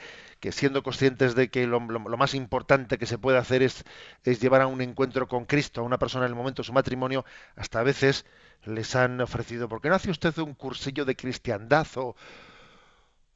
siendo 0.52 0.82
conscientes 0.84 1.34
de 1.34 1.50
que 1.50 1.66
lo, 1.66 1.80
más 1.80 2.34
importante 2.34 2.96
que 2.96 3.06
se 3.06 3.18
puede 3.18 3.38
hacer 3.38 3.62
es, 3.62 3.84
llevar 4.24 4.60
a 4.60 4.68
un 4.68 4.80
encuentro 4.80 5.26
con 5.26 5.44
Cristo 5.44 5.80
a 5.80 5.84
una 5.84 5.98
persona 5.98 6.24
en 6.24 6.30
el 6.30 6.36
momento 6.36 6.62
de 6.62 6.66
su 6.66 6.72
matrimonio, 6.72 7.24
hasta 7.56 7.80
a 7.80 7.82
veces 7.82 8.24
les 8.64 8.94
han 8.94 9.20
ofrecido, 9.20 9.68
¿por 9.68 9.80
qué 9.80 9.88
no 9.88 9.96
hace 9.96 10.10
usted 10.10 10.36
un 10.38 10.54
cursillo 10.54 11.04
de 11.04 11.16
cristiandad 11.16 11.86
o, 11.96 12.14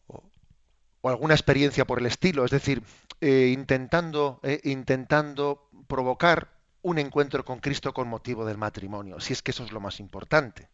o, 0.06 1.08
alguna 1.08 1.34
experiencia 1.34 1.84
por 1.84 1.98
el 1.98 2.06
estilo? 2.06 2.44
Es 2.44 2.52
decir, 2.52 2.82
eh, 3.20 3.50
intentando, 3.52 4.38
eh, 4.44 4.60
intentando 4.64 5.68
provocar 5.88 6.48
un 6.82 6.98
encuentro 6.98 7.44
con 7.44 7.58
Cristo 7.58 7.92
con 7.92 8.08
motivo 8.08 8.44
del 8.44 8.58
matrimonio, 8.58 9.18
si 9.18 9.32
es 9.32 9.42
que 9.42 9.50
eso 9.50 9.64
es 9.64 9.72
lo 9.72 9.80
más 9.80 9.98
importante. 9.98 10.68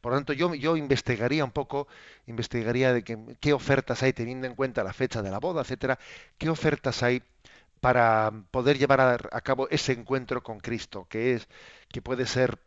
Por 0.00 0.12
lo 0.12 0.18
tanto, 0.18 0.32
yo, 0.32 0.76
investigaría 0.76 1.44
un 1.44 1.50
poco, 1.50 1.88
investigaría 2.26 2.92
de 2.92 3.02
qué 3.40 3.52
ofertas 3.52 4.02
hay 4.02 4.12
teniendo 4.12 4.46
en 4.46 4.54
cuenta 4.54 4.84
la 4.84 4.92
fecha 4.92 5.22
de 5.22 5.30
la 5.30 5.38
boda, 5.38 5.62
etcétera, 5.62 5.98
qué 6.38 6.50
ofertas 6.50 7.02
hay 7.02 7.22
para 7.80 8.32
poder 8.50 8.78
llevar 8.78 9.00
a, 9.00 9.40
cabo 9.42 9.68
ese 9.68 9.92
encuentro 9.92 10.42
con 10.42 10.58
Cristo, 10.58 11.06
que 11.08 11.34
es, 11.34 11.48
que 11.88 12.00
puede 12.00 12.24
ser 12.26 12.58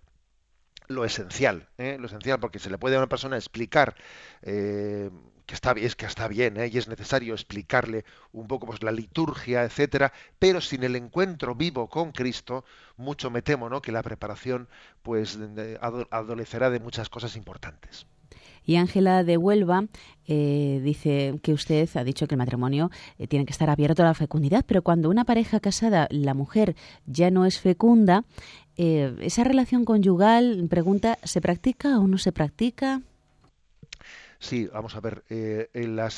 lo 0.87 1.05
esencial, 1.05 1.67
¿eh? 1.79 1.97
lo 1.99 2.05
esencial, 2.05 2.39
porque 2.39 2.59
se 2.59 2.69
le 2.69 2.77
puede 2.77 2.95
a 2.95 2.99
una 2.99 3.09
persona 3.09 3.35
explicar 3.35 3.95
eh, 4.43 5.09
que 5.47 5.55
está 5.55 5.71
es 5.71 5.95
que 5.95 6.05
está 6.05 6.27
bien, 6.27 6.57
¿eh? 6.57 6.69
y 6.71 6.77
es 6.77 6.87
necesario 6.89 7.33
explicarle 7.33 8.03
un 8.33 8.47
poco 8.47 8.67
pues 8.67 8.83
la 8.83 8.91
liturgia, 8.91 9.63
etcétera, 9.63 10.11
pero 10.37 10.59
sin 10.59 10.83
el 10.83 10.95
encuentro 10.97 11.55
vivo 11.55 11.87
con 11.87 12.11
Cristo, 12.11 12.65
mucho 12.97 13.31
me 13.31 13.41
temo, 13.41 13.69
¿no? 13.69 13.81
que 13.81 13.93
la 13.93 14.03
preparación 14.03 14.67
pues 15.01 15.39
adolecerá 16.11 16.69
de 16.69 16.81
muchas 16.81 17.09
cosas 17.09 17.37
importantes. 17.37 18.05
Y 18.65 18.75
Ángela 18.75 19.23
de 19.23 19.37
Huelva 19.37 19.85
eh, 20.27 20.81
dice 20.83 21.39
que 21.41 21.53
usted 21.53 21.87
ha 21.95 22.03
dicho 22.03 22.27
que 22.27 22.35
el 22.35 22.39
matrimonio 22.39 22.91
eh, 23.17 23.25
tiene 23.27 23.45
que 23.45 23.53
estar 23.53 23.69
abierto 23.69 24.03
a 24.03 24.07
la 24.07 24.13
fecundidad, 24.13 24.65
pero 24.67 24.81
cuando 24.81 25.09
una 25.09 25.23
pareja 25.23 25.61
casada, 25.61 26.09
la 26.11 26.33
mujer 26.33 26.75
ya 27.05 27.31
no 27.31 27.45
es 27.45 27.59
fecunda, 27.59 28.25
esa 28.75 29.43
relación 29.43 29.85
conyugal, 29.85 30.67
pregunta, 30.69 31.17
¿se 31.23 31.41
practica 31.41 31.97
o 31.97 32.07
no 32.07 32.19
se 32.19 32.31
practica? 32.31 33.01
Sí, 34.39 34.67
vamos 34.71 34.95
a 34.95 34.99
ver, 34.99 35.23
eh, 35.29 35.69
la, 35.73 36.09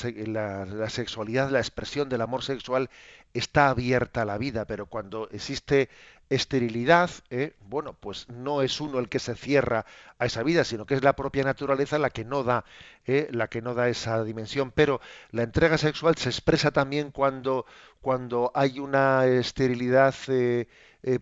sexualidad, 0.90 1.50
la 1.50 1.58
expresión 1.58 2.08
del 2.10 2.20
amor 2.20 2.42
sexual 2.42 2.90
está 3.32 3.70
abierta 3.70 4.22
a 4.22 4.24
la 4.26 4.36
vida, 4.36 4.66
pero 4.66 4.86
cuando 4.86 5.28
existe 5.30 5.88
esterilidad, 6.28 7.10
eh, 7.30 7.54
bueno, 7.60 7.94
pues 7.94 8.28
no 8.28 8.62
es 8.62 8.80
uno 8.80 8.98
el 8.98 9.08
que 9.08 9.18
se 9.18 9.34
cierra 9.36 9.86
a 10.18 10.26
esa 10.26 10.42
vida, 10.42 10.64
sino 10.64 10.84
que 10.86 10.94
es 10.94 11.02
la 11.02 11.16
propia 11.16 11.44
naturaleza 11.44 11.98
la 11.98 12.10
que 12.10 12.24
no 12.24 12.44
da, 12.44 12.64
eh, 13.06 13.28
la 13.32 13.48
que 13.48 13.62
no 13.62 13.74
da 13.74 13.88
esa 13.88 14.22
dimensión. 14.22 14.70
Pero 14.70 15.00
la 15.30 15.42
entrega 15.42 15.78
sexual 15.78 16.16
se 16.16 16.28
expresa 16.28 16.70
también 16.72 17.10
cuando, 17.12 17.64
cuando 18.02 18.52
hay 18.54 18.80
una 18.80 19.26
esterilidad 19.26 20.14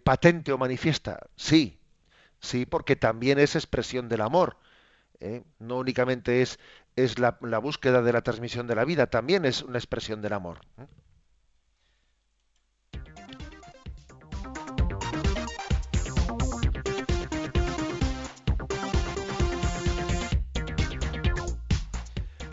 patente 0.02 0.52
o 0.52 0.58
manifiesta. 0.58 1.20
Sí, 1.36 1.78
sí, 2.40 2.66
porque 2.66 2.96
también 2.96 3.38
es 3.38 3.54
expresión 3.56 4.08
del 4.08 4.22
amor. 4.22 4.56
no 5.58 5.78
únicamente 5.78 6.42
es 6.42 6.58
es 7.04 7.20
la, 7.20 7.30
búsqueda 7.60 8.02
de 8.02 8.12
la 8.12 8.22
transmisión 8.22 8.66
de 8.66 8.74
la 8.74 8.84
vida, 8.84 9.06
también 9.06 9.44
es 9.44 9.62
una 9.62 9.78
expresión 9.78 10.20
del 10.20 10.32
amor. 10.32 10.58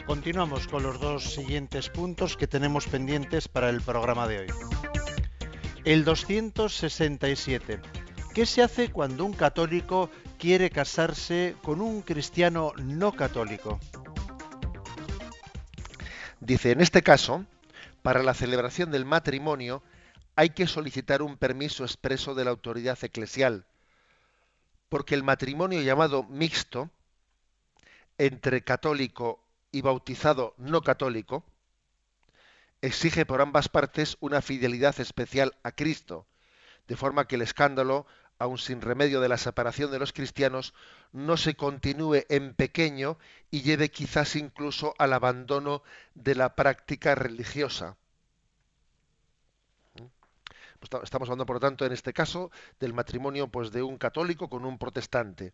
Continuamos 0.05 0.67
con 0.67 0.83
los 0.83 0.99
dos 0.99 1.23
siguientes 1.33 1.89
puntos 1.89 2.37
que 2.37 2.45
tenemos 2.45 2.87
pendientes 2.87 3.47
para 3.47 3.69
el 3.69 3.81
programa 3.81 4.27
de 4.27 4.41
hoy. 4.41 4.47
El 5.83 6.05
267. 6.05 7.79
¿Qué 8.35 8.45
se 8.45 8.61
hace 8.61 8.91
cuando 8.91 9.25
un 9.25 9.33
católico 9.33 10.11
quiere 10.37 10.69
casarse 10.69 11.55
con 11.63 11.81
un 11.81 12.03
cristiano 12.03 12.73
no 12.77 13.11
católico? 13.11 13.79
Dice, 16.45 16.69
en 16.69 16.79
este 16.79 17.01
caso, 17.01 17.43
para 18.03 18.21
la 18.21 18.35
celebración 18.35 18.91
del 18.91 19.03
matrimonio 19.03 19.81
hay 20.35 20.51
que 20.51 20.67
solicitar 20.67 21.23
un 21.23 21.37
permiso 21.37 21.83
expreso 21.83 22.35
de 22.35 22.45
la 22.45 22.51
autoridad 22.51 23.03
eclesial, 23.03 23.65
porque 24.87 25.15
el 25.15 25.23
matrimonio 25.23 25.81
llamado 25.81 26.21
mixto 26.21 26.91
entre 28.19 28.63
católico 28.63 29.43
y 29.71 29.81
bautizado 29.81 30.53
no 30.57 30.81
católico 30.81 31.43
exige 32.81 33.25
por 33.25 33.41
ambas 33.41 33.67
partes 33.67 34.15
una 34.19 34.43
fidelidad 34.43 34.99
especial 34.99 35.57
a 35.63 35.71
Cristo, 35.71 36.27
de 36.87 36.95
forma 36.95 37.27
que 37.27 37.37
el 37.37 37.41
escándalo 37.41 38.05
aun 38.38 38.57
sin 38.57 38.81
remedio 38.81 39.21
de 39.21 39.29
la 39.29 39.38
separación 39.38 39.91
de 39.91 39.99
los 39.99 40.13
cristianos, 40.13 40.73
no 41.11 41.38
se 41.38 41.55
continúe 41.55 42.25
en 42.29 42.53
pequeño 42.53 43.17
y 43.51 43.61
lleve 43.61 43.89
quizás 43.89 44.36
incluso 44.36 44.93
al 44.97 45.13
abandono 45.13 45.83
de 46.13 46.36
la 46.36 46.55
práctica 46.55 47.15
religiosa. 47.15 47.97
Estamos 51.03 51.27
hablando, 51.27 51.45
por 51.45 51.55
lo 51.55 51.59
tanto, 51.61 51.86
en 51.86 51.93
este 51.93 52.13
caso, 52.13 52.51
del 52.79 52.93
matrimonio 52.93 53.47
pues, 53.47 53.71
de 53.71 53.81
un 53.81 53.97
católico 53.97 54.49
con 54.49 54.65
un 54.65 54.77
protestante 54.77 55.53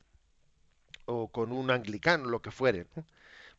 o 1.05 1.29
con 1.29 1.51
un 1.51 1.71
anglicano, 1.71 2.25
lo 2.25 2.41
que 2.41 2.51
fuere. 2.51 2.87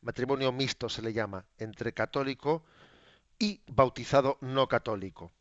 Matrimonio 0.02 0.52
mixto 0.52 0.88
se 0.88 1.00
le 1.00 1.12
llama, 1.12 1.46
entre 1.58 1.92
católico 1.92 2.64
y 3.38 3.60
bautizado 3.66 4.36
no 4.40 4.68
católico. 4.68 5.32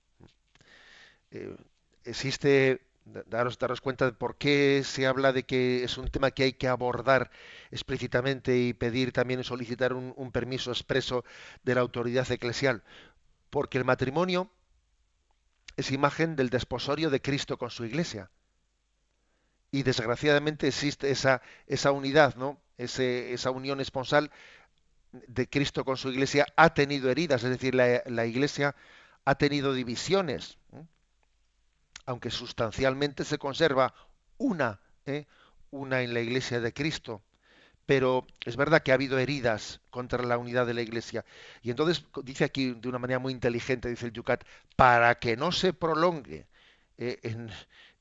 Eh, 1.31 1.55
existe 2.03 2.81
daros, 3.05 3.57
daros 3.57 3.81
cuenta 3.81 4.05
de 4.05 4.13
por 4.13 4.37
qué 4.37 4.83
se 4.85 5.07
habla 5.07 5.33
de 5.33 5.43
que 5.43 5.83
es 5.83 5.97
un 5.97 6.09
tema 6.09 6.31
que 6.31 6.43
hay 6.43 6.53
que 6.53 6.67
abordar 6.67 7.31
explícitamente 7.71 8.57
y 8.57 8.73
pedir 8.73 9.11
también 9.11 9.43
solicitar 9.43 9.93
un, 9.93 10.31
permiso 10.31 10.71
expreso 10.71 11.23
de 11.63 11.75
la 11.75 11.81
autoridad 11.81 12.29
eclesial. 12.31 12.83
Porque 13.49 13.77
el 13.77 13.85
matrimonio 13.85 14.49
es 15.77 15.91
imagen 15.91 16.35
del 16.35 16.49
desposorio 16.49 17.09
de 17.09 17.21
Cristo 17.21 17.57
con 17.57 17.69
su 17.69 17.85
iglesia. 17.85 18.29
Y 19.71 19.83
desgraciadamente 19.83 20.67
existe 20.67 21.11
esa, 21.11 21.41
esa 21.65 21.91
unidad, 21.91 22.35
¿no? 22.35 22.61
Esa 22.77 23.51
unión 23.51 23.79
esponsal 23.79 24.31
de 25.11 25.47
Cristo 25.47 25.85
con 25.85 25.97
su 25.97 26.09
iglesia 26.09 26.45
ha 26.55 26.73
tenido 26.73 27.09
heridas, 27.09 27.43
es 27.43 27.49
decir, 27.49 27.75
la 27.75 28.25
iglesia 28.25 28.75
ha 29.23 29.35
tenido 29.35 29.73
divisiones 29.73 30.57
aunque 32.05 32.31
sustancialmente 32.31 33.23
se 33.23 33.37
conserva 33.37 33.93
una, 34.37 34.79
¿eh? 35.05 35.25
una 35.69 36.01
en 36.01 36.13
la 36.13 36.21
Iglesia 36.21 36.59
de 36.59 36.73
Cristo, 36.73 37.21
pero 37.85 38.25
es 38.45 38.55
verdad 38.55 38.83
que 38.83 38.91
ha 38.91 38.95
habido 38.95 39.19
heridas 39.19 39.81
contra 39.89 40.23
la 40.23 40.37
unidad 40.37 40.65
de 40.65 40.73
la 40.73 40.81
Iglesia. 40.81 41.25
Y 41.61 41.71
entonces 41.71 42.05
dice 42.23 42.43
aquí 42.43 42.73
de 42.73 42.89
una 42.89 42.99
manera 42.99 43.19
muy 43.19 43.33
inteligente, 43.33 43.89
dice 43.89 44.07
el 44.07 44.13
Yucat, 44.13 44.43
para 44.75 45.15
que 45.15 45.35
no 45.35 45.51
se 45.51 45.73
prolongue 45.73 46.47
eh, 46.97 47.19
en, 47.23 47.49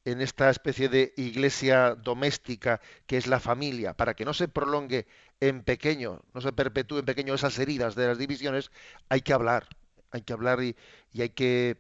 esta 0.05 0.51
especie 0.51 0.89
de 0.89 1.13
iglesia 1.17 1.95
doméstica 1.95 2.81
que 3.07 3.17
es 3.17 3.27
la 3.27 3.39
familia, 3.39 3.95
para 3.95 4.15
que 4.15 4.25
no 4.25 4.35
se 4.35 4.49
prolongue 4.49 5.07
en 5.41 5.63
pequeño, 5.63 6.23
no 6.35 6.41
se 6.41 6.53
perpetúe 6.53 6.99
en 6.99 7.05
pequeño 7.05 7.35
esas 7.35 7.59
heridas 7.59 7.95
de 7.95 8.09
las 8.09 8.19
divisiones, 8.19 8.71
hay 9.09 9.21
que 9.21 9.33
hablar, 9.33 9.69
hay 10.11 10.23
que 10.23 10.33
hablar 10.33 10.63
y 10.63 10.75
hay 11.21 11.31
que 11.31 11.77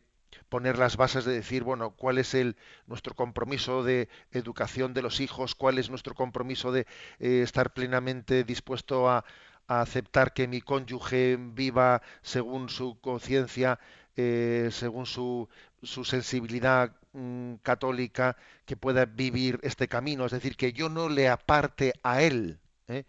poner 0.49 0.78
las 0.78 0.97
bases 0.97 1.24
de 1.24 1.33
decir, 1.33 1.62
bueno, 1.62 1.91
cuál 1.91 2.18
es 2.18 2.35
el 2.35 2.57
nuestro 2.87 3.14
compromiso 3.14 3.83
de 3.83 4.09
educación 4.33 4.95
de 4.95 5.03
los 5.03 5.20
hijos, 5.20 5.55
cuál 5.55 5.78
es 5.78 5.91
nuestro 5.91 6.14
compromiso 6.14 6.72
de 6.72 6.87
eh, 7.18 7.43
estar 7.43 7.72
plenamente 7.72 8.45
dispuesto 8.45 9.09
a, 9.09 9.24
aceptar 9.68 10.33
que 10.33 10.49
mi 10.49 10.61
cónyuge 10.61 11.37
viva 11.39 12.03
según 12.22 12.68
su 12.68 12.99
conciencia, 13.01 13.78
eh, 14.16 14.68
según 14.72 15.07
su, 15.07 15.49
su 15.81 16.05
sensibilidad 16.05 16.93
mm, 17.12 17.55
católica, 17.62 18.37
que 18.66 18.76
pueda 18.76 19.05
vivir 19.05 19.61
este 19.62 19.87
camino, 19.87 20.26
es 20.26 20.33
decir, 20.33 20.57
que 20.57 20.72
yo 20.72 20.89
no 20.89 21.09
le 21.09 21.28
aparte 21.28 21.93
a 22.03 22.20
él, 22.20 22.59
¿eh? 22.89 23.05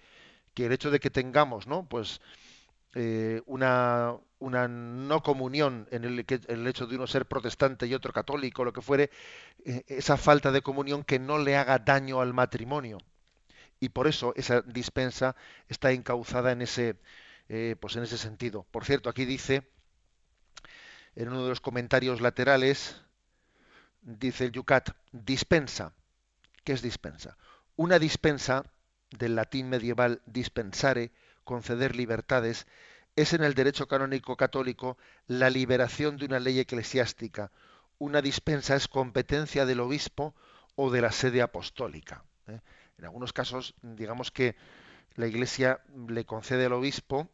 que 0.53 0.67
el 0.67 0.71
hecho 0.71 0.91
de 0.91 0.99
que 0.99 1.09
tengamos, 1.09 1.65
¿no? 1.65 1.85
Pues 1.87 2.21
eh, 2.93 3.41
una, 3.45 4.15
una 4.39 4.67
no 4.67 5.23
comunión 5.23 5.87
en 5.91 6.03
el, 6.03 6.25
el 6.47 6.67
hecho 6.67 6.87
de 6.87 6.95
uno 6.95 7.07
ser 7.07 7.25
protestante 7.25 7.87
y 7.87 7.93
otro 7.93 8.11
católico, 8.11 8.65
lo 8.65 8.73
que 8.73 8.81
fuere, 8.81 9.09
eh, 9.65 9.83
esa 9.87 10.17
falta 10.17 10.51
de 10.51 10.61
comunión 10.61 11.03
que 11.03 11.19
no 11.19 11.37
le 11.37 11.55
haga 11.55 11.79
daño 11.79 12.21
al 12.21 12.33
matrimonio. 12.33 12.97
Y 13.79 13.89
por 13.89 14.07
eso 14.07 14.33
esa 14.35 14.61
dispensa 14.61 15.35
está 15.67 15.91
encauzada 15.91 16.51
en 16.51 16.61
ese, 16.61 16.97
eh, 17.49 17.75
pues 17.79 17.95
en 17.95 18.03
ese 18.03 18.17
sentido. 18.17 18.65
Por 18.71 18.85
cierto, 18.85 19.09
aquí 19.09 19.25
dice, 19.25 19.63
en 21.15 21.29
uno 21.29 21.43
de 21.43 21.49
los 21.49 21.61
comentarios 21.61 22.21
laterales, 22.21 23.01
dice 24.01 24.45
el 24.45 24.51
Yucat, 24.51 24.91
dispensa. 25.11 25.93
¿Qué 26.63 26.73
es 26.73 26.81
dispensa? 26.81 27.37
Una 27.75 27.97
dispensa, 27.99 28.65
del 29.09 29.35
latín 29.35 29.69
medieval 29.69 30.21
dispensare, 30.25 31.11
conceder 31.43 31.95
libertades, 31.95 32.67
es 33.15 33.33
en 33.33 33.43
el 33.43 33.53
derecho 33.53 33.87
canónico 33.87 34.37
católico 34.37 34.97
la 35.27 35.49
liberación 35.49 36.17
de 36.17 36.25
una 36.25 36.39
ley 36.39 36.59
eclesiástica. 36.59 37.51
Una 37.97 38.21
dispensa 38.21 38.75
es 38.75 38.87
competencia 38.87 39.65
del 39.65 39.81
obispo 39.81 40.33
o 40.75 40.91
de 40.91 41.01
la 41.01 41.11
sede 41.11 41.41
apostólica. 41.41 42.23
¿eh? 42.47 42.59
En 42.97 43.05
algunos 43.05 43.33
casos, 43.33 43.75
digamos 43.81 44.31
que 44.31 44.55
la 45.15 45.27
Iglesia 45.27 45.81
le 46.07 46.25
concede 46.25 46.65
al 46.65 46.73
obispo 46.73 47.29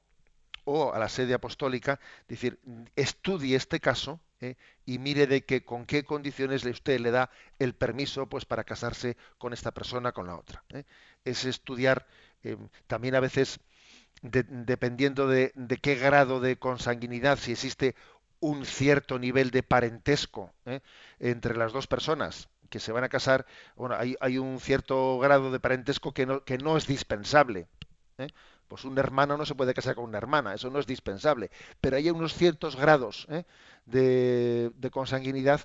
o 0.65 0.93
a 0.93 0.99
la 0.99 1.09
sede 1.09 1.33
apostólica, 1.33 1.99
decir, 2.27 2.59
estudie 2.95 3.55
este 3.55 3.79
caso 3.79 4.19
¿eh? 4.41 4.55
y 4.85 4.99
mire 4.99 5.27
de 5.27 5.45
que 5.45 5.63
con 5.63 5.85
qué 5.85 6.03
condiciones 6.03 6.65
usted 6.65 6.99
le 6.99 7.11
da 7.11 7.29
el 7.59 7.73
permiso 7.73 8.27
pues 8.27 8.45
para 8.45 8.63
casarse 8.63 9.15
con 9.37 9.53
esta 9.53 9.71
persona 9.71 10.11
con 10.11 10.27
la 10.27 10.35
otra. 10.35 10.63
¿eh? 10.69 10.83
Es 11.23 11.45
estudiar 11.45 12.07
también 12.87 13.15
a 13.15 13.19
veces 13.19 13.59
dependiendo 14.21 15.27
de, 15.27 15.51
qué 15.81 15.95
grado 15.95 16.39
de 16.39 16.57
consanguinidad, 16.57 17.37
si 17.37 17.51
existe 17.51 17.95
un 18.39 18.65
cierto 18.65 19.19
nivel 19.19 19.51
de 19.51 19.63
parentesco 19.63 20.53
¿eh? 20.65 20.81
entre 21.19 21.55
las 21.55 21.73
dos 21.73 21.87
personas 21.87 22.49
que 22.69 22.79
se 22.79 22.91
van 22.91 23.03
a 23.03 23.09
casar, 23.09 23.45
bueno, 23.75 23.95
hay, 23.95 24.15
hay 24.19 24.37
un 24.37 24.59
cierto 24.59 25.17
grado 25.19 25.51
de 25.51 25.59
parentesco 25.59 26.13
que 26.13 26.25
no, 26.25 26.43
que 26.43 26.57
no 26.57 26.77
es 26.77 26.85
dispensable. 26.85 27.67
¿eh? 28.17 28.27
Pues 28.67 28.83
un 28.83 28.97
hermano 28.97 29.37
no 29.37 29.45
se 29.45 29.55
puede 29.55 29.73
casar 29.73 29.95
con 29.95 30.05
una 30.05 30.17
hermana, 30.17 30.53
eso 30.53 30.69
no 30.69 30.79
es 30.79 30.85
dispensable. 30.85 31.49
Pero 31.79 31.95
hay 31.95 32.09
unos 32.09 32.33
ciertos 32.33 32.75
grados 32.75 33.25
¿eh? 33.29 33.45
de, 33.85 34.71
de 34.75 34.89
consanguinidad 34.91 35.61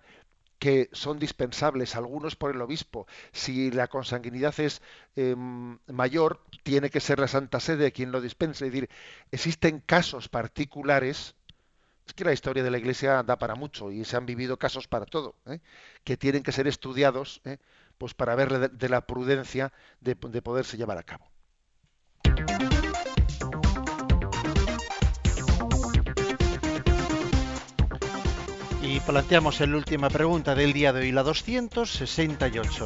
que 0.63 0.89
son 0.93 1.19
dispensables, 1.19 1.97
algunos 1.97 2.37
por 2.37 2.53
el 2.53 2.63
obispo. 2.63 3.09
Si 3.33 3.73
la 3.73 3.89
consanguinidad 3.89 4.55
es 4.61 4.81
em, 5.17 5.81
mayor, 5.89 6.41
tiene 6.63 6.89
que 6.89 7.01
ser 7.01 7.19
la 7.19 7.27
Santa 7.27 7.59
Sede 7.59 7.91
quien 7.91 8.13
lo 8.13 8.21
dispense. 8.21 8.67
Es 8.67 8.73
decir, 8.73 8.89
existen 9.33 9.81
casos 9.81 10.29
particulares, 10.29 11.35
es 12.07 12.15
que 12.15 12.23
la 12.25 12.33
historia 12.33 12.63
de 12.63 12.71
la 12.71 12.79
Iglesia 12.79 13.25
da 13.25 13.41
para 13.41 13.57
mucho 13.57 13.91
y 13.91 14.05
se 14.05 14.17
han 14.17 14.25
vivido 14.25 14.57
casos 14.57 14.87
para 14.87 15.05
todo, 15.05 15.35
¿eh? 15.47 15.59
que 16.05 16.17
tienen 16.17 16.45
que 16.45 16.53
ser 16.53 16.69
estudiados 16.69 17.41
¿eh? 17.45 17.59
pues 17.99 18.15
para 18.15 18.37
ver 18.37 18.71
de, 18.71 18.89
la 18.89 19.05
prudencia 19.05 19.73
de 20.01 20.15
poderse 20.15 20.77
llevar 20.77 20.97
a 20.97 21.03
cabo. 21.03 21.32
Y 28.93 29.01
planteamos 29.01 29.59
la 29.59 29.75
última 29.75 30.11
pregunta 30.11 30.55
del 30.55 30.75
día 30.75 30.93
de 30.93 31.01
hoy, 31.01 31.13
la 31.13 31.23
268. 31.23 32.85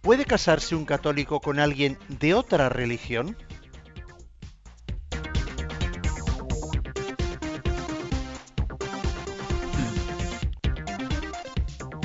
¿Puede 0.00 0.24
casarse 0.24 0.76
un 0.76 0.84
católico 0.84 1.40
con 1.40 1.58
alguien 1.58 1.98
de 2.06 2.32
otra 2.32 2.68
religión? 2.68 3.36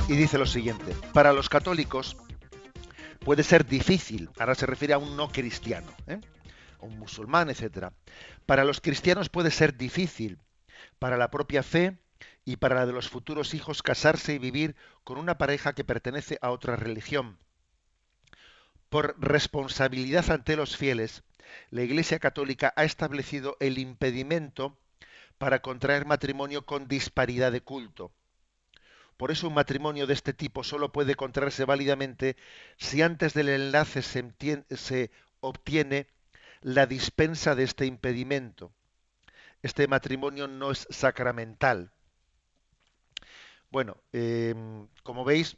Y 0.08 0.16
dice 0.16 0.36
lo 0.36 0.46
siguiente, 0.46 0.92
para 1.12 1.32
los 1.32 1.48
católicos 1.48 2.16
puede 3.20 3.44
ser 3.44 3.66
difícil, 3.66 4.30
ahora 4.36 4.56
se 4.56 4.66
refiere 4.66 4.94
a 4.94 4.98
un 4.98 5.16
no 5.16 5.28
cristiano, 5.28 5.92
¿eh? 6.08 6.18
un 6.80 6.98
musulmán, 6.98 7.50
etc. 7.50 7.92
Para 8.46 8.64
los 8.64 8.80
cristianos 8.80 9.28
puede 9.28 9.52
ser 9.52 9.76
difícil, 9.76 10.40
para 10.98 11.16
la 11.16 11.30
propia 11.30 11.62
fe, 11.62 11.96
y 12.50 12.56
para 12.56 12.74
la 12.74 12.86
de 12.86 12.92
los 12.92 13.08
futuros 13.08 13.54
hijos 13.54 13.80
casarse 13.80 14.34
y 14.34 14.38
vivir 14.38 14.74
con 15.04 15.18
una 15.18 15.38
pareja 15.38 15.72
que 15.72 15.84
pertenece 15.84 16.36
a 16.42 16.50
otra 16.50 16.74
religión. 16.74 17.38
Por 18.88 19.14
responsabilidad 19.20 20.28
ante 20.32 20.56
los 20.56 20.76
fieles, 20.76 21.22
la 21.70 21.82
Iglesia 21.82 22.18
Católica 22.18 22.72
ha 22.74 22.82
establecido 22.82 23.56
el 23.60 23.78
impedimento 23.78 24.76
para 25.38 25.62
contraer 25.62 26.06
matrimonio 26.06 26.66
con 26.66 26.88
disparidad 26.88 27.52
de 27.52 27.60
culto. 27.60 28.10
Por 29.16 29.30
eso 29.30 29.46
un 29.46 29.54
matrimonio 29.54 30.08
de 30.08 30.14
este 30.14 30.32
tipo 30.32 30.64
solo 30.64 30.90
puede 30.90 31.14
contraerse 31.14 31.64
válidamente 31.64 32.36
si 32.78 33.00
antes 33.00 33.32
del 33.32 33.48
enlace 33.48 34.02
se, 34.02 34.34
se 34.70 35.12
obtiene 35.38 36.08
la 36.62 36.86
dispensa 36.86 37.54
de 37.54 37.62
este 37.62 37.86
impedimento. 37.86 38.72
Este 39.62 39.86
matrimonio 39.86 40.48
no 40.48 40.72
es 40.72 40.88
sacramental. 40.90 41.92
Bueno, 43.70 43.96
em, 44.12 44.88
como 45.04 45.24
veis, 45.24 45.56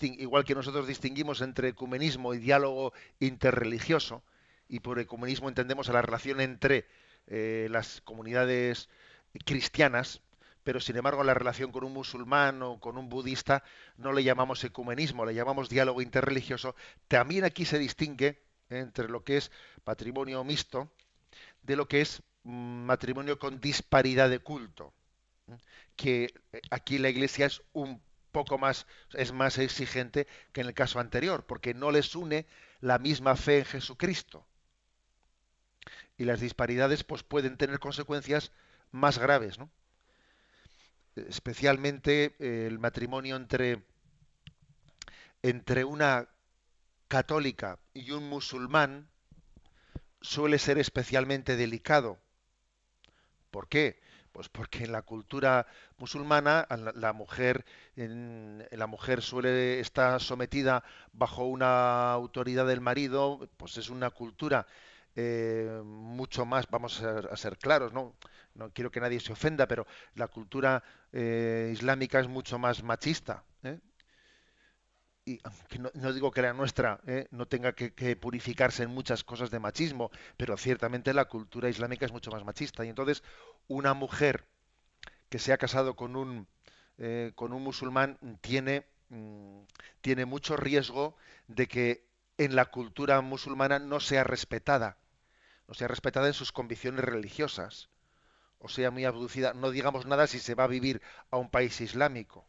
igual 0.00 0.44
que 0.44 0.54
nosotros 0.54 0.86
distinguimos 0.86 1.40
entre 1.40 1.68
ecumenismo 1.68 2.34
y 2.34 2.38
diálogo 2.38 2.92
interreligioso, 3.18 4.22
y 4.68 4.80
por 4.80 4.98
ecumenismo 5.00 5.48
entendemos 5.48 5.88
a 5.88 5.92
la 5.92 6.02
relación 6.02 6.40
entre 6.40 6.86
eh, 7.26 7.66
las 7.70 8.00
comunidades 8.02 8.88
cristianas, 9.44 10.20
pero 10.62 10.80
sin 10.80 10.96
embargo 10.96 11.24
la 11.24 11.34
relación 11.34 11.72
con 11.72 11.84
un 11.84 11.92
musulmán 11.92 12.62
o 12.62 12.78
con 12.80 12.96
un 12.96 13.08
budista 13.08 13.64
no 13.96 14.12
le 14.12 14.22
llamamos 14.22 14.62
ecumenismo, 14.64 15.26
le 15.26 15.34
llamamos 15.34 15.68
diálogo 15.68 16.02
interreligioso. 16.02 16.76
También 17.08 17.44
aquí 17.44 17.64
se 17.64 17.78
distingue 17.78 18.42
entre 18.70 19.08
lo 19.08 19.24
que 19.24 19.38
es 19.38 19.50
patrimonio 19.84 20.44
mixto 20.44 20.90
de 21.62 21.76
lo 21.76 21.88
que 21.88 22.00
es 22.02 22.22
mm, 22.44 22.84
matrimonio 22.86 23.38
con 23.38 23.60
disparidad 23.60 24.30
de 24.30 24.38
culto 24.38 24.92
que 25.96 26.34
eh, 26.52 26.60
aquí 26.70 26.98
la 26.98 27.08
Iglesia 27.08 27.46
es 27.46 27.62
un 27.72 28.00
poco 28.32 28.58
más, 28.58 28.86
es 29.14 29.32
más 29.32 29.58
exigente 29.58 30.26
que 30.52 30.60
en 30.60 30.66
el 30.68 30.74
caso 30.74 31.00
anterior, 31.00 31.46
porque 31.46 31.74
no 31.74 31.90
les 31.90 32.14
une 32.14 32.46
la 32.80 32.98
misma 32.98 33.36
fe 33.36 33.58
en 33.60 33.64
Jesucristo. 33.64 34.46
Y 36.18 36.24
las 36.24 36.40
disparidades 36.40 37.04
pues, 37.04 37.22
pueden 37.22 37.56
tener 37.56 37.78
consecuencias 37.78 38.52
más 38.90 39.18
graves, 39.18 39.58
¿no? 39.58 39.70
Especialmente 41.14 42.36
eh, 42.38 42.66
el 42.66 42.78
matrimonio 42.78 43.36
entre, 43.36 43.82
entre 45.42 45.84
una 45.84 46.28
católica 47.08 47.78
y 47.94 48.10
un 48.10 48.28
musulmán 48.28 49.08
suele 50.20 50.58
ser 50.58 50.78
especialmente 50.78 51.56
delicado. 51.56 52.18
¿Por 53.50 53.68
qué? 53.68 53.98
Pues 54.36 54.50
porque 54.50 54.84
en 54.84 54.92
la 54.92 55.00
cultura 55.00 55.66
musulmana 55.96 56.66
la, 56.94 57.14
mujer, 57.14 57.64
la 57.96 58.86
mujer 58.86 59.22
suele 59.22 59.80
estar 59.80 60.20
sometida 60.20 60.84
bajo 61.14 61.46
una 61.46 62.12
autoridad 62.12 62.66
del 62.66 62.82
marido, 62.82 63.48
pues 63.56 63.78
es 63.78 63.88
una 63.88 64.10
cultura 64.10 64.66
eh, 65.14 65.80
mucho 65.82 66.44
más, 66.44 66.66
vamos 66.70 67.00
a, 67.00 67.34
ser 67.34 67.56
claros, 67.56 67.94
¿no? 67.94 68.12
no 68.54 68.70
quiero 68.74 68.90
que 68.90 69.00
nadie 69.00 69.20
se 69.20 69.32
ofenda, 69.32 69.66
pero 69.66 69.86
la 70.16 70.28
cultura 70.28 70.84
eh, 71.14 71.70
islámica 71.72 72.20
es 72.20 72.28
mucho 72.28 72.58
más 72.58 72.82
machista. 72.82 73.42
¿eh? 73.62 73.78
Y 75.28 75.40
no, 75.94 76.12
digo 76.12 76.30
que 76.30 76.40
la 76.40 76.52
nuestra 76.52 77.00
¿eh? 77.04 77.26
no 77.32 77.46
tenga 77.46 77.72
que, 77.74 78.16
purificarse 78.16 78.84
en 78.84 78.90
muchas 78.90 79.24
cosas 79.24 79.50
de 79.50 79.58
machismo, 79.58 80.10
pero 80.36 80.56
ciertamente 80.56 81.12
la 81.12 81.24
cultura 81.24 81.68
islámica 81.68 82.06
es 82.06 82.12
mucho 82.12 82.30
más 82.30 82.44
machista. 82.44 82.84
Y 82.84 82.90
entonces 82.90 83.24
una 83.66 83.92
mujer 83.92 84.46
que 85.28 85.40
se 85.40 85.52
ha 85.52 85.58
casado 85.58 85.96
con 85.96 86.14
un, 86.14 86.46
eh, 86.98 87.32
con 87.34 87.52
un 87.52 87.62
musulmán 87.64 88.18
tiene, 88.40 88.86
mm, 89.08 89.62
tiene 90.00 90.26
mucho 90.26 90.56
riesgo 90.56 91.16
de 91.48 91.66
que 91.66 92.06
en 92.38 92.54
la 92.54 92.66
cultura 92.66 93.20
musulmana 93.20 93.80
no 93.80 93.98
sea 93.98 94.22
respetada, 94.22 94.96
no 95.66 95.74
sea 95.74 95.88
respetada 95.88 96.28
en 96.28 96.34
sus 96.34 96.52
convicciones 96.52 97.04
religiosas, 97.04 97.88
o 98.60 98.68
sea 98.68 98.92
muy 98.92 99.04
abducida. 99.04 99.54
No 99.54 99.70
digamos 99.72 100.06
nada 100.06 100.28
si 100.28 100.38
se 100.38 100.54
va 100.54 100.64
a 100.64 100.68
vivir 100.68 101.02
a 101.32 101.36
un 101.36 101.50
país 101.50 101.80
islámico. 101.80 102.46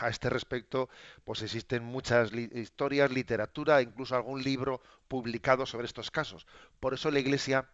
A 0.00 0.08
este 0.08 0.28
respecto, 0.28 0.88
pues 1.24 1.42
existen 1.42 1.84
muchas 1.84 2.32
historias, 2.32 3.10
literatura, 3.12 3.80
incluso 3.80 4.16
algún 4.16 4.42
libro 4.42 4.80
publicado 5.06 5.66
sobre 5.66 5.86
estos 5.86 6.10
casos. 6.10 6.46
Por 6.80 6.94
eso 6.94 7.10
la 7.10 7.20
Iglesia, 7.20 7.68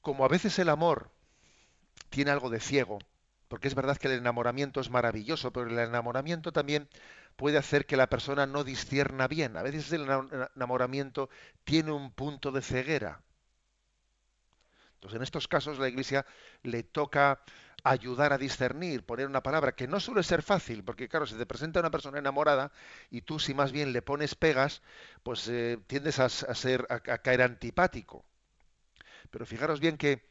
como 0.00 0.24
a 0.24 0.28
veces 0.28 0.58
el 0.58 0.68
amor 0.68 1.10
tiene 2.10 2.32
algo 2.32 2.50
de 2.50 2.60
ciego, 2.60 2.98
porque 3.48 3.68
es 3.68 3.74
verdad 3.74 3.96
que 3.96 4.08
el 4.08 4.18
enamoramiento 4.18 4.80
es 4.80 4.90
maravilloso, 4.90 5.52
pero 5.52 5.68
el 5.68 5.78
enamoramiento 5.78 6.52
también 6.52 6.88
puede 7.36 7.56
hacer 7.56 7.86
que 7.86 7.96
la 7.96 8.08
persona 8.08 8.46
no 8.46 8.64
discierna 8.64 9.28
bien. 9.28 9.56
A 9.56 9.62
veces 9.62 9.92
el 9.92 10.08
enamoramiento 10.56 11.30
tiene 11.64 11.92
un 11.92 12.10
punto 12.10 12.50
de 12.50 12.62
ceguera. 12.62 13.22
Entonces, 14.94 15.16
en 15.16 15.22
estos 15.22 15.46
casos 15.46 15.78
la 15.78 15.88
Iglesia 15.88 16.26
le 16.64 16.82
toca 16.82 17.40
ayudar 17.84 18.32
a 18.32 18.38
discernir, 18.38 19.04
poner 19.04 19.26
una 19.26 19.42
palabra 19.42 19.72
que 19.72 19.86
no 19.86 20.00
suele 20.00 20.22
ser 20.22 20.42
fácil, 20.42 20.84
porque 20.84 21.08
claro, 21.08 21.26
si 21.26 21.36
te 21.36 21.46
presenta 21.46 21.80
una 21.80 21.90
persona 21.90 22.18
enamorada 22.18 22.72
y 23.10 23.22
tú 23.22 23.38
si 23.38 23.54
más 23.54 23.72
bien 23.72 23.92
le 23.92 24.02
pones 24.02 24.34
pegas, 24.34 24.82
pues 25.22 25.48
eh, 25.48 25.78
tiendes 25.86 26.18
a, 26.18 26.28
ser 26.28 26.86
a, 26.90 27.00
caer 27.00 27.42
antipático. 27.42 28.24
Pero 29.30 29.46
fijaros 29.46 29.80
bien 29.80 29.96
que 29.96 30.26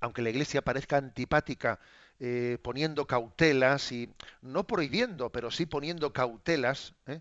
aunque 0.00 0.22
la 0.22 0.30
Iglesia 0.30 0.62
parezca 0.62 0.96
antipática 0.98 1.80
eh, 2.20 2.58
poniendo 2.62 3.06
cautelas 3.06 3.92
y 3.92 4.12
no 4.42 4.66
prohibiendo, 4.66 5.30
pero 5.30 5.50
sí 5.50 5.66
poniendo 5.66 6.12
cautelas, 6.12 6.94
¿eh? 7.06 7.20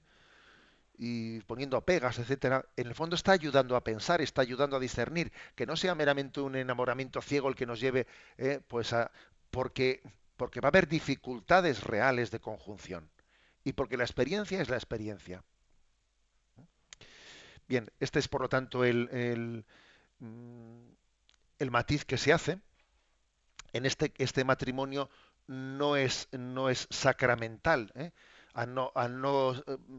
Y 0.98 1.40
poniendo 1.42 1.82
pegas, 1.82 2.20
etcétera, 2.20 2.66
en 2.76 2.88
el 2.88 2.96
fondo 2.96 3.16
está 3.16 3.32
ayudando 3.34 3.76
a 3.76 3.84
pensar, 3.84 4.22
está 4.22 4.42
ayudando 4.42 4.78
a 4.78 4.80
discernir, 4.80 5.32
que 5.56 5.66
no 5.66 5.76
sea 5.76 5.96
meramente 5.96 6.42
un 6.42 6.56
enamoramiento 6.56 7.22
ciego 7.22 7.50
el 7.50 7.56
que 7.56 7.66
nos 7.66 7.80
lleve, 7.80 8.08
eh, 8.38 8.62
pues 8.68 8.94
a, 8.94 9.12
porque, 9.52 10.02
porque 10.38 10.62
va 10.62 10.68
a 10.68 10.70
haber 10.70 10.88
dificultades 10.88 11.84
reales 11.84 12.32
de 12.32 12.40
conjunción 12.40 13.10
y 13.64 13.74
porque 13.74 13.98
la 13.98 14.04
experiencia 14.04 14.62
es 14.62 14.70
la 14.70 14.76
experiencia. 14.76 15.44
Bien, 17.68 17.90
este 18.00 18.20
es 18.20 18.28
por 18.28 18.42
lo 18.42 18.50
tanto 18.50 18.84
el, 18.84 19.10
el, 19.12 19.66
mm, 20.20 21.70
matiz 21.72 22.06
que 22.06 22.18
se 22.18 22.32
hace. 22.32 22.60
En 23.74 23.86
este, 23.86 24.14
este 24.18 24.44
matrimonio 24.44 25.10
no 25.48 25.96
es, 25.96 26.28
no 26.32 26.70
es 26.70 26.88
sacramental. 26.92 27.92
¿eh? 27.96 28.12
A 28.56 28.66
no, 28.66 28.92
a 28.96 29.08
no, 29.10 29.54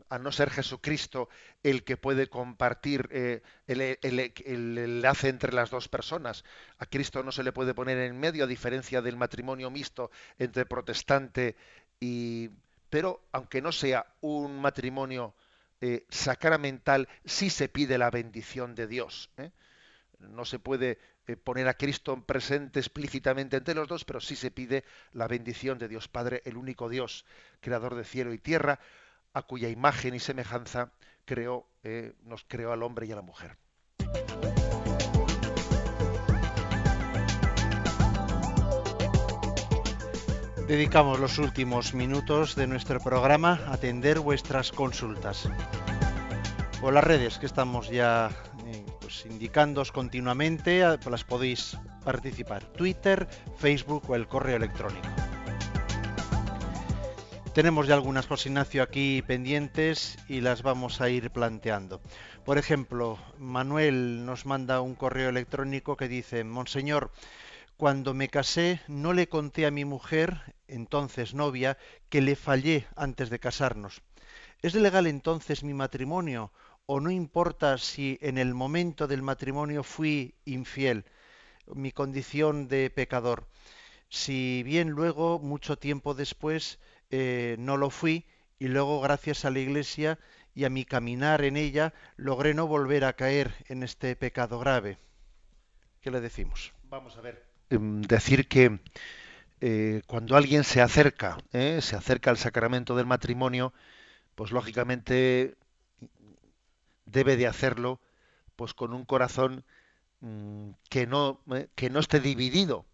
a 0.09 0.19
no 0.19 0.33
ser 0.33 0.51
Jesucristo 0.51 1.29
el 1.63 1.85
que 1.85 1.99
puede 1.99 2.29
compartir 2.29 3.07
eh, 3.13 3.43
el, 3.67 3.81
el, 4.03 4.79
enlace 4.79 5.29
entre 5.29 5.53
las 5.53 5.71
dos 5.71 5.89
personas. 5.89 6.43
A 6.79 6.87
Cristo 6.87 7.23
no 7.23 7.33
se 7.33 7.43
le 7.43 7.53
puede 7.53 7.75
poner 7.75 7.99
en 7.99 8.19
medio, 8.19 8.45
a 8.45 8.49
diferencia 8.49 9.03
del 9.03 9.17
matrimonio 9.17 9.71
mixto 9.71 10.11
entre 10.39 10.67
protestante 10.67 11.55
y... 12.01 12.51
Pero 12.89 13.21
aunque 13.33 13.61
no 13.61 13.73
sea 13.73 14.07
un 14.21 14.61
matrimonio 14.61 15.35
eh, 15.81 16.07
sacramental, 16.09 17.09
sí 17.25 17.51
se 17.51 17.69
pide 17.69 17.99
la 17.99 18.11
bendición 18.11 18.75
de 18.75 18.87
Dios. 18.87 19.29
¿eh? 19.37 19.51
No 20.19 20.45
se 20.45 20.59
puede 20.59 20.93
eh, 20.93 20.99
poner 21.35 21.66
a 21.66 21.74
Cristo 21.74 22.22
presente 22.24 22.79
explícitamente 22.79 23.57
entre 23.57 23.74
los 23.74 23.89
dos, 23.89 24.05
pero 24.05 24.20
sí 24.20 24.37
se 24.37 24.53
pide 24.53 24.85
la 25.12 25.27
bendición 25.27 25.79
de 25.79 25.89
Dios 25.89 26.07
Padre, 26.07 26.43
el 26.45 26.57
único 26.57 26.89
Dios, 26.89 27.24
creador 27.61 27.97
de 27.97 28.05
cielo 28.05 28.33
y 28.33 28.39
tierra, 28.39 28.79
a 29.33 29.43
cuya 29.43 29.68
imagen 29.68 30.14
y 30.14 30.20
semejanza 30.20 30.93
creó, 31.24 31.66
eh, 31.83 32.14
nos 32.22 32.45
creó 32.45 32.72
al 32.72 32.83
hombre 32.83 33.07
y 33.07 33.12
a 33.12 33.16
la 33.16 33.22
mujer. 33.22 33.57
Dedicamos 40.66 41.20
los 41.20 41.39
últimos 41.39 41.95
minutos 41.95 42.57
de 42.57 42.66
nuestro 42.66 42.99
programa 42.99 43.61
a 43.66 43.74
atender 43.74 44.18
vuestras 44.18 44.72
consultas. 44.72 45.49
Por 46.81 46.93
las 46.93 47.05
redes 47.05 47.39
que 47.39 47.47
estamos 47.47 47.89
ya 47.89 48.31
pues, 49.01 49.27
indicándoos 49.27 49.93
continuamente, 49.93 50.81
las 50.81 51.25
podéis 51.25 51.77
participar. 52.05 52.64
Twitter, 52.73 53.29
Facebook 53.57 54.09
o 54.09 54.14
el 54.14 54.27
correo 54.27 54.57
electrónico. 54.57 55.09
Tenemos 57.57 57.87
ya 57.87 57.95
algunas, 57.95 58.27
por 58.27 58.39
Ignacio, 58.45 58.83
aquí 58.83 59.23
pendientes 59.27 60.19
y 60.29 60.43
las 60.43 60.62
vamos 60.62 61.01
a 61.01 61.09
ir 61.09 61.31
planteando. 61.31 62.03
Por 62.45 62.59
ejemplo, 62.59 63.19
Manuel 63.39 64.27
nos 64.27 64.45
manda 64.45 64.83
un 64.83 64.95
correo 64.95 65.31
electrónico 65.31 65.97
que 65.97 66.07
dice, 66.07 66.45
Monseñor, 66.45 67.11
cuando 67.79 68.12
me 68.12 68.29
casé 68.29 68.81
no 68.89 69.14
le 69.14 69.29
conté 69.29 69.64
a 69.64 69.71
mi 69.71 69.87
mujer, 69.87 70.55
entonces 70.69 71.33
novia, 71.33 71.79
que 72.11 72.21
le 72.21 72.37
fallé 72.37 72.87
antes 72.95 73.31
de 73.31 73.39
casarnos. 73.39 74.03
¿Es 74.61 74.75
legal 74.75 75.07
entonces 75.07 75.64
mi 75.64 75.75
matrimonio 75.75 76.53
o 76.87 77.01
no 77.01 77.11
importa 77.11 77.78
si 77.78 78.18
en 78.22 78.39
el 78.39 78.55
momento 78.55 79.07
del 79.07 79.22
matrimonio 79.22 79.82
fui 79.82 80.34
infiel, 80.45 81.05
mi 81.74 81.93
condición 81.93 82.68
de 82.68 82.91
pecador. 82.91 83.49
Si 84.09 84.62
bien 84.62 84.91
luego, 84.91 85.41
mucho 85.41 85.76
tiempo 85.76 86.14
después, 86.14 86.78
eh, 87.11 87.57
no 87.59 87.76
lo 87.76 87.91
fui 87.91 88.24
y 88.59 88.68
luego 88.68 89.01
gracias 89.01 89.45
a 89.45 89.51
la 89.51 89.59
Iglesia 89.59 90.18
y 90.55 90.64
a 90.64 90.70
mi 90.70 90.84
caminar 90.84 91.45
en 91.45 91.57
ella 91.57 91.93
logré 92.16 92.55
no 92.55 92.66
volver 92.66 93.05
a 93.05 93.14
caer 93.14 93.53
en 93.68 93.82
este 93.82 94.14
pecado 94.16 94.59
grave. 94.59 94.99
¿Qué 96.01 96.11
le 96.11 96.20
decimos? 96.20 96.72
Vamos 96.84 97.16
a 97.16 97.20
ver. 97.20 97.45
Em, 97.68 98.01
decir 98.03 98.47
que 98.47 98.78
eh, 99.61 100.03
cuando 100.07 100.37
alguien 100.37 100.62
se 100.62 100.80
acerca, 100.80 101.37
eh, 101.53 101.80
se 101.82 101.97
acerca 101.97 102.30
al 102.30 102.39
sacramento 102.39 102.95
del 102.95 103.07
matrimonio, 103.07 103.72
pues 104.37 104.53
lógicamente 104.53 105.57
debe 107.07 107.37
de 107.37 107.47
hacerlo 107.47 108.01
pues 108.57 108.75
con 108.75 108.93
un 108.95 109.05
corazón 109.05 109.65
mm, 110.21 110.71
que 110.91 111.07
no 111.07 111.41
eh, 111.55 111.69
que 111.75 111.91
no 111.91 112.01
esté 112.01 112.21
dividido 112.21 112.87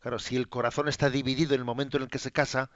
claro 0.00 0.18
si 0.18 0.36
el 0.36 0.48
corazón 0.48 0.88
está 0.88 1.10
dividido 1.10 1.54
en 1.54 1.60
el 1.60 1.64
momento 1.66 1.96
en 1.96 2.04
el 2.04 2.08
que 2.10 2.18
se 2.18 2.32
casa 2.32 2.70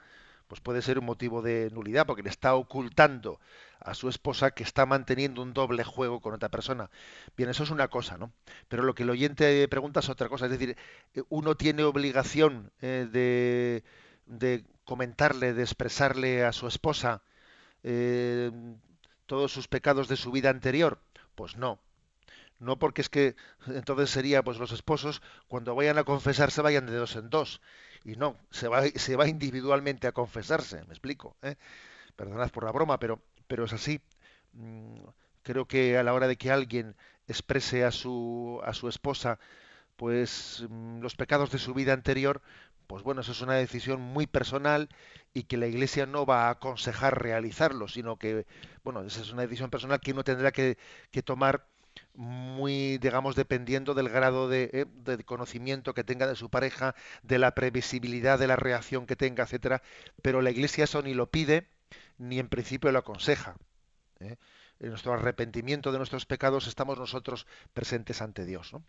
pues 0.47 0.61
puede 0.61 0.81
ser 0.81 0.99
un 0.99 1.05
motivo 1.05 1.41
de 1.41 1.69
nulidad 1.71 2.05
porque 2.05 2.23
le 2.23 2.29
está 2.29 2.55
ocultando 2.55 3.39
a 3.79 3.93
su 3.93 4.09
esposa 4.09 4.51
que 4.51 4.63
está 4.63 4.85
manteniendo 4.85 5.41
un 5.41 5.53
doble 5.53 5.83
juego 5.83 6.21
con 6.21 6.33
otra 6.33 6.49
persona. 6.49 6.89
Bien, 7.37 7.49
eso 7.49 7.63
es 7.63 7.71
una 7.71 7.87
cosa, 7.87 8.17
¿no? 8.17 8.31
Pero 8.67 8.83
lo 8.83 8.95
que 8.95 9.03
el 9.03 9.09
oyente 9.09 9.67
pregunta 9.67 9.99
es 9.99 10.09
otra 10.09 10.29
cosa, 10.29 10.45
es 10.45 10.51
decir, 10.51 10.77
eh, 11.13 11.23
uno 11.29 11.55
tiene 11.55 11.83
obligación 11.83 12.71
eh, 12.81 13.07
de, 13.11 13.83
de, 14.25 14.65
comentarle, 14.83 15.53
de 15.53 15.63
expresarle 15.63 16.45
a 16.45 16.51
su 16.51 16.67
esposa 16.67 17.21
todos 19.25 19.51
sus 19.51 19.67
pecados 19.67 20.07
de 20.07 20.17
su 20.17 20.31
vida 20.31 20.49
anterior? 20.49 20.99
Pues 21.35 21.57
no. 21.57 21.79
No 22.59 22.79
porque 22.79 23.01
es 23.01 23.09
que 23.09 23.35
entonces 23.67 24.09
sería 24.09 24.43
pues 24.43 24.57
los 24.57 24.71
esposos 24.71 25.21
cuando 25.47 25.75
vayan 25.75 25.97
a 25.97 26.03
confesarse 26.03 26.61
vayan 26.61 26.85
de 26.85 26.95
dos 26.95 27.15
en 27.15 27.29
dos. 27.29 27.61
Y 28.03 28.15
no, 28.17 28.37
se 28.51 28.67
va, 28.67 29.27
individualmente 29.27 30.07
a 30.07 30.11
confesarse, 30.11 30.83
me 30.85 30.93
explico. 30.93 31.35
¿eh? 31.41 31.55
Perdonad 32.15 32.51
por 32.51 32.63
la 32.63 32.71
broma, 32.71 32.99
pero, 32.99 33.19
pero 33.47 33.65
es 33.65 33.73
así. 33.73 33.99
Mm, 34.53 34.99
creo 35.43 35.65
que 35.65 35.97
a 35.97 36.03
la 36.03 36.13
hora 36.13 36.27
de 36.27 36.37
que 36.37 36.51
alguien 36.51 36.95
exprese 37.27 37.83
a 37.83 37.91
su, 37.91 38.61
a 38.63 38.73
su 38.73 38.87
esposa 38.87 39.39
pues 39.95 40.65
mm, 40.69 40.99
los 40.99 41.15
pecados 41.15 41.51
de 41.51 41.59
su 41.59 41.73
vida 41.73 41.93
anterior, 41.93 42.41
pues 42.87 43.03
bueno, 43.03 43.21
eso 43.21 43.31
es 43.31 43.41
una 43.41 43.55
decisión 43.55 44.01
muy 44.01 44.27
personal 44.27 44.89
y 45.33 45.43
que 45.43 45.57
la 45.57 45.67
Iglesia 45.67 46.05
no 46.05 46.25
va 46.25 46.47
a 46.47 46.51
aconsejar 46.51 47.21
realizarlo, 47.21 47.87
sino 47.87 48.17
que, 48.17 48.45
bueno, 48.83 49.03
esa 49.03 49.21
es 49.21 49.31
una 49.31 49.43
decisión 49.43 49.69
personal 49.69 49.99
que 49.99 50.11
uno 50.11 50.23
tendrá 50.23 50.51
que, 50.51 50.77
tomar 51.23 51.67
muy, 52.13 52.97
digamos, 52.97 53.35
dependiendo 53.35 53.93
del 53.93 54.09
grado 54.09 54.51
eh, 54.53 54.85
de, 54.93 55.23
conocimiento 55.23 55.93
que 55.93 56.03
tenga 56.03 56.27
de 56.27 56.35
su 56.35 56.49
pareja, 56.49 56.95
de 57.23 57.39
la 57.39 57.55
previsibilidad 57.55 58.39
de 58.39 58.47
la 58.47 58.55
reacción 58.55 59.05
que 59.05 59.15
tenga, 59.15 59.43
etcétera. 59.43 59.81
Pero 60.21 60.41
la 60.41 60.51
Iglesia 60.51 60.85
eso 60.85 61.01
ni 61.01 61.13
lo 61.13 61.29
pide, 61.29 61.67
ni 62.17 62.39
en 62.39 62.49
principio 62.49 62.91
lo 62.91 62.99
aconseja. 62.99 63.55
¿eh? 64.19 64.37
En 64.79 64.89
nuestro 64.89 65.13
arrepentimiento 65.13 65.91
de 65.91 65.97
nuestros 65.97 66.25
pecados 66.25 66.67
estamos 66.67 66.97
nosotros 66.97 67.47
presentes 67.73 68.21
ante 68.21 68.45
Dios. 68.45 68.73
¿no? 68.73 68.83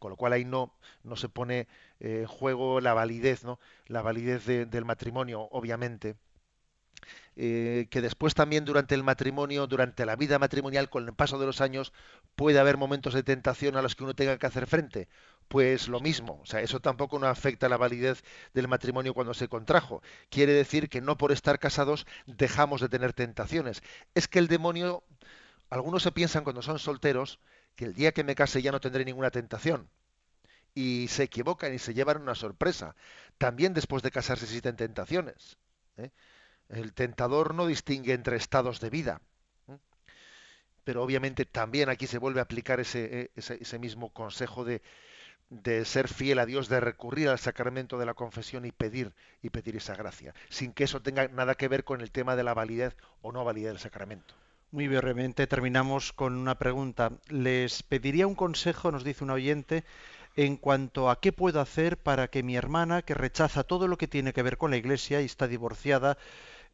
Con 0.00 0.10
lo 0.10 0.16
cual 0.16 0.32
ahí 0.34 0.44
no, 0.44 0.74
no 1.04 1.16
se 1.16 1.28
pone 1.28 1.68
eh, 2.00 2.20
en 2.22 2.26
juego 2.26 2.80
la 2.80 2.94
validez, 2.94 3.44
¿no? 3.44 3.60
la 3.86 4.02
validez 4.02 4.46
del 4.46 4.84
matrimonio, 4.84 5.42
obviamente. 5.52 6.16
eh, 7.36 7.86
que 7.90 8.00
después 8.00 8.34
también 8.34 8.64
durante 8.64 8.94
el 8.94 9.02
matrimonio, 9.02 9.66
durante 9.66 10.04
la 10.06 10.16
vida 10.16 10.38
matrimonial, 10.38 10.90
con 10.90 11.06
el 11.06 11.14
paso 11.14 11.38
de 11.38 11.46
los 11.46 11.60
años, 11.60 11.92
puede 12.36 12.58
haber 12.58 12.76
momentos 12.76 13.14
de 13.14 13.22
tentación 13.22 13.76
a 13.76 13.82
los 13.82 13.94
que 13.96 14.04
uno 14.04 14.14
tenga 14.14 14.38
que 14.38 14.46
hacer 14.46 14.66
frente. 14.66 15.08
Pues 15.48 15.88
lo 15.88 16.00
mismo, 16.00 16.40
o 16.42 16.46
sea, 16.46 16.60
eso 16.60 16.80
tampoco 16.80 17.18
no 17.18 17.26
afecta 17.26 17.68
la 17.68 17.76
validez 17.76 18.22
del 18.54 18.68
matrimonio 18.68 19.14
cuando 19.14 19.34
se 19.34 19.48
contrajo. 19.48 20.02
Quiere 20.28 20.52
decir 20.52 20.88
que 20.88 21.00
no 21.00 21.16
por 21.16 21.32
estar 21.32 21.58
casados 21.58 22.06
dejamos 22.26 22.80
de 22.80 22.88
tener 22.88 23.12
tentaciones. 23.12 23.82
Es 24.14 24.28
que 24.28 24.38
el 24.38 24.46
demonio, 24.48 25.02
algunos 25.70 26.02
se 26.04 26.12
piensan 26.12 26.44
cuando 26.44 26.62
son 26.62 26.78
solteros, 26.78 27.40
que 27.80 27.86
el 27.86 27.94
día 27.94 28.12
que 28.12 28.24
me 28.24 28.34
case 28.34 28.60
ya 28.60 28.72
no 28.72 28.78
tendré 28.78 29.06
ninguna 29.06 29.30
tentación. 29.30 29.88
Y 30.74 31.08
se 31.08 31.22
equivocan 31.22 31.72
y 31.72 31.78
se 31.78 31.94
llevan 31.94 32.20
una 32.20 32.34
sorpresa. 32.34 32.94
También 33.38 33.72
después 33.72 34.02
de 34.02 34.10
casarse 34.10 34.44
existen 34.44 34.76
tentaciones. 34.76 35.56
¿eh? 35.96 36.10
El 36.68 36.92
tentador 36.92 37.54
no 37.54 37.66
distingue 37.66 38.12
entre 38.12 38.36
estados 38.36 38.80
de 38.80 38.90
vida. 38.90 39.22
Pero 40.84 41.02
obviamente 41.02 41.46
también 41.46 41.88
aquí 41.88 42.06
se 42.06 42.18
vuelve 42.18 42.40
a 42.40 42.42
aplicar 42.42 42.80
ese, 42.80 43.22
e, 43.22 43.30
ese, 43.36 43.78
mismo 43.78 44.12
consejo 44.12 44.66
de, 44.66 44.82
de, 45.48 45.86
ser 45.86 46.06
fiel 46.06 46.38
a 46.38 46.44
Dios, 46.44 46.68
de 46.68 46.80
recurrir 46.80 47.30
al 47.30 47.38
sacramento 47.38 47.96
de 47.96 48.04
la 48.04 48.12
confesión 48.12 48.66
y 48.66 48.72
pedir 48.72 49.14
y 49.40 49.48
pedir 49.48 49.76
esa 49.76 49.94
gracia, 49.94 50.34
sin 50.50 50.74
que 50.74 50.84
eso 50.84 51.00
tenga 51.00 51.28
nada 51.28 51.54
que 51.54 51.68
ver 51.68 51.84
con 51.84 52.02
el 52.02 52.10
tema 52.10 52.36
de 52.36 52.44
la 52.44 52.52
validez 52.52 52.94
o 53.22 53.32
no 53.32 53.42
validez 53.42 53.70
del 53.70 53.78
sacramento. 53.78 54.34
Muy 54.72 54.86
brevemente 54.86 55.48
terminamos 55.48 56.12
con 56.12 56.36
una 56.36 56.56
pregunta. 56.56 57.10
Les 57.28 57.82
pediría 57.82 58.28
un 58.28 58.36
consejo, 58.36 58.92
nos 58.92 59.02
dice 59.02 59.24
un 59.24 59.30
oyente, 59.30 59.82
en 60.36 60.56
cuanto 60.56 61.10
a 61.10 61.20
qué 61.20 61.32
puedo 61.32 61.60
hacer 61.60 61.96
para 61.96 62.28
que 62.28 62.44
mi 62.44 62.54
hermana, 62.54 63.02
que 63.02 63.14
rechaza 63.14 63.64
todo 63.64 63.88
lo 63.88 63.98
que 63.98 64.06
tiene 64.06 64.32
que 64.32 64.44
ver 64.44 64.58
con 64.58 64.70
la 64.70 64.76
Iglesia 64.76 65.22
y 65.22 65.24
está 65.24 65.48
divorciada, 65.48 66.18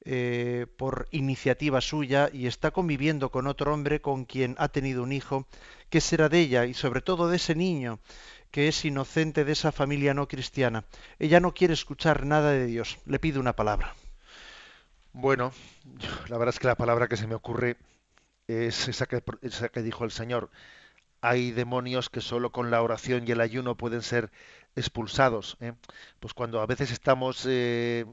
eh, 0.04 0.66
por 0.76 1.08
iniciativa 1.10 1.80
suya 1.80 2.28
y 2.30 2.46
está 2.46 2.70
conviviendo 2.70 3.30
con 3.30 3.46
otro 3.46 3.72
hombre 3.72 4.02
con 4.02 4.26
quien 4.26 4.56
ha 4.58 4.68
tenido 4.68 5.02
un 5.02 5.12
hijo, 5.12 5.46
¿qué 5.88 6.02
será 6.02 6.28
de 6.28 6.40
ella 6.40 6.66
y 6.66 6.74
sobre 6.74 7.00
todo 7.00 7.30
de 7.30 7.36
ese 7.36 7.54
niño 7.54 7.98
que 8.50 8.68
es 8.68 8.84
inocente 8.84 9.46
de 9.46 9.52
esa 9.52 9.72
familia 9.72 10.12
no 10.12 10.28
cristiana? 10.28 10.84
Ella 11.18 11.40
no 11.40 11.54
quiere 11.54 11.72
escuchar 11.72 12.26
nada 12.26 12.50
de 12.50 12.66
Dios, 12.66 12.98
le 13.06 13.18
pide 13.18 13.38
una 13.38 13.56
palabra. 13.56 13.94
Bueno, 15.18 15.50
la 16.28 16.36
verdad 16.36 16.54
es 16.54 16.60
que 16.60 16.66
la 16.66 16.74
palabra 16.74 17.08
que 17.08 17.16
se 17.16 17.26
me 17.26 17.34
ocurre 17.34 17.78
es 18.48 18.86
esa 18.86 19.06
que, 19.06 19.22
que 19.72 19.82
dijo 19.82 20.04
el 20.04 20.10
Señor. 20.10 20.50
Hay 21.22 21.52
demonios 21.52 22.10
que 22.10 22.20
solo 22.20 22.52
con 22.52 22.70
la 22.70 22.82
oración 22.82 23.24
y 23.26 23.30
el 23.32 23.40
ayuno 23.40 23.78
pueden 23.78 24.02
ser 24.02 24.30
expulsados. 24.76 25.56
¿eh? 25.60 25.72
Pues 26.20 26.34
cuando 26.34 26.60
a 26.60 26.66
veces 26.66 26.90
estamos 26.90 27.46
eh, 27.48 28.04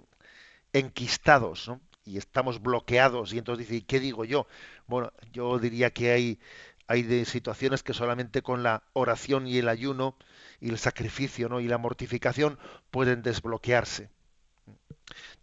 enquistados 0.72 1.70
y 2.06 2.18
estamos 2.18 2.62
bloqueados 2.62 3.34
y 3.34 3.38
entonces 3.38 3.68
dice, 3.68 3.86
¿qué 3.86 4.00
digo 4.00 4.24
yo? 4.24 4.48
Bueno, 4.88 5.12
yo 5.34 5.60
diría 5.60 5.92
que 5.92 6.12
hay, 6.14 6.40
hay 6.88 7.04
de 7.04 7.26
situaciones 7.26 7.84
que 7.84 7.94
solamente 7.94 8.42
con 8.42 8.64
la 8.64 8.84
oración 8.94 9.46
y 9.46 9.58
el 9.58 9.68
ayuno 9.68 10.16
y 10.62 10.70
el 10.70 10.78
sacrificio 10.78 11.50
¿no? 11.50 11.60
y 11.60 11.68
la 11.68 11.78
mortificación 11.78 12.58
pueden 12.92 13.24
desbloquearse. 13.24 14.10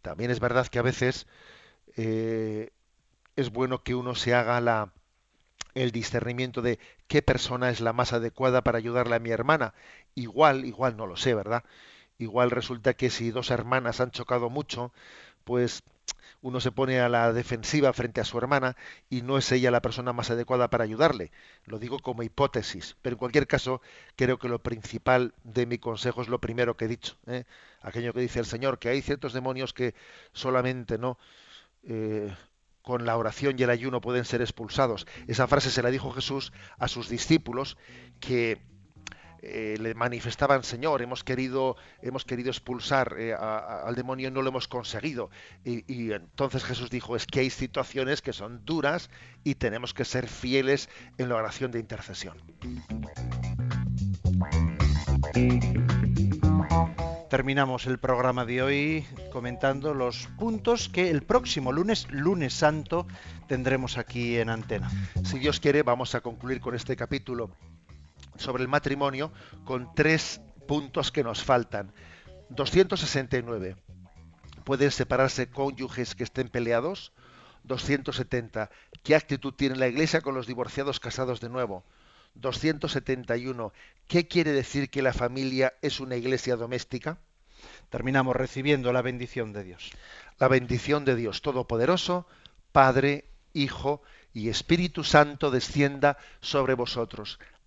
También 0.02 0.30
es 0.30 0.40
verdad 0.40 0.66
que 0.68 0.78
a 0.78 0.82
veces 0.82 1.26
eh, 1.96 2.70
es 3.36 3.50
bueno 3.50 3.82
que 3.82 3.94
uno 3.94 4.14
se 4.14 4.34
haga 4.34 4.60
la, 4.60 4.92
el 5.74 5.92
discernimiento 5.92 6.62
de 6.62 6.78
qué 7.08 7.22
persona 7.22 7.70
es 7.70 7.80
la 7.80 7.92
más 7.92 8.12
adecuada 8.12 8.62
para 8.62 8.78
ayudarle 8.78 9.16
a 9.16 9.20
mi 9.20 9.30
hermana. 9.30 9.74
Igual, 10.14 10.64
igual 10.64 10.96
no 10.96 11.06
lo 11.06 11.16
sé, 11.16 11.34
¿verdad? 11.34 11.64
igual 12.18 12.50
resulta 12.50 12.94
que 12.94 13.10
si 13.10 13.30
dos 13.30 13.50
hermanas 13.50 14.00
han 14.00 14.10
chocado 14.12 14.50
mucho, 14.50 14.92
pues 15.44 15.82
uno 16.42 16.60
se 16.60 16.72
pone 16.72 17.00
a 17.00 17.08
la 17.08 17.32
defensiva 17.32 17.92
frente 17.92 18.20
a 18.20 18.24
su 18.24 18.38
hermana 18.38 18.76
y 19.08 19.22
no 19.22 19.36
es 19.36 19.52
ella 19.52 19.70
la 19.70 19.82
persona 19.82 20.12
más 20.12 20.30
adecuada 20.30 20.70
para 20.70 20.84
ayudarle. 20.84 21.32
Lo 21.64 21.78
digo 21.78 21.98
como 21.98 22.22
hipótesis, 22.22 22.96
pero 23.02 23.14
en 23.14 23.18
cualquier 23.18 23.46
caso 23.46 23.82
creo 24.16 24.38
que 24.38 24.48
lo 24.48 24.62
principal 24.62 25.34
de 25.44 25.66
mi 25.66 25.78
consejo 25.78 26.22
es 26.22 26.28
lo 26.28 26.40
primero 26.40 26.76
que 26.76 26.86
he 26.86 26.88
dicho, 26.88 27.16
¿eh? 27.26 27.44
aquello 27.82 28.12
que 28.12 28.20
dice 28.20 28.38
el 28.38 28.46
Señor, 28.46 28.78
que 28.78 28.88
hay 28.88 29.02
ciertos 29.02 29.32
demonios 29.32 29.74
que 29.74 29.94
solamente 30.32 30.98
no 30.98 31.18
eh, 31.82 32.34
con 32.82 33.04
la 33.04 33.16
oración 33.16 33.56
y 33.58 33.62
el 33.62 33.70
ayuno 33.70 34.00
pueden 34.00 34.24
ser 34.24 34.40
expulsados. 34.40 35.06
Esa 35.26 35.46
frase 35.46 35.70
se 35.70 35.82
la 35.82 35.90
dijo 35.90 36.10
Jesús 36.10 36.52
a 36.78 36.88
sus 36.88 37.08
discípulos 37.08 37.76
que 38.18 38.62
eh, 39.42 39.76
le 39.80 39.94
manifestaban, 39.94 40.62
Señor, 40.62 41.00
hemos 41.00 41.24
querido, 41.24 41.76
hemos 42.02 42.24
querido 42.24 42.50
expulsar 42.50 43.16
eh, 43.18 43.34
al 43.34 43.94
demonio 43.94 44.28
y 44.28 44.30
no 44.30 44.42
lo 44.42 44.50
hemos 44.50 44.68
conseguido. 44.68 45.30
Y, 45.64 46.12
entonces 46.12 46.64
Jesús 46.64 46.90
dijo, 46.90 47.16
es 47.16 47.26
que 47.26 47.40
hay 47.40 47.50
situaciones 47.50 48.20
que 48.20 48.32
son 48.32 48.64
duras 48.64 49.08
y 49.42 49.54
tenemos 49.54 49.94
que 49.94 50.04
ser 50.04 50.28
fieles 50.28 50.90
en 51.16 51.30
la 51.30 51.36
oración 51.36 51.70
de 51.70 51.78
intercesión. 51.78 52.36
Terminamos 57.30 57.86
el 57.86 57.98
programa 57.98 58.44
de 58.44 58.60
hoy 58.60 59.06
comentando 59.32 59.94
los 59.94 60.26
puntos 60.38 60.88
que 60.88 61.10
el 61.10 61.22
próximo 61.22 61.72
lunes, 61.72 62.08
lunes 62.10 62.52
santo, 62.52 63.06
tendremos 63.46 63.98
aquí 63.98 64.36
en 64.36 64.50
antena. 64.50 64.90
Si 65.24 65.38
Dios 65.38 65.60
quiere, 65.60 65.82
vamos 65.82 66.14
a 66.14 66.20
concluir 66.20 66.60
con 66.60 66.74
este 66.74 66.96
capítulo 66.96 67.50
sobre 68.40 68.62
el 68.62 68.68
matrimonio 68.68 69.32
con 69.64 69.94
tres 69.94 70.40
puntos 70.66 71.12
que 71.12 71.22
nos 71.22 71.44
faltan. 71.44 71.92
269. 72.50 73.76
¿Pueden 74.64 74.90
separarse 74.90 75.48
cónyuges 75.48 76.14
que 76.14 76.24
estén 76.24 76.48
peleados? 76.48 77.12
270. 77.64 78.70
¿Qué 79.02 79.14
actitud 79.14 79.54
tiene 79.54 79.76
la 79.76 79.88
Iglesia 79.88 80.20
con 80.20 80.34
los 80.34 80.46
divorciados 80.46 81.00
casados 81.00 81.40
de 81.40 81.48
nuevo? 81.48 81.84
271. 82.34 83.72
¿Qué 84.06 84.26
quiere 84.26 84.52
decir 84.52 84.90
que 84.90 85.02
la 85.02 85.12
familia 85.12 85.74
es 85.82 86.00
una 86.00 86.16
iglesia 86.16 86.56
doméstica? 86.56 87.18
Terminamos 87.90 88.36
recibiendo 88.36 88.92
la 88.92 89.02
bendición 89.02 89.52
de 89.52 89.64
Dios. 89.64 89.90
La 90.38 90.48
bendición 90.48 91.04
de 91.04 91.16
Dios 91.16 91.42
Todopoderoso, 91.42 92.26
Padre, 92.72 93.24
Hijo 93.52 94.02
y 94.32 94.48
Espíritu 94.48 95.04
Santo 95.04 95.50
descienda 95.50 96.16
sobre 96.40 96.74
vosotros. 96.74 97.38